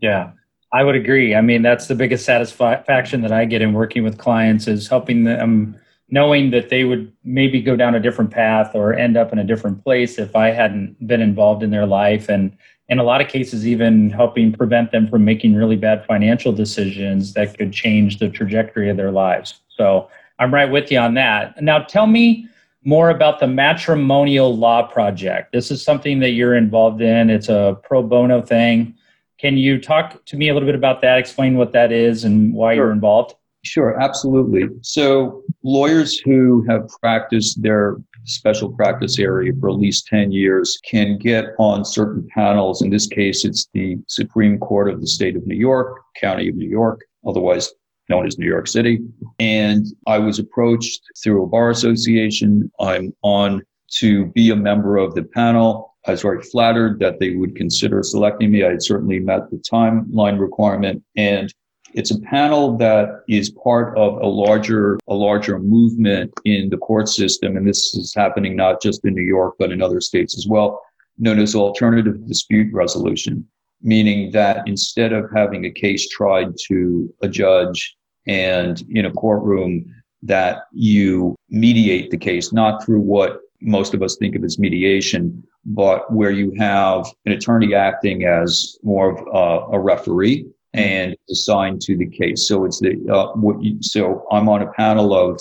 Yeah, 0.00 0.30
I 0.72 0.84
would 0.84 0.94
agree. 0.94 1.34
I 1.34 1.40
mean, 1.40 1.62
that's 1.62 1.88
the 1.88 1.94
biggest 1.94 2.24
satisfaction 2.24 3.22
that 3.22 3.32
I 3.32 3.44
get 3.44 3.62
in 3.62 3.72
working 3.72 4.04
with 4.04 4.18
clients 4.18 4.68
is 4.68 4.88
helping 4.88 5.24
them 5.24 5.78
knowing 6.08 6.50
that 6.50 6.68
they 6.68 6.84
would 6.84 7.12
maybe 7.24 7.60
go 7.60 7.74
down 7.74 7.94
a 7.94 8.00
different 8.00 8.30
path 8.30 8.74
or 8.74 8.94
end 8.94 9.16
up 9.16 9.32
in 9.32 9.38
a 9.38 9.44
different 9.44 9.82
place 9.82 10.18
if 10.18 10.36
I 10.36 10.50
hadn't 10.50 11.04
been 11.06 11.20
involved 11.20 11.62
in 11.62 11.70
their 11.70 11.86
life 11.86 12.28
and 12.28 12.56
in 12.88 13.00
a 13.00 13.02
lot 13.02 13.20
of 13.20 13.26
cases 13.26 13.66
even 13.66 14.10
helping 14.10 14.52
prevent 14.52 14.92
them 14.92 15.08
from 15.08 15.24
making 15.24 15.56
really 15.56 15.74
bad 15.74 16.04
financial 16.06 16.52
decisions 16.52 17.32
that 17.32 17.58
could 17.58 17.72
change 17.72 18.18
the 18.18 18.28
trajectory 18.28 18.88
of 18.88 18.96
their 18.96 19.10
lives. 19.10 19.60
So 19.68 20.08
I'm 20.38 20.54
right 20.54 20.70
with 20.70 20.92
you 20.92 20.98
on 20.98 21.14
that. 21.14 21.60
Now 21.60 21.80
tell 21.80 22.06
me 22.06 22.48
more 22.86 23.10
about 23.10 23.40
the 23.40 23.48
matrimonial 23.48 24.56
law 24.56 24.80
project. 24.80 25.50
This 25.52 25.72
is 25.72 25.82
something 25.82 26.20
that 26.20 26.30
you're 26.30 26.54
involved 26.54 27.00
in. 27.00 27.30
It's 27.30 27.48
a 27.48 27.76
pro 27.82 28.00
bono 28.00 28.40
thing. 28.40 28.94
Can 29.38 29.56
you 29.56 29.80
talk 29.80 30.24
to 30.24 30.36
me 30.36 30.48
a 30.48 30.54
little 30.54 30.68
bit 30.68 30.76
about 30.76 31.00
that? 31.02 31.18
Explain 31.18 31.56
what 31.56 31.72
that 31.72 31.90
is 31.90 32.22
and 32.22 32.54
why 32.54 32.74
sure. 32.74 32.84
you're 32.84 32.92
involved? 32.92 33.34
Sure, 33.64 34.00
absolutely. 34.00 34.68
So, 34.82 35.42
lawyers 35.64 36.20
who 36.20 36.64
have 36.68 36.88
practiced 37.02 37.60
their 37.60 37.96
special 38.22 38.70
practice 38.72 39.18
area 39.18 39.52
for 39.60 39.68
at 39.68 39.76
least 39.76 40.06
10 40.06 40.30
years 40.30 40.78
can 40.88 41.18
get 41.18 41.46
on 41.58 41.84
certain 41.84 42.28
panels. 42.32 42.82
In 42.82 42.90
this 42.90 43.08
case, 43.08 43.44
it's 43.44 43.66
the 43.74 43.98
Supreme 44.06 44.58
Court 44.58 44.88
of 44.88 45.00
the 45.00 45.08
state 45.08 45.34
of 45.34 45.44
New 45.44 45.56
York, 45.56 45.98
County 46.20 46.48
of 46.48 46.54
New 46.54 46.68
York, 46.68 47.00
otherwise 47.26 47.72
known 48.08 48.26
as 48.26 48.38
New 48.38 48.46
York 48.46 48.66
City. 48.66 49.00
And 49.38 49.86
I 50.06 50.18
was 50.18 50.38
approached 50.38 51.02
through 51.22 51.42
a 51.42 51.46
bar 51.46 51.70
association. 51.70 52.70
I'm 52.80 53.14
on 53.22 53.62
to 53.98 54.26
be 54.26 54.50
a 54.50 54.56
member 54.56 54.96
of 54.96 55.14
the 55.14 55.22
panel. 55.22 55.94
I 56.06 56.12
was 56.12 56.22
very 56.22 56.42
flattered 56.42 57.00
that 57.00 57.18
they 57.18 57.34
would 57.34 57.56
consider 57.56 58.02
selecting 58.02 58.52
me. 58.52 58.64
I 58.64 58.70
had 58.70 58.82
certainly 58.82 59.18
met 59.18 59.50
the 59.50 59.56
timeline 59.56 60.38
requirement. 60.38 61.02
And 61.16 61.52
it's 61.94 62.10
a 62.10 62.20
panel 62.20 62.76
that 62.76 63.22
is 63.28 63.50
part 63.50 63.96
of 63.96 64.20
a 64.20 64.26
larger, 64.26 64.98
a 65.08 65.14
larger 65.14 65.58
movement 65.58 66.32
in 66.44 66.68
the 66.68 66.76
court 66.76 67.08
system. 67.08 67.56
And 67.56 67.66
this 67.66 67.94
is 67.94 68.12
happening 68.14 68.54
not 68.54 68.82
just 68.82 69.04
in 69.04 69.14
New 69.14 69.22
York, 69.22 69.54
but 69.58 69.72
in 69.72 69.82
other 69.82 70.00
states 70.00 70.36
as 70.36 70.46
well, 70.46 70.80
known 71.18 71.38
as 71.38 71.54
alternative 71.54 72.26
dispute 72.28 72.72
resolution, 72.72 73.46
meaning 73.82 74.30
that 74.32 74.66
instead 74.66 75.12
of 75.12 75.30
having 75.34 75.64
a 75.64 75.70
case 75.70 76.08
tried 76.08 76.54
to 76.66 77.12
a 77.22 77.28
judge 77.28 77.96
and 78.26 78.82
in 78.90 79.06
a 79.06 79.12
courtroom, 79.12 79.84
that 80.22 80.62
you 80.72 81.36
mediate 81.50 82.10
the 82.10 82.16
case, 82.16 82.52
not 82.52 82.84
through 82.84 83.00
what 83.00 83.40
most 83.60 83.94
of 83.94 84.02
us 84.02 84.16
think 84.16 84.34
of 84.34 84.44
as 84.44 84.58
mediation, 84.58 85.42
but 85.64 86.12
where 86.12 86.30
you 86.30 86.52
have 86.58 87.06
an 87.26 87.32
attorney 87.32 87.74
acting 87.74 88.24
as 88.24 88.76
more 88.82 89.10
of 89.10 89.26
a, 89.72 89.76
a 89.76 89.80
referee 89.80 90.46
and 90.72 91.16
assigned 91.30 91.80
to 91.80 91.96
the 91.96 92.06
case. 92.06 92.46
So 92.46 92.64
it's 92.64 92.80
the 92.80 92.94
uh, 93.10 93.32
what 93.32 93.62
you, 93.62 93.78
so 93.82 94.26
I'm 94.30 94.48
on 94.48 94.62
a 94.62 94.72
panel 94.72 95.14
of 95.14 95.40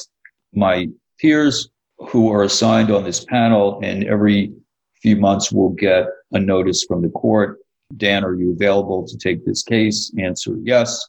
my 0.53 0.87
peers 1.19 1.69
who 2.09 2.31
are 2.31 2.43
assigned 2.43 2.91
on 2.91 3.03
this 3.03 3.23
panel, 3.25 3.79
and 3.83 4.05
every 4.05 4.53
few 5.01 5.15
months 5.15 5.51
we'll 5.51 5.69
get 5.69 6.07
a 6.31 6.39
notice 6.39 6.83
from 6.83 7.01
the 7.01 7.09
court. 7.09 7.59
Dan, 7.97 8.23
are 8.23 8.35
you 8.35 8.53
available 8.53 9.05
to 9.07 9.17
take 9.17 9.45
this 9.45 9.63
case? 9.63 10.11
Answer 10.17 10.57
yes. 10.63 11.07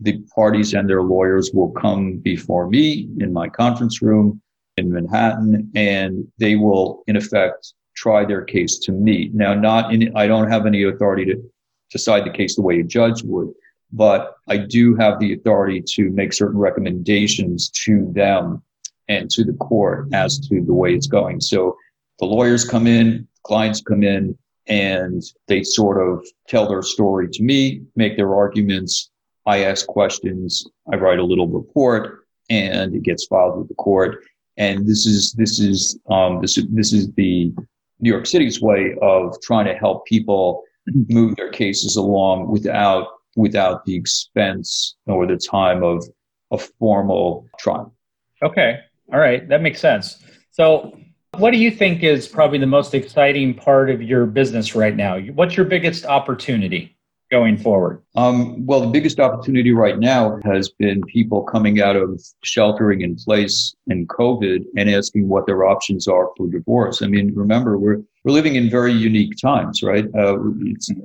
The 0.00 0.22
parties 0.34 0.74
and 0.74 0.88
their 0.88 1.02
lawyers 1.02 1.50
will 1.52 1.70
come 1.70 2.18
before 2.18 2.68
me 2.68 3.08
in 3.20 3.32
my 3.32 3.48
conference 3.48 4.00
room 4.02 4.40
in 4.76 4.90
Manhattan, 4.90 5.70
and 5.74 6.26
they 6.38 6.56
will, 6.56 7.02
in 7.06 7.16
effect, 7.16 7.74
try 7.94 8.24
their 8.24 8.42
case 8.42 8.78
to 8.78 8.92
me. 8.92 9.30
Now, 9.34 9.54
not 9.54 9.92
in, 9.92 10.16
I 10.16 10.26
don't 10.26 10.50
have 10.50 10.66
any 10.66 10.84
authority 10.84 11.26
to 11.26 11.42
decide 11.90 12.24
the 12.24 12.30
case 12.30 12.56
the 12.56 12.62
way 12.62 12.80
a 12.80 12.84
judge 12.84 13.22
would, 13.22 13.52
but 13.92 14.36
I 14.48 14.56
do 14.56 14.94
have 14.96 15.18
the 15.18 15.34
authority 15.34 15.82
to 15.94 16.10
make 16.10 16.32
certain 16.32 16.58
recommendations 16.58 17.68
to 17.84 18.10
them 18.14 18.62
and 19.08 19.30
to 19.30 19.44
the 19.44 19.52
court 19.54 20.08
as 20.14 20.38
to 20.48 20.62
the 20.62 20.72
way 20.72 20.94
it's 20.94 21.06
going. 21.06 21.40
So 21.40 21.76
the 22.18 22.24
lawyers 22.24 22.64
come 22.64 22.86
in, 22.86 23.28
clients 23.42 23.82
come 23.82 24.02
in, 24.02 24.38
and 24.66 25.22
they 25.48 25.62
sort 25.62 26.00
of 26.00 26.24
tell 26.48 26.68
their 26.68 26.82
story 26.82 27.28
to 27.30 27.42
me, 27.42 27.82
make 27.96 28.16
their 28.16 28.34
arguments. 28.34 29.10
I 29.46 29.64
ask 29.64 29.86
questions. 29.86 30.64
I 30.92 30.96
write 30.96 31.18
a 31.18 31.24
little 31.24 31.48
report, 31.48 32.26
and 32.48 32.94
it 32.94 33.02
gets 33.02 33.26
filed 33.26 33.58
with 33.58 33.68
the 33.68 33.74
court. 33.74 34.24
And 34.56 34.86
this 34.86 35.06
is 35.06 35.32
this 35.32 35.58
is 35.58 35.98
um, 36.10 36.40
this 36.40 36.58
this 36.70 36.92
is 36.92 37.12
the 37.12 37.52
New 38.00 38.10
York 38.10 38.26
City's 38.26 38.60
way 38.60 38.94
of 39.00 39.40
trying 39.42 39.66
to 39.66 39.74
help 39.74 40.06
people 40.06 40.62
move 40.86 41.36
their 41.36 41.50
cases 41.50 41.96
along 41.96 42.48
without 42.48 43.08
without 43.36 43.84
the 43.84 43.94
expense 43.94 44.96
or 45.06 45.26
the 45.26 45.36
time 45.36 45.82
of 45.82 46.04
a 46.50 46.58
formal 46.58 47.48
trial. 47.58 47.94
Okay. 48.42 48.80
All 49.12 49.18
right. 49.18 49.48
That 49.48 49.62
makes 49.62 49.80
sense. 49.80 50.22
So, 50.50 50.96
what 51.38 51.50
do 51.50 51.58
you 51.58 51.70
think 51.70 52.02
is 52.02 52.28
probably 52.28 52.58
the 52.58 52.66
most 52.66 52.94
exciting 52.94 53.54
part 53.54 53.88
of 53.88 54.02
your 54.02 54.26
business 54.26 54.74
right 54.74 54.94
now? 54.94 55.18
What's 55.18 55.56
your 55.56 55.66
biggest 55.66 56.04
opportunity? 56.04 56.96
going 57.30 57.56
forward? 57.56 58.02
Um, 58.14 58.66
well, 58.66 58.82
the 58.82 58.88
biggest 58.88 59.18
opportunity 59.18 59.72
right 59.72 59.98
now 59.98 60.38
has 60.44 60.68
been 60.68 61.00
people 61.04 61.42
coming 61.42 61.80
out 61.80 61.96
of 61.96 62.22
sheltering 62.44 63.00
in 63.00 63.16
place 63.16 63.74
in 63.86 64.06
COVID 64.06 64.64
and 64.76 64.90
asking 64.90 65.28
what 65.28 65.46
their 65.46 65.64
options 65.64 66.06
are 66.06 66.28
for 66.36 66.46
divorce. 66.48 67.00
I 67.00 67.06
mean, 67.06 67.32
remember, 67.34 67.78
we're 67.78 68.02
we're 68.24 68.32
living 68.32 68.56
in 68.56 68.68
very 68.68 68.92
unique 68.92 69.38
times, 69.40 69.82
right? 69.82 70.04
Uh, 70.14 70.36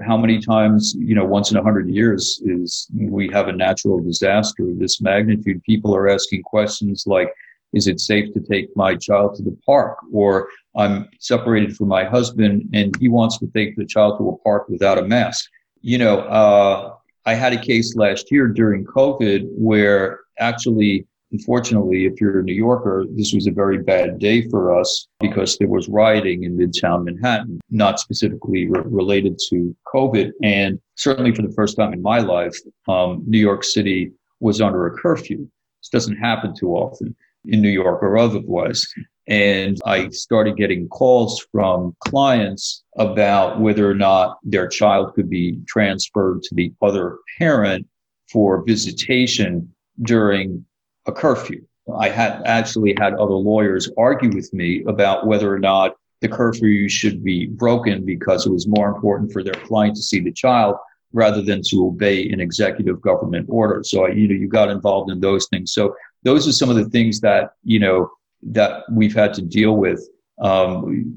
how 0.05 0.17
many 0.17 0.41
times, 0.41 0.93
you 0.99 1.15
know, 1.15 1.23
once 1.23 1.49
in 1.49 1.55
a 1.55 1.63
hundred 1.63 1.89
years 1.89 2.41
is 2.45 2.87
we 2.93 3.29
have 3.31 3.47
a 3.47 3.53
natural 3.53 3.99
disaster 3.99 4.69
of 4.69 4.79
this 4.79 4.99
magnitude. 4.99 5.63
People 5.63 5.95
are 5.95 6.09
asking 6.09 6.43
questions 6.43 7.05
like, 7.07 7.33
is 7.73 7.87
it 7.87 7.99
safe 7.99 8.33
to 8.33 8.39
take 8.39 8.75
my 8.75 8.95
child 8.95 9.35
to 9.35 9.43
the 9.43 9.57
park? 9.65 9.97
Or 10.11 10.49
I'm 10.75 11.09
separated 11.19 11.75
from 11.75 11.87
my 11.87 12.03
husband 12.03 12.69
and 12.73 12.95
he 12.97 13.09
wants 13.09 13.37
to 13.39 13.47
take 13.47 13.75
the 13.75 13.85
child 13.85 14.17
to 14.17 14.29
a 14.29 14.37
park 14.37 14.69
without 14.69 14.97
a 14.97 15.03
mask 15.03 15.49
you 15.81 15.97
know, 15.97 16.19
uh, 16.19 16.95
I 17.25 17.33
had 17.33 17.53
a 17.53 17.61
case 17.61 17.95
last 17.95 18.31
year 18.31 18.47
during 18.47 18.85
COVID 18.85 19.47
where 19.53 20.21
actually, 20.39 21.05
unfortunately, 21.31 22.05
if 22.05 22.19
you're 22.19 22.39
a 22.39 22.43
New 22.43 22.53
Yorker, 22.53 23.05
this 23.15 23.33
was 23.33 23.47
a 23.47 23.51
very 23.51 23.79
bad 23.79 24.19
day 24.19 24.49
for 24.49 24.77
us 24.77 25.07
because 25.19 25.57
there 25.57 25.67
was 25.67 25.87
rioting 25.87 26.43
in 26.43 26.57
Midtown 26.57 27.05
Manhattan, 27.05 27.59
not 27.69 27.99
specifically 27.99 28.67
re- 28.67 28.81
related 28.85 29.39
to 29.49 29.75
COVID. 29.93 30.31
And 30.43 30.79
certainly 30.95 31.33
for 31.33 31.41
the 31.41 31.53
first 31.53 31.77
time 31.77 31.93
in 31.93 32.01
my 32.01 32.19
life, 32.19 32.55
um, 32.87 33.23
New 33.25 33.39
York 33.39 33.63
City 33.63 34.11
was 34.39 34.61
under 34.61 34.87
a 34.87 34.97
curfew. 34.97 35.47
This 35.81 35.89
doesn't 35.89 36.17
happen 36.17 36.53
too 36.53 36.71
often 36.71 37.15
in 37.47 37.61
New 37.61 37.69
York 37.69 38.01
or 38.01 38.17
otherwise. 38.17 38.85
And 39.27 39.77
I 39.85 40.09
started 40.09 40.55
getting 40.55 40.87
calls 40.87 41.45
from 41.51 41.95
clients 41.99 42.83
about 42.97 43.59
whether 43.59 43.89
or 43.89 43.95
not 43.95 44.37
their 44.43 44.67
child 44.67 45.13
could 45.15 45.29
be 45.29 45.59
transferred 45.67 46.43
to 46.43 46.55
the 46.55 46.71
other 46.81 47.17
parent 47.37 47.85
for 48.31 48.63
visitation 48.65 49.73
during 50.01 50.65
a 51.07 51.11
curfew. 51.11 51.61
I 51.97 52.09
had 52.09 52.41
actually 52.45 52.95
had 52.99 53.13
other 53.13 53.33
lawyers 53.33 53.89
argue 53.97 54.33
with 54.33 54.53
me 54.53 54.83
about 54.87 55.27
whether 55.27 55.53
or 55.53 55.59
not 55.59 55.95
the 56.21 56.27
curfew 56.27 56.89
should 56.89 57.23
be 57.23 57.47
broken 57.47 58.05
because 58.05 58.45
it 58.45 58.51
was 58.51 58.67
more 58.67 58.89
important 58.89 59.31
for 59.31 59.43
their 59.43 59.53
client 59.53 59.95
to 59.95 60.01
see 60.01 60.19
the 60.19 60.31
child 60.31 60.75
rather 61.13 61.41
than 61.41 61.61
to 61.69 61.87
obey 61.87 62.29
an 62.29 62.39
executive 62.39 63.01
government 63.01 63.45
order. 63.49 63.83
So, 63.83 64.07
you 64.07 64.27
know, 64.27 64.35
you 64.35 64.47
got 64.47 64.69
involved 64.69 65.11
in 65.11 65.19
those 65.19 65.47
things. 65.47 65.73
So 65.73 65.95
those 66.23 66.47
are 66.47 66.51
some 66.51 66.69
of 66.69 66.75
the 66.75 66.89
things 66.89 67.19
that, 67.21 67.51
you 67.63 67.79
know, 67.79 68.09
that 68.43 68.83
we've 68.91 69.15
had 69.15 69.33
to 69.35 69.41
deal 69.41 69.77
with. 69.77 70.07
Um, 70.41 71.15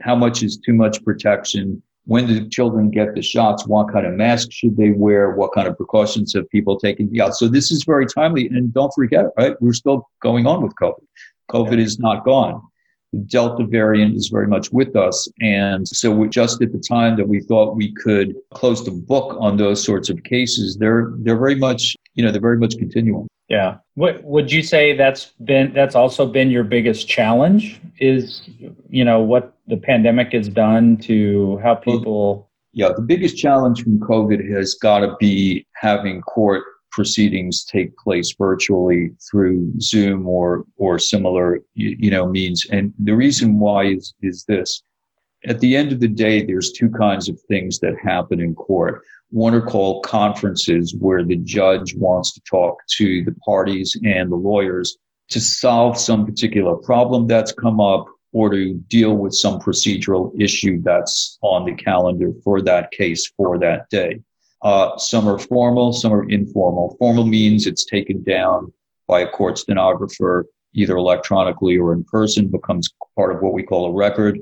how 0.00 0.14
much 0.14 0.42
is 0.42 0.56
too 0.56 0.72
much 0.72 1.04
protection? 1.04 1.82
When 2.04 2.26
do 2.26 2.48
children 2.48 2.90
get 2.90 3.14
the 3.14 3.22
shots? 3.22 3.66
What 3.66 3.92
kind 3.92 4.06
of 4.06 4.14
mask 4.14 4.48
should 4.50 4.76
they 4.76 4.90
wear? 4.90 5.32
What 5.32 5.52
kind 5.52 5.68
of 5.68 5.76
precautions 5.76 6.32
have 6.34 6.48
people 6.50 6.78
taken? 6.78 7.08
Yeah, 7.12 7.30
so 7.30 7.48
this 7.48 7.70
is 7.70 7.84
very 7.84 8.06
timely. 8.06 8.48
And 8.48 8.72
don't 8.72 8.92
forget, 8.94 9.26
right? 9.36 9.54
We're 9.60 9.72
still 9.72 10.08
going 10.20 10.46
on 10.46 10.62
with 10.62 10.74
COVID. 10.76 11.04
COVID 11.50 11.78
is 11.78 11.98
not 11.98 12.24
gone. 12.24 12.62
The 13.12 13.18
Delta 13.18 13.64
variant 13.66 14.16
is 14.16 14.28
very 14.28 14.46
much 14.46 14.72
with 14.72 14.96
us. 14.96 15.28
And 15.42 15.86
so 15.86 16.10
we 16.10 16.28
just 16.28 16.62
at 16.62 16.72
the 16.72 16.78
time 16.78 17.16
that 17.18 17.28
we 17.28 17.40
thought 17.40 17.76
we 17.76 17.92
could 17.92 18.34
close 18.54 18.84
the 18.84 18.90
book 18.90 19.36
on 19.38 19.58
those 19.58 19.84
sorts 19.84 20.08
of 20.08 20.22
cases, 20.24 20.78
they're 20.78 21.12
they're 21.18 21.38
very 21.38 21.56
much, 21.56 21.94
you 22.14 22.24
know, 22.24 22.32
they're 22.32 22.40
very 22.40 22.56
much 22.56 22.76
continuing. 22.78 23.28
Yeah. 23.52 23.76
What 23.96 24.24
would 24.24 24.50
you 24.50 24.62
say 24.62 24.96
that's 24.96 25.32
been 25.44 25.74
that's 25.74 25.94
also 25.94 26.24
been 26.24 26.50
your 26.50 26.64
biggest 26.64 27.06
challenge 27.06 27.78
is 28.00 28.48
you 28.88 29.04
know 29.04 29.20
what 29.20 29.54
the 29.66 29.76
pandemic 29.76 30.32
has 30.32 30.48
done 30.48 30.96
to 31.08 31.58
how 31.62 31.74
people 31.74 32.48
Yeah, 32.72 32.92
the 32.96 33.02
biggest 33.02 33.36
challenge 33.36 33.82
from 33.82 34.00
COVID 34.00 34.40
has 34.56 34.74
got 34.74 35.00
to 35.00 35.14
be 35.20 35.66
having 35.74 36.22
court 36.22 36.64
proceedings 36.92 37.62
take 37.64 37.94
place 37.98 38.34
virtually 38.38 39.10
through 39.30 39.70
Zoom 39.80 40.26
or 40.26 40.64
or 40.78 40.98
similar 40.98 41.60
you, 41.74 41.94
you 41.98 42.10
know 42.10 42.26
means. 42.26 42.66
And 42.72 42.94
the 42.98 43.14
reason 43.14 43.58
why 43.58 43.84
is 43.84 44.14
is 44.22 44.46
this: 44.48 44.82
at 45.44 45.60
the 45.60 45.76
end 45.76 45.92
of 45.92 46.00
the 46.00 46.08
day, 46.08 46.42
there's 46.42 46.72
two 46.72 46.88
kinds 46.88 47.28
of 47.28 47.38
things 47.48 47.80
that 47.80 47.96
happen 48.02 48.40
in 48.40 48.54
court. 48.54 49.02
One 49.32 49.54
are 49.54 49.62
called 49.62 50.04
conferences, 50.04 50.94
where 50.94 51.24
the 51.24 51.36
judge 51.36 51.94
wants 51.96 52.34
to 52.34 52.40
talk 52.48 52.76
to 52.98 53.24
the 53.24 53.34
parties 53.44 53.96
and 54.04 54.30
the 54.30 54.36
lawyers 54.36 54.98
to 55.30 55.40
solve 55.40 55.98
some 55.98 56.26
particular 56.26 56.76
problem 56.76 57.26
that's 57.26 57.50
come 57.50 57.80
up 57.80 58.04
or 58.32 58.50
to 58.50 58.74
deal 58.88 59.16
with 59.16 59.32
some 59.32 59.58
procedural 59.58 60.38
issue 60.38 60.82
that's 60.82 61.38
on 61.40 61.64
the 61.64 61.72
calendar 61.72 62.32
for 62.44 62.60
that 62.60 62.90
case 62.90 63.32
for 63.34 63.58
that 63.58 63.88
day. 63.88 64.20
Uh, 64.60 64.98
some 64.98 65.26
are 65.26 65.38
formal, 65.38 65.94
some 65.94 66.12
are 66.12 66.28
informal. 66.28 66.94
Formal 66.98 67.24
means 67.24 67.66
it's 67.66 67.86
taken 67.86 68.22
down 68.22 68.70
by 69.06 69.20
a 69.20 69.28
court 69.28 69.56
stenographer, 69.56 70.44
either 70.74 70.96
electronically 70.96 71.78
or 71.78 71.94
in 71.94 72.04
person, 72.04 72.48
becomes 72.48 72.90
part 73.16 73.34
of 73.34 73.40
what 73.40 73.54
we 73.54 73.62
call 73.62 73.86
a 73.86 73.92
record. 73.92 74.38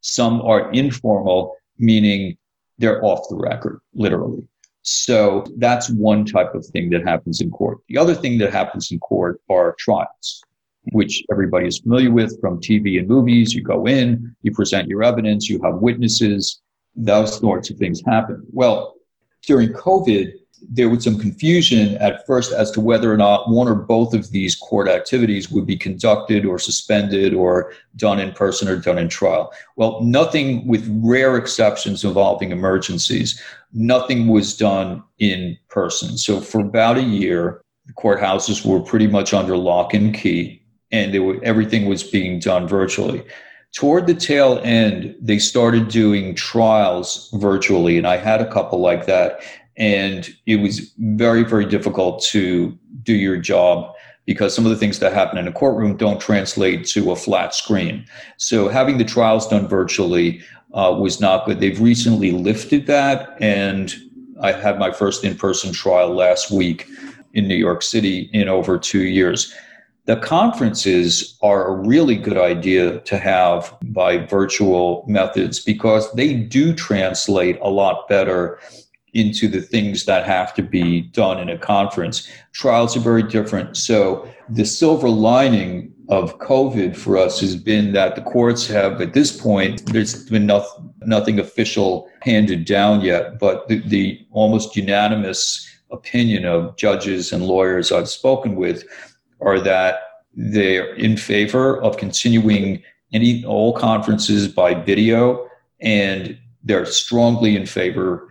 Some 0.00 0.42
are 0.42 0.72
informal, 0.72 1.54
meaning 1.78 2.36
they're 2.78 3.04
off 3.04 3.28
the 3.28 3.36
record, 3.36 3.80
literally. 3.94 4.46
So 4.82 5.44
that's 5.58 5.90
one 5.90 6.24
type 6.24 6.54
of 6.54 6.66
thing 6.66 6.90
that 6.90 7.06
happens 7.06 7.40
in 7.40 7.50
court. 7.50 7.78
The 7.88 7.98
other 7.98 8.14
thing 8.14 8.38
that 8.38 8.52
happens 8.52 8.90
in 8.90 8.98
court 8.98 9.40
are 9.48 9.76
trials, 9.78 10.42
which 10.92 11.22
everybody 11.30 11.68
is 11.68 11.78
familiar 11.78 12.10
with 12.10 12.40
from 12.40 12.60
TV 12.60 12.98
and 12.98 13.06
movies. 13.06 13.54
You 13.54 13.62
go 13.62 13.86
in, 13.86 14.34
you 14.42 14.52
present 14.52 14.88
your 14.88 15.04
evidence, 15.04 15.48
you 15.48 15.60
have 15.62 15.76
witnesses, 15.76 16.60
those 16.96 17.38
sorts 17.38 17.70
of 17.70 17.76
things 17.76 18.02
happen. 18.04 18.44
Well, 18.50 18.94
during 19.46 19.72
COVID, 19.72 20.32
there 20.68 20.88
was 20.88 21.04
some 21.04 21.18
confusion 21.18 21.96
at 21.98 22.26
first 22.26 22.52
as 22.52 22.70
to 22.70 22.80
whether 22.80 23.12
or 23.12 23.16
not 23.16 23.50
one 23.50 23.68
or 23.68 23.74
both 23.74 24.14
of 24.14 24.30
these 24.30 24.54
court 24.54 24.88
activities 24.88 25.50
would 25.50 25.66
be 25.66 25.76
conducted 25.76 26.44
or 26.44 26.58
suspended 26.58 27.34
or 27.34 27.72
done 27.96 28.18
in 28.18 28.32
person 28.32 28.68
or 28.68 28.76
done 28.76 28.98
in 28.98 29.08
trial. 29.08 29.52
Well, 29.76 30.00
nothing, 30.02 30.66
with 30.66 30.88
rare 31.02 31.36
exceptions 31.36 32.04
involving 32.04 32.52
emergencies, 32.52 33.40
nothing 33.72 34.28
was 34.28 34.56
done 34.56 35.02
in 35.18 35.58
person. 35.68 36.16
So 36.18 36.40
for 36.40 36.60
about 36.60 36.98
a 36.98 37.02
year, 37.02 37.62
the 37.86 37.92
courthouses 37.92 38.64
were 38.64 38.80
pretty 38.80 39.08
much 39.08 39.34
under 39.34 39.56
lock 39.56 39.94
and 39.94 40.14
key, 40.14 40.62
and 40.90 41.12
were, 41.24 41.42
everything 41.42 41.86
was 41.86 42.02
being 42.02 42.38
done 42.38 42.68
virtually 42.68 43.24
toward 43.72 44.06
the 44.06 44.14
tail 44.14 44.60
end, 44.62 45.14
they 45.20 45.38
started 45.38 45.88
doing 45.88 46.34
trials 46.34 47.30
virtually, 47.34 47.98
and 47.98 48.06
I 48.06 48.16
had 48.16 48.40
a 48.40 48.50
couple 48.50 48.80
like 48.80 49.06
that. 49.06 49.40
And 49.76 50.28
it 50.46 50.56
was 50.56 50.92
very, 50.98 51.44
very 51.44 51.66
difficult 51.66 52.22
to 52.24 52.78
do 53.02 53.14
your 53.14 53.38
job 53.38 53.94
because 54.24 54.54
some 54.54 54.64
of 54.64 54.70
the 54.70 54.76
things 54.76 54.98
that 55.00 55.12
happen 55.12 55.38
in 55.38 55.48
a 55.48 55.52
courtroom 55.52 55.96
don't 55.96 56.20
translate 56.20 56.86
to 56.86 57.10
a 57.10 57.16
flat 57.16 57.54
screen. 57.54 58.06
So 58.36 58.68
having 58.68 58.98
the 58.98 59.04
trials 59.04 59.48
done 59.48 59.66
virtually 59.66 60.42
uh, 60.74 60.96
was 60.98 61.20
not 61.20 61.46
good. 61.46 61.60
They've 61.60 61.80
recently 61.80 62.30
lifted 62.30 62.86
that, 62.86 63.36
and 63.40 63.94
I 64.40 64.52
had 64.52 64.78
my 64.78 64.90
first 64.90 65.24
in 65.24 65.36
person 65.36 65.72
trial 65.72 66.14
last 66.14 66.50
week 66.50 66.86
in 67.34 67.48
New 67.48 67.56
York 67.56 67.82
City 67.82 68.30
in 68.32 68.48
over 68.48 68.78
two 68.78 69.02
years. 69.02 69.52
The 70.04 70.16
conferences 70.16 71.38
are 71.42 71.68
a 71.68 71.86
really 71.86 72.16
good 72.16 72.36
idea 72.36 73.00
to 73.00 73.18
have 73.18 73.72
by 73.82 74.18
virtual 74.18 75.04
methods 75.06 75.60
because 75.60 76.12
they 76.14 76.34
do 76.34 76.74
translate 76.74 77.58
a 77.60 77.68
lot 77.70 78.08
better 78.08 78.58
into 79.14 79.46
the 79.48 79.60
things 79.60 80.04
that 80.06 80.24
have 80.24 80.54
to 80.54 80.62
be 80.62 81.02
done 81.02 81.38
in 81.38 81.48
a 81.48 81.58
conference. 81.58 82.28
Trials 82.52 82.96
are 82.96 83.00
very 83.00 83.22
different. 83.22 83.76
So 83.76 84.26
the 84.48 84.64
silver 84.64 85.08
lining 85.08 85.92
of 86.08 86.38
COVID 86.38 86.96
for 86.96 87.16
us 87.16 87.40
has 87.40 87.54
been 87.56 87.92
that 87.92 88.16
the 88.16 88.22
courts 88.22 88.66
have, 88.66 89.00
at 89.00 89.12
this 89.12 89.34
point, 89.34 89.92
there's 89.92 90.28
been 90.28 90.46
nothing, 90.46 90.92
nothing 91.00 91.38
official 91.38 92.08
handed 92.20 92.64
down 92.64 93.00
yet, 93.00 93.38
but 93.38 93.68
the, 93.68 93.80
the 93.88 94.26
almost 94.30 94.76
unanimous 94.76 95.68
opinion 95.90 96.46
of 96.46 96.76
judges 96.76 97.32
and 97.32 97.44
lawyers 97.44 97.92
I've 97.92 98.08
spoken 98.08 98.56
with 98.56 98.84
are 99.40 99.60
that 99.60 100.00
they're 100.34 100.94
in 100.94 101.16
favor 101.16 101.80
of 101.82 101.98
continuing 101.98 102.82
any 103.12 103.44
all 103.44 103.74
conferences 103.74 104.48
by 104.48 104.74
video, 104.74 105.46
and 105.80 106.38
they're 106.64 106.86
strongly 106.86 107.56
in 107.56 107.66
favor, 107.66 108.28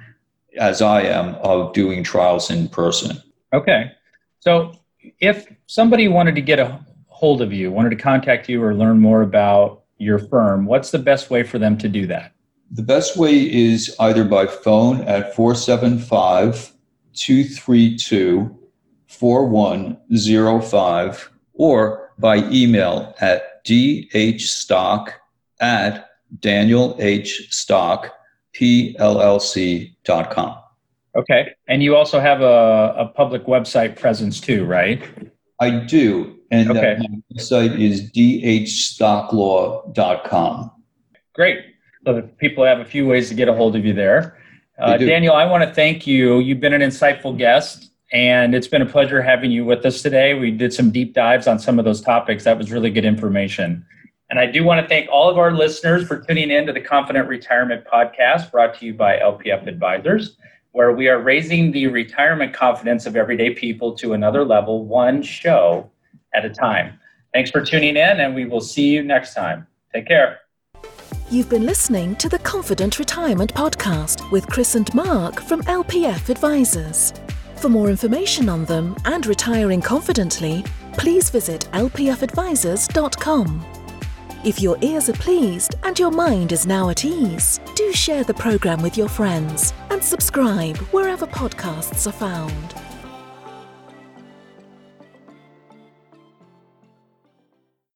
as 0.57 0.81
I 0.81 1.03
am, 1.03 1.35
of 1.35 1.73
doing 1.73 2.03
trials 2.03 2.49
in 2.49 2.67
person. 2.69 3.21
Okay. 3.53 3.91
So 4.39 4.73
if 5.19 5.45
somebody 5.67 6.07
wanted 6.07 6.33
to 6.35 6.41
get 6.41 6.59
a 6.59 6.79
hold 7.07 7.41
of 7.41 7.51
you, 7.53 7.71
wanted 7.71 7.91
to 7.91 7.95
contact 7.95 8.49
you 8.49 8.61
or 8.63 8.73
learn 8.73 8.99
more 8.99 9.21
about 9.21 9.83
your 9.97 10.19
firm, 10.19 10.65
what's 10.65 10.91
the 10.91 10.99
best 10.99 11.29
way 11.29 11.43
for 11.43 11.59
them 11.59 11.77
to 11.77 11.87
do 11.87 12.07
that? 12.07 12.33
The 12.71 12.81
best 12.81 13.15
way 13.17 13.53
is 13.53 13.95
either 13.99 14.23
by 14.23 14.47
phone 14.47 15.01
at 15.01 15.35
475 15.35 16.71
232 17.13 18.57
4105 19.07 21.31
or 21.53 22.13
by 22.17 22.37
email 22.49 23.13
at 23.19 23.63
dhstock 23.65 25.11
at 25.59 26.09
danielhstockpllc.com. 28.53 30.57
Okay. 31.13 31.53
And 31.67 31.83
you 31.83 31.93
also 31.95 32.19
have 32.19 32.41
a, 32.41 32.95
a 32.97 33.05
public 33.07 33.45
website 33.45 33.99
presence 33.99 34.39
too, 34.39 34.65
right? 34.65 35.03
I 35.59 35.71
do. 35.71 36.39
And 36.51 36.71
okay. 36.71 36.97
my 36.99 37.07
website 37.33 37.77
is 37.79 38.09
dhstocklaw.com. 38.11 40.71
Great. 41.33 41.65
So 42.05 42.21
people 42.37 42.63
have 42.65 42.79
a 42.79 42.85
few 42.85 43.07
ways 43.07 43.29
to 43.29 43.35
get 43.35 43.47
a 43.47 43.53
hold 43.53 43.75
of 43.75 43.85
you 43.85 43.93
there. 43.93 44.37
Uh, 44.79 44.97
Daniel, 44.97 45.35
I 45.35 45.45
want 45.45 45.63
to 45.63 45.71
thank 45.73 46.07
you. 46.07 46.39
You've 46.39 46.59
been 46.59 46.73
an 46.73 46.81
insightful 46.81 47.37
guest. 47.37 47.91
And 48.13 48.53
it's 48.53 48.67
been 48.67 48.81
a 48.81 48.85
pleasure 48.85 49.21
having 49.21 49.51
you 49.51 49.63
with 49.63 49.85
us 49.85 50.01
today. 50.01 50.33
We 50.33 50.51
did 50.51 50.73
some 50.73 50.91
deep 50.91 51.13
dives 51.13 51.47
on 51.47 51.59
some 51.59 51.79
of 51.79 51.85
those 51.85 52.01
topics. 52.01 52.43
That 52.43 52.57
was 52.57 52.69
really 52.71 52.89
good 52.89 53.05
information. 53.05 53.85
And 54.31 54.39
I 54.39 54.45
do 54.45 54.63
want 54.63 54.81
to 54.81 54.87
thank 54.87 55.09
all 55.09 55.29
of 55.29 55.37
our 55.37 55.51
listeners 55.51 56.07
for 56.07 56.17
tuning 56.17 56.51
in 56.51 56.65
to 56.65 56.71
the 56.71 56.79
Confident 56.79 57.27
Retirement 57.27 57.83
Podcast 57.83 58.49
brought 58.49 58.79
to 58.79 58.85
you 58.85 58.93
by 58.93 59.17
LPF 59.17 59.67
Advisors, 59.67 60.37
where 60.71 60.93
we 60.93 61.09
are 61.09 61.19
raising 61.19 61.73
the 61.73 61.87
retirement 61.87 62.53
confidence 62.53 63.05
of 63.05 63.17
everyday 63.17 63.53
people 63.53 63.93
to 63.97 64.13
another 64.13 64.45
level, 64.45 64.85
one 64.85 65.21
show 65.21 65.91
at 66.33 66.45
a 66.45 66.49
time. 66.49 66.97
Thanks 67.33 67.51
for 67.51 67.59
tuning 67.59 67.97
in, 67.97 68.21
and 68.21 68.33
we 68.33 68.45
will 68.45 68.61
see 68.61 68.87
you 68.87 69.03
next 69.03 69.33
time. 69.33 69.67
Take 69.93 70.07
care. 70.07 70.39
You've 71.29 71.49
been 71.49 71.65
listening 71.65 72.15
to 72.15 72.29
the 72.29 72.39
Confident 72.39 72.99
Retirement 72.99 73.53
Podcast 73.53 74.31
with 74.31 74.47
Kris 74.47 74.75
and 74.75 74.95
Mark 74.95 75.41
from 75.41 75.61
LPF 75.63 76.29
Advisors. 76.29 77.11
For 77.57 77.67
more 77.67 77.89
information 77.89 78.47
on 78.47 78.63
them 78.63 78.95
and 79.03 79.25
retiring 79.25 79.81
confidently, 79.81 80.63
please 80.93 81.29
visit 81.29 81.67
lpfadvisors.com. 81.73 83.80
If 84.43 84.59
your 84.59 84.75
ears 84.81 85.07
are 85.07 85.13
pleased 85.13 85.75
and 85.83 85.99
your 85.99 86.09
mind 86.09 86.51
is 86.51 86.65
now 86.65 86.89
at 86.89 87.05
ease, 87.05 87.59
do 87.75 87.93
share 87.93 88.23
the 88.23 88.33
program 88.33 88.81
with 88.81 88.97
your 88.97 89.07
friends 89.07 89.71
and 89.91 90.03
subscribe 90.03 90.77
wherever 90.91 91.27
podcasts 91.27 92.07
are 92.07 92.11
found. 92.11 92.73